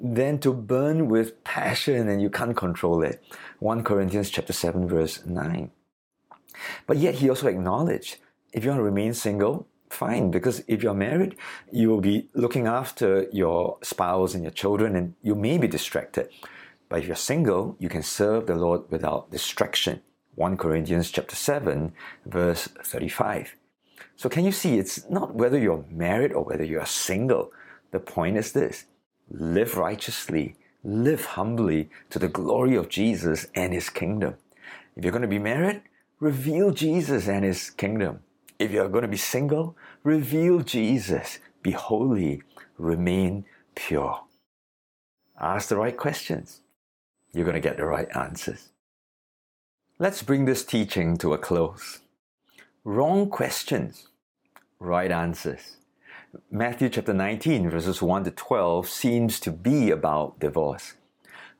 than 0.00 0.38
to 0.40 0.52
burn 0.52 1.08
with 1.08 1.42
passion 1.44 2.08
and 2.08 2.20
you 2.20 2.30
can't 2.30 2.56
control 2.56 3.02
it. 3.02 3.22
1 3.60 3.84
Corinthians 3.84 4.30
chapter 4.30 4.52
7 4.52 4.88
verse 4.88 5.24
9. 5.24 5.70
But 6.86 6.98
yet 6.98 7.16
he 7.16 7.28
also 7.28 7.48
acknowledged 7.48 8.16
if 8.52 8.64
you 8.64 8.70
want 8.70 8.80
to 8.80 8.84
remain 8.84 9.12
single, 9.12 9.68
fine, 9.90 10.30
because 10.30 10.62
if 10.66 10.82
you're 10.82 10.94
married, 10.94 11.36
you 11.70 11.88
will 11.88 12.00
be 12.00 12.28
looking 12.34 12.66
after 12.66 13.26
your 13.32 13.78
spouse 13.82 14.34
and 14.34 14.42
your 14.42 14.52
children 14.52 14.96
and 14.96 15.14
you 15.22 15.34
may 15.34 15.58
be 15.58 15.68
distracted. 15.68 16.30
But 16.88 17.00
if 17.00 17.06
you're 17.06 17.16
single, 17.16 17.76
you 17.78 17.88
can 17.88 18.02
serve 18.02 18.46
the 18.46 18.54
Lord 18.54 18.90
without 18.90 19.30
distraction. 19.30 20.02
1 20.36 20.58
Corinthians 20.58 21.10
chapter 21.10 21.34
7 21.34 21.92
verse 22.26 22.68
35. 22.84 23.56
So 24.16 24.28
can 24.28 24.44
you 24.44 24.52
see 24.52 24.78
it's 24.78 25.08
not 25.08 25.34
whether 25.34 25.58
you're 25.58 25.84
married 25.90 26.32
or 26.32 26.44
whether 26.44 26.64
you're 26.64 26.86
single. 26.86 27.50
The 27.90 28.00
point 28.00 28.36
is 28.36 28.52
this. 28.52 28.84
Live 29.30 29.76
righteously, 29.76 30.56
live 30.84 31.24
humbly 31.24 31.88
to 32.10 32.18
the 32.18 32.28
glory 32.28 32.76
of 32.76 32.90
Jesus 32.90 33.46
and 33.54 33.72
his 33.72 33.88
kingdom. 33.88 34.34
If 34.94 35.04
you're 35.04 35.12
going 35.12 35.22
to 35.22 35.28
be 35.28 35.38
married, 35.38 35.82
reveal 36.20 36.70
Jesus 36.70 37.28
and 37.28 37.44
his 37.44 37.70
kingdom. 37.70 38.20
If 38.58 38.70
you're 38.70 38.88
going 38.90 39.02
to 39.02 39.08
be 39.08 39.16
single, 39.16 39.74
reveal 40.02 40.60
Jesus, 40.60 41.38
be 41.62 41.72
holy, 41.72 42.42
remain 42.76 43.46
pure. 43.74 44.20
Ask 45.40 45.70
the 45.70 45.76
right 45.76 45.96
questions. 45.96 46.60
You're 47.32 47.44
going 47.44 47.54
to 47.54 47.68
get 47.68 47.78
the 47.78 47.86
right 47.86 48.08
answers. 48.14 48.70
Let's 49.98 50.22
bring 50.22 50.44
this 50.44 50.62
teaching 50.62 51.16
to 51.16 51.32
a 51.32 51.38
close. 51.38 52.00
Wrong 52.84 53.30
questions, 53.30 54.08
right 54.78 55.10
answers. 55.10 55.78
Matthew 56.50 56.90
chapter 56.90 57.14
19, 57.14 57.70
verses 57.70 58.02
1 58.02 58.24
to 58.24 58.30
12, 58.30 58.86
seems 58.90 59.40
to 59.40 59.50
be 59.50 59.90
about 59.90 60.38
divorce. 60.38 60.96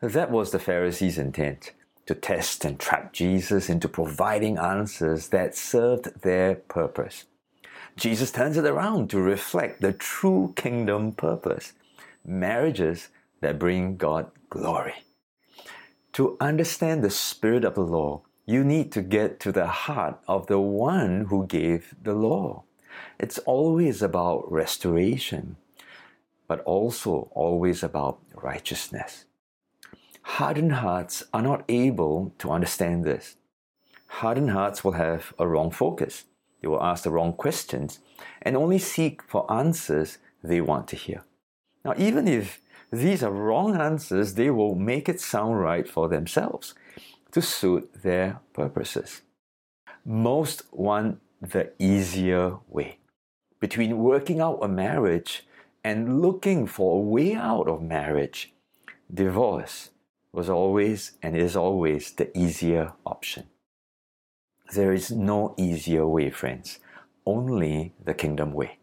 That 0.03 0.31
was 0.31 0.51
the 0.51 0.59
Pharisees' 0.59 1.17
intent 1.17 1.73
to 2.05 2.15
test 2.15 2.67
and 2.67 2.79
trap 2.79 3.15
Jesus 3.15 3.71
into 3.71 3.89
providing 3.89 4.59
answers 4.59 5.29
that 5.29 5.57
served 5.57 6.21
their 6.21 6.57
purpose. 6.57 7.25
Jesus 7.97 8.31
turns 8.31 8.59
it 8.59 8.67
around 8.67 9.09
to 9.09 9.19
reflect 9.19 9.81
the 9.81 9.95
true 9.95 10.53
kingdom 10.57 11.13
purpose 11.13 11.73
marriages 12.23 13.09
that 13.41 13.59
bring 13.59 13.97
God 13.97 14.31
glory. 14.51 14.97
To 16.17 16.39
understand 16.41 17.05
the 17.05 17.11
spirit 17.11 17.63
of 17.63 17.75
the 17.75 17.83
law, 17.83 18.23
you 18.47 18.65
need 18.65 18.91
to 18.93 19.03
get 19.03 19.39
to 19.41 19.53
the 19.53 19.67
heart 19.67 20.19
of 20.27 20.47
the 20.47 20.59
one 20.59 21.27
who 21.27 21.47
gave 21.47 21.95
the 22.03 22.15
law. 22.15 22.65
It's 23.21 23.37
always 23.41 24.01
about 24.01 24.51
restoration, 24.51 25.57
but 26.49 26.61
also 26.61 27.29
always 27.33 27.83
about 27.83 28.19
righteousness. 28.35 29.27
Hardened 30.23 30.77
hearts 30.77 31.23
are 31.35 31.43
not 31.43 31.65
able 31.69 32.33
to 32.39 32.51
understand 32.51 33.05
this. 33.05 33.37
Hardened 34.07 34.53
hearts 34.53 34.83
will 34.83 34.93
have 34.93 35.35
a 35.39 35.47
wrong 35.47 35.71
focus. 35.71 36.25
They 36.63 36.69
will 36.69 36.83
ask 36.83 37.05
the 37.05 37.11
wrong 37.11 37.35
questions 37.35 37.99
and 38.41 38.57
only 38.57 38.79
seek 38.79 39.21
for 39.23 39.53
answers 39.53 40.17
they 40.43 40.63
want 40.63 40.89
to 40.89 40.97
hear. 40.97 41.25
Now, 41.85 41.93
even 41.99 42.27
if 42.27 42.63
these 42.93 43.23
are 43.23 43.31
wrong 43.31 43.77
answers, 43.77 44.35
they 44.35 44.51
will 44.51 44.75
make 44.75 45.09
it 45.09 45.21
sound 45.21 45.61
right 45.61 45.89
for 45.89 46.09
themselves 46.09 46.75
to 47.33 47.43
suit 47.43 48.03
their 48.03 48.41
purposes. 48.53 49.23
Most 50.05 50.63
want 50.73 51.21
the 51.41 51.73
easier 51.79 52.59
way. 52.69 52.99
Between 53.61 53.99
working 53.99 54.41
out 54.41 54.61
a 54.63 54.69
marriage 54.69 55.47
and 55.83 56.21
looking 56.23 56.67
for 56.67 56.99
a 56.99 57.03
way 57.03 57.35
out 57.35 57.69
of 57.69 57.83
marriage, 57.83 58.53
divorce 59.13 59.91
was 60.33 60.49
always 60.49 61.13
and 61.23 61.37
is 61.37 61.57
always 61.57 62.13
the 62.13 62.37
easier 62.39 62.93
option. 63.05 63.45
There 64.75 64.93
is 64.93 65.11
no 65.11 65.55
easier 65.57 66.07
way, 66.07 66.31
friends, 66.31 66.79
only 67.25 67.95
the 68.05 68.15
kingdom 68.15 68.53
way. 68.53 68.79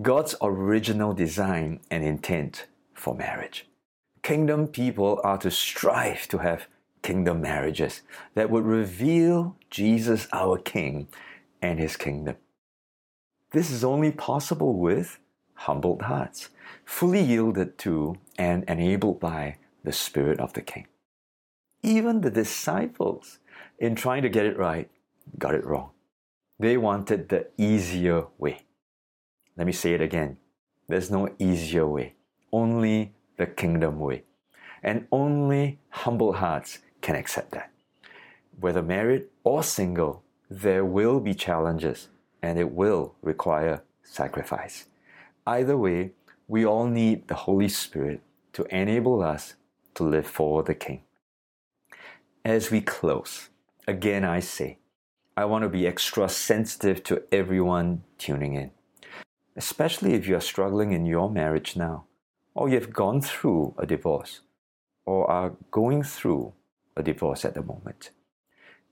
God's 0.00 0.34
original 0.40 1.12
design 1.12 1.80
and 1.90 2.04
intent 2.04 2.66
for 3.02 3.14
marriage. 3.14 3.66
Kingdom 4.22 4.68
people 4.68 5.20
are 5.24 5.38
to 5.38 5.50
strive 5.50 6.28
to 6.28 6.38
have 6.38 6.68
kingdom 7.02 7.40
marriages 7.40 8.02
that 8.34 8.48
would 8.48 8.64
reveal 8.64 9.56
Jesus, 9.70 10.28
our 10.32 10.56
King, 10.56 11.08
and 11.60 11.80
his 11.80 11.96
kingdom. 11.96 12.36
This 13.50 13.70
is 13.72 13.82
only 13.82 14.12
possible 14.12 14.78
with 14.78 15.18
humbled 15.54 16.02
hearts, 16.02 16.50
fully 16.84 17.20
yielded 17.20 17.76
to 17.78 18.16
and 18.38 18.62
enabled 18.68 19.18
by 19.18 19.56
the 19.82 19.92
Spirit 19.92 20.38
of 20.38 20.52
the 20.52 20.62
King. 20.62 20.86
Even 21.82 22.20
the 22.20 22.30
disciples, 22.30 23.40
in 23.80 23.96
trying 23.96 24.22
to 24.22 24.28
get 24.28 24.46
it 24.46 24.56
right, 24.56 24.88
got 25.38 25.56
it 25.56 25.66
wrong. 25.66 25.90
They 26.60 26.76
wanted 26.76 27.28
the 27.28 27.48
easier 27.58 28.26
way. 28.38 28.62
Let 29.56 29.66
me 29.66 29.72
say 29.72 29.92
it 29.92 30.00
again. 30.00 30.36
There's 30.86 31.10
no 31.10 31.28
easier 31.40 31.86
way, 31.86 32.14
only 32.52 33.12
the 33.36 33.46
kingdom 33.46 33.98
way. 33.98 34.24
And 34.82 35.06
only 35.10 35.78
humble 35.90 36.34
hearts 36.34 36.80
can 37.00 37.14
accept 37.14 37.52
that. 37.52 37.70
Whether 38.58 38.82
married 38.82 39.26
or 39.44 39.62
single, 39.62 40.22
there 40.50 40.84
will 40.84 41.20
be 41.20 41.34
challenges 41.34 42.08
and 42.42 42.58
it 42.58 42.72
will 42.72 43.14
require 43.22 43.82
sacrifice. 44.02 44.86
Either 45.46 45.76
way, 45.76 46.12
we 46.48 46.66
all 46.66 46.86
need 46.86 47.28
the 47.28 47.34
Holy 47.34 47.68
Spirit 47.68 48.20
to 48.52 48.64
enable 48.74 49.22
us 49.22 49.54
to 49.94 50.02
live 50.02 50.26
for 50.26 50.62
the 50.62 50.74
King. 50.74 51.02
As 52.44 52.70
we 52.70 52.80
close, 52.80 53.48
again 53.86 54.24
I 54.24 54.40
say, 54.40 54.78
I 55.36 55.44
want 55.46 55.62
to 55.62 55.68
be 55.68 55.86
extra 55.86 56.28
sensitive 56.28 57.02
to 57.04 57.22
everyone 57.32 58.02
tuning 58.18 58.54
in, 58.54 58.70
especially 59.56 60.14
if 60.14 60.26
you 60.26 60.36
are 60.36 60.40
struggling 60.40 60.92
in 60.92 61.06
your 61.06 61.30
marriage 61.30 61.76
now, 61.76 62.04
or 62.54 62.68
you've 62.68 62.92
gone 62.92 63.20
through 63.20 63.74
a 63.78 63.86
divorce, 63.86 64.40
or 65.04 65.30
are 65.30 65.54
going 65.70 66.02
through 66.02 66.52
a 66.96 67.02
divorce 67.02 67.44
at 67.44 67.54
the 67.54 67.62
moment. 67.62 68.10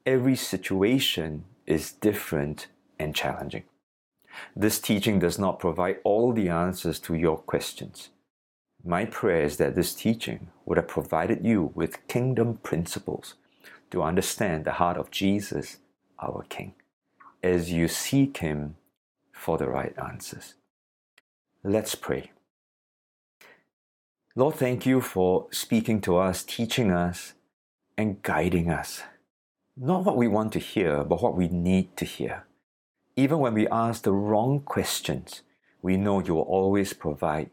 Every 0.06 0.36
situation 0.36 1.44
is 1.66 1.92
different 1.92 2.68
and 2.98 3.14
challenging. 3.14 3.64
This 4.56 4.78
teaching 4.78 5.18
does 5.18 5.38
not 5.38 5.58
provide 5.58 5.98
all 6.04 6.32
the 6.32 6.48
answers 6.48 6.98
to 7.00 7.14
your 7.14 7.36
questions. 7.36 8.10
My 8.84 9.04
prayer 9.04 9.42
is 9.42 9.58
that 9.58 9.74
this 9.74 9.94
teaching 9.94 10.48
would 10.64 10.78
have 10.78 10.88
provided 10.88 11.44
you 11.44 11.70
with 11.74 12.06
kingdom 12.08 12.58
principles 12.62 13.34
to 13.90 14.02
understand 14.02 14.64
the 14.64 14.72
heart 14.72 14.96
of 14.96 15.10
Jesus, 15.10 15.78
our 16.18 16.44
King, 16.48 16.74
as 17.42 17.72
you 17.72 17.88
seek 17.88 18.38
Him 18.38 18.76
for 19.32 19.58
the 19.58 19.68
right 19.68 19.94
answers. 19.98 20.54
Let's 21.62 21.94
pray. 21.94 22.30
Lord, 24.36 24.54
thank 24.54 24.86
you 24.86 25.00
for 25.00 25.48
speaking 25.50 26.00
to 26.02 26.16
us, 26.16 26.44
teaching 26.44 26.92
us, 26.92 27.34
and 27.98 28.22
guiding 28.22 28.70
us. 28.70 29.02
Not 29.76 30.04
what 30.04 30.16
we 30.16 30.28
want 30.28 30.52
to 30.52 30.60
hear, 30.60 31.02
but 31.02 31.20
what 31.20 31.36
we 31.36 31.48
need 31.48 31.96
to 31.96 32.04
hear. 32.04 32.44
Even 33.16 33.40
when 33.40 33.54
we 33.54 33.66
ask 33.66 34.04
the 34.04 34.12
wrong 34.12 34.60
questions, 34.60 35.42
we 35.82 35.96
know 35.96 36.20
you 36.20 36.36
will 36.36 36.42
always 36.42 36.92
provide 36.92 37.50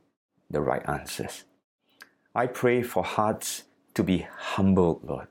the 0.52 0.62
right 0.62 0.88
answers. 0.88 1.46
I 2.36 2.46
pray 2.46 2.84
for 2.84 3.04
hearts 3.04 3.64
to 3.96 4.04
be 4.04 4.28
humbled, 4.38 5.04
Lord, 5.04 5.30